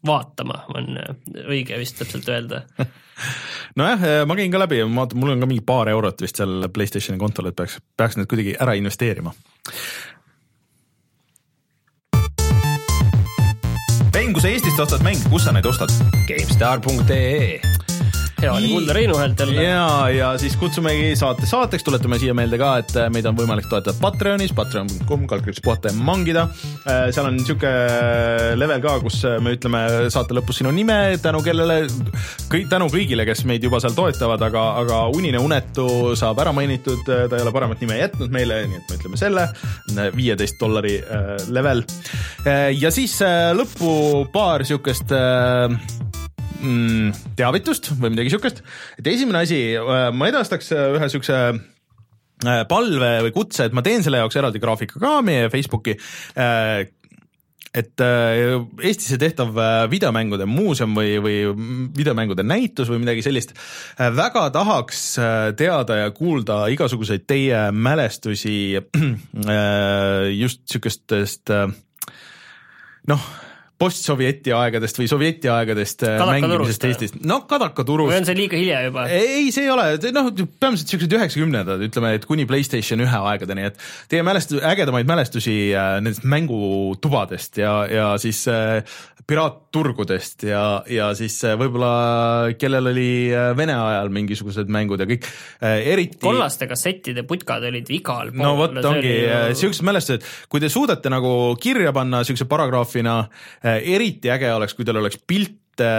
[0.07, 1.15] vaatama, on äh,
[1.47, 2.65] õige vist täpselt öelda
[3.79, 6.23] nojah, eh, ma käin ka läbi ja ma vaatan, mul on ka mingi paar eurot
[6.25, 9.35] vist seal Playstationi kontol, et peaks, peaks need kuidagi ära investeerima.
[14.29, 15.93] mäng, kui sa Eestist ostad mänge, kus sa neid ostad?
[16.29, 17.78] GameStar.ee
[18.43, 19.63] hea oli kuulda Reinu häält jälle.
[19.63, 23.97] ja, ja siis kutsumegi saate saateks, tuletame siia meelde ka, et meid on võimalik toetada
[24.01, 26.47] Patreonis, patreon.com, kaldkriips puhata ja mangida.
[26.87, 29.83] seal on niisugune level ka, kus me ütleme
[30.15, 31.81] saate lõpus sinu nime, tänu kellele,
[32.53, 35.89] kõik, tänu kõigile, kes meid juba seal toetavad, aga, aga Unine Unetu
[36.19, 39.49] saab ära mainitud, ta ei ole paremat nime jätnud meile, nii et me ütleme selle,
[40.17, 41.83] viieteist dollari äh, level.
[42.79, 46.08] ja siis äh, lõppu paar niisugust äh,
[46.61, 48.63] mm, teavitust või midagi siukest,
[48.99, 49.61] et esimene asi,
[50.15, 54.63] ma edastaks äh, ühe siukse äh, palve või kutse, et ma teen selle jaoks eraldi
[54.63, 55.97] graafika ka meie Facebooki.
[56.39, 56.89] Äh,
[57.77, 61.37] et äh, Eestisse tehtav äh, videomängude muuseum või, või
[61.97, 63.53] videomängude näitus või midagi sellist,
[63.99, 71.69] väga tahaks äh, teada ja kuulda igasuguseid teie mälestusi äh, just niisugustest äh,
[73.09, 73.29] noh,
[73.79, 76.95] postsovjeti aegadest või sovjeti aegadest äh, Kadakaturust, mängimisest või?
[76.95, 79.05] Eestis, no Kadakaturust või on see liiga hilja juba?
[79.15, 79.87] ei, see ei ole,
[80.17, 80.31] noh,
[80.61, 83.79] peamiselt siuksed üheksakümnendad, ütleme, et kuni Playstation ühe aegadeni, et
[84.11, 88.83] teie mälestu-, ägedamaid mälestusi äh, nendest mängutubadest ja, ja siis äh,
[89.29, 95.27] piraatturgudest ja, ja siis äh, võib-olla kellel oli äh, Vene ajal mingisugused mängud ja kõik
[95.29, 98.41] äh, eriti kollaste kassettide putkad olid igal pool.
[98.41, 103.19] no vot, ongi äh, siuksed mälestused, kui te suudate nagu kirja panna siukse paragrahvina,
[103.77, 105.93] eriti äge oleks, kui teil oleks pilte,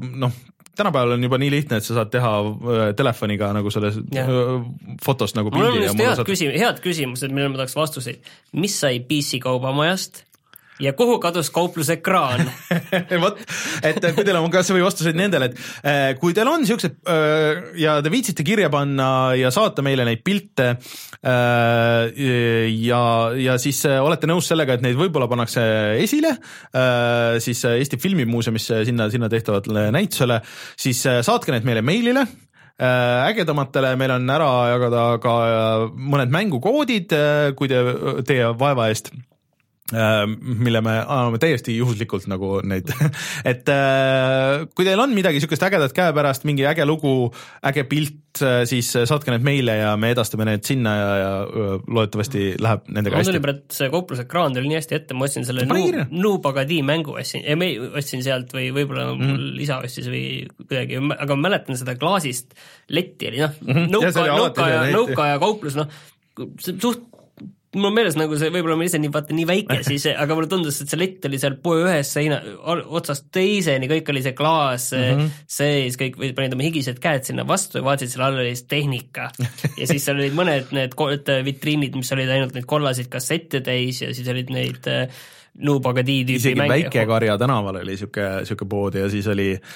[0.00, 0.38] noh,
[0.80, 4.32] tänapäeval on juba nii lihtne, et sa saad teha äh, telefoniga nagu selles äh,
[5.04, 8.32] fotost nagu mul on pildi just head saad küsim-, head küsimused, millele ma tahaks vastuseid.
[8.56, 10.24] mis sai PC kaubamajast
[10.80, 12.44] ja kuhu kadus kaupluse-ekraan?
[13.22, 13.40] vot,
[13.86, 17.98] et kui teil on kasvõi vastuseid nendele, et äh, kui teil on siuksed äh, ja
[18.04, 22.20] te viitsite kirja panna ja saata meile neid pilte äh,
[22.80, 23.02] ja,
[23.36, 25.62] ja siis olete nõus sellega, et neid võib-olla pannakse
[26.00, 26.34] esile
[27.42, 30.40] siis Eesti Filmimuuseumisse sinna, sinna tehtavale näitusele,
[30.78, 32.24] siis saatke need meile meilile
[32.80, 35.32] ägedamatele meil on ära jagada ka
[35.92, 37.12] mõned mängukoodid,
[37.58, 37.82] kui te,
[38.28, 39.10] teie vaeva eest
[39.90, 42.90] mille me anname täiesti juhuslikult nagu neid,
[43.50, 47.30] et äh, kui teil on midagi niisugust ägedat käepärast, mingi äge lugu,
[47.66, 48.16] äge pilt,
[48.70, 51.30] siis saatke need meile ja me edastame need sinna ja, ja
[51.90, 53.42] loodetavasti läheb nendega mul tuli hästi.
[53.48, 56.06] praegu see kaupluse-ekraan tuli nii hästi ette, ma ostsin selle Nuu- kirja.
[56.10, 57.42] Nuupagadi mängu ostsin,
[57.98, 59.18] ostsin sealt või võib-olla Mhm.
[59.24, 59.34] mm.
[59.34, 62.54] mul isa ostis või kuidagi, aga ma mäletan seda klaasist
[62.94, 63.84] letti oli noh mm Mhm.
[63.90, 65.88] -hmm., Ja see nõuka, oli alati nõuka ja see, lett, nõuka ja kauplus noh,
[66.62, 67.02] suht
[67.76, 70.50] mul on meeles nagu see, võib-olla ma ise nii vaata nii väike siis, aga mulle
[70.50, 72.40] tundus, et see lett oli seal poe ühest seina,
[73.00, 75.20] otsast teiseni, kõik oli see klaas mm.
[75.20, 75.44] -hmm.
[75.58, 78.66] sees, kõik või panid oma higised käed sinna vastu ja vaatasid selle all oli siis
[78.70, 79.30] tehnika.
[79.80, 84.02] ja siis seal olid mõned need et vitriinid, mis olid ainult neid kollaseid kassette täis
[84.02, 85.22] ja siis olid neid äh,
[85.60, 89.72] Nubagadi tüüpi isegi Väike-Karja tänaval oli sihuke, sihuke pood ja siis oli äh,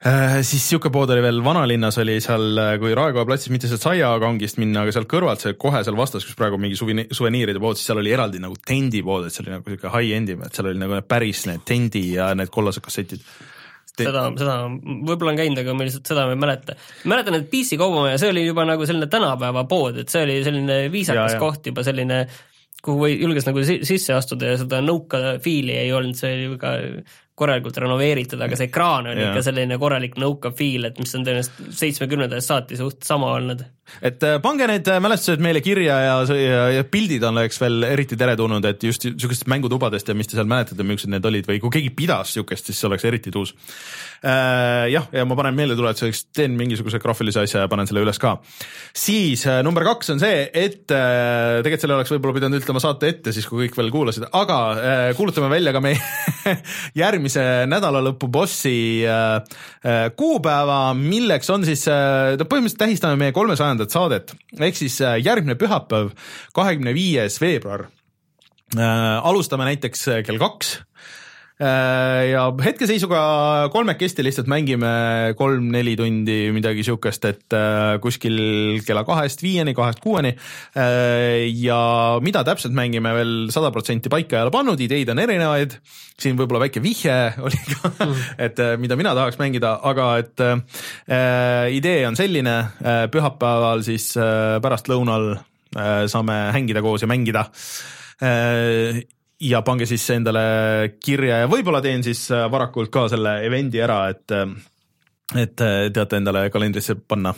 [0.00, 4.86] siis sihuke pood oli veel vanalinnas oli seal, kui Raekoja platsis mitte sealt saiakangist minna,
[4.86, 8.00] aga sealt kõrvalt, see kohe seal vastas, kus praegu mingi suveni-, suveniiride pood, siis seal
[8.00, 11.08] oli eraldi nagu tendipood, et see oli nagu sihuke high-end'i, et seal oli nagu need
[11.10, 13.20] päris need tendi ja need kollased kassetid.
[14.00, 16.78] seda, seda võib-olla on käinud, aga ma lihtsalt seda ma ei mäleta.
[17.12, 20.86] mäletan, et PC kaubamaja, see oli juba nagu selline tänapäeva pood, et see oli selline
[20.94, 21.42] viisakas Ja, ja.
[21.42, 22.22] koht juba selline,
[22.80, 26.56] kuhu või julges nagu si- sisse astuda ja seda nõuka fiili ei olnud, see oli
[26.62, 26.78] ka
[27.40, 29.30] korralikult renoveeritud, aga see ekraan oli Ja.
[29.32, 33.64] ikka selline korralik nõuka fiil, et mis on tõenäoliselt seitsmekümnendast saati suht sama olnud.
[34.06, 38.16] et äh, pange need äh, mälestused meile kirja ja, ja, ja pildid oleks veel eriti
[38.20, 41.74] teretulnud, et just niisugustest mängutubadest ja mis te seal mäletate, millised need olid või kui
[41.78, 43.54] keegi pidas niisugust, siis see oleks eriti tuus.
[44.20, 48.34] jah, ja ma panen meeldetuletuseks, teen mingisuguse graafilise asja ja panen selle üles ka.
[48.96, 53.08] siis äh, number kaks on see, et äh, tegelikult selle oleks võib-olla pidanud ütlema saate
[53.14, 56.00] ette siis, kui kõik veel kuulasid, aga äh, kuulutame välja ka meie
[57.02, 58.74] järgmise nädalalõpu bossi
[59.08, 59.38] äh,
[59.84, 65.56] äh, kuupäeva, milleks on siis äh,, põhimõtteliselt tähistame meie kolmesajandat saadet, ehk siis äh, järgmine
[65.60, 66.12] pühapäev,
[66.56, 67.88] kahekümne viies veebruar
[68.76, 68.84] äh,.
[69.24, 71.20] alustame näiteks äh, kell kaks Äh,
[71.60, 73.22] ja hetkeseisuga
[73.72, 74.90] kolmekesti lihtsalt mängime
[75.36, 80.32] kolm-neli tundi midagi siukest, et äh, kuskil kella kahest viieni, kahest kuueni.
[81.60, 81.80] ja
[82.24, 85.76] mida täpselt mängime veel sada protsenti paika ei ole pannud, ideid on erinevaid.
[86.20, 88.08] siin võib-olla väike vihje oli ka,
[88.38, 90.58] et äh, mida mina tahaks mängida, aga et äh,
[91.76, 92.56] idee on selline,
[93.12, 97.46] pühapäeval siis äh, pärastlõunal äh, saame hängida koos ja mängida
[98.22, 99.02] äh,
[99.40, 100.42] ja pange siis endale
[101.00, 104.52] kirja ja võib-olla teen siis äh, varakult ka selle event'i ära, et äh,
[105.40, 107.32] et äh, teate endale kalendrisse panna,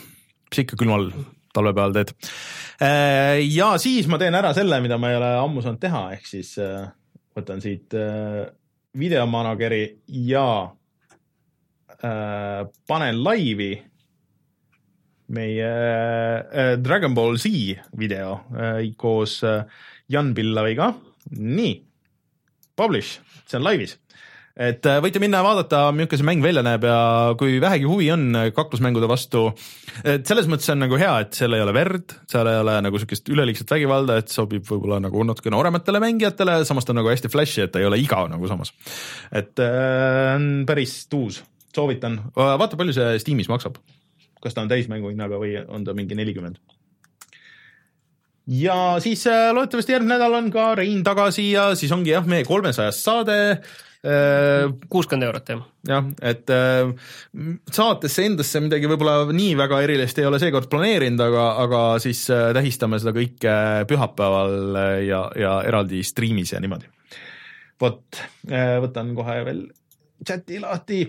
[0.49, 1.11] mis ikka külmal
[1.53, 2.11] talvepäeval teed.
[3.53, 6.55] ja siis ma teen ära selle, mida ma ei ole ammu saanud teha, ehk siis
[7.37, 7.93] võtan siit
[8.97, 9.83] videomanageri
[10.25, 10.47] ja
[12.89, 13.69] panen laivi
[15.37, 15.69] meie
[16.81, 17.53] Dragon Ball Z
[18.01, 18.39] video
[18.97, 19.37] koos
[20.09, 20.89] Jan Pillaviga.
[21.37, 21.77] nii,
[22.79, 23.97] publish, see on laivis
[24.53, 26.97] et äh, võite minna ja vaadata, milline see mäng välja näeb ja
[27.39, 29.47] kui vähegi huvi on äh, kaklusmängude vastu,
[30.05, 33.01] et selles mõttes on nagu hea, et seal ei ole verd, seal ei ole nagu
[33.01, 37.33] sihukest üleliigset vägivalda, et sobib võib-olla nagu natuke noorematele mängijatele, samas ta on nagu hästi
[37.33, 38.75] flash'i, et ta ei ole igav nagu samas.
[39.33, 41.41] et äh, on päris tuus,
[41.73, 43.81] soovitan, vaata palju see Steamis maksab.
[44.43, 46.61] kas ta on täismängu hinnaga või on ta mingi nelikümmend
[48.47, 52.45] ja siis äh, loodetavasti järgmine nädal on ka Rein tagasi ja siis ongi jah, meie
[52.47, 53.39] kolmesajas saade
[54.03, 55.59] Äh, kuuskümmend eurot, jah.
[55.87, 56.89] jah, et äh,
[57.71, 62.49] saatesse endasse midagi võib-olla nii väga erilist ei ole seekord planeerinud, aga, aga siis äh,
[62.57, 63.53] tähistame seda kõike
[63.87, 64.75] pühapäeval
[65.07, 66.91] ja, ja eraldi striimis ja niimoodi.
[67.79, 68.19] vot,
[68.83, 69.63] võtan kohe veel
[70.27, 70.99] chati lahti.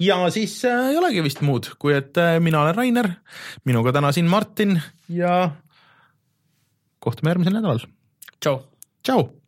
[0.00, 3.10] Ja siis ei olegi vist muud, kui et mina olen Rainer,
[3.64, 4.78] minuga täna siin Martin
[5.08, 5.50] ja
[7.00, 7.84] kohtume järgmisel nädalal.
[8.40, 8.62] tšau.
[9.04, 9.39] tšau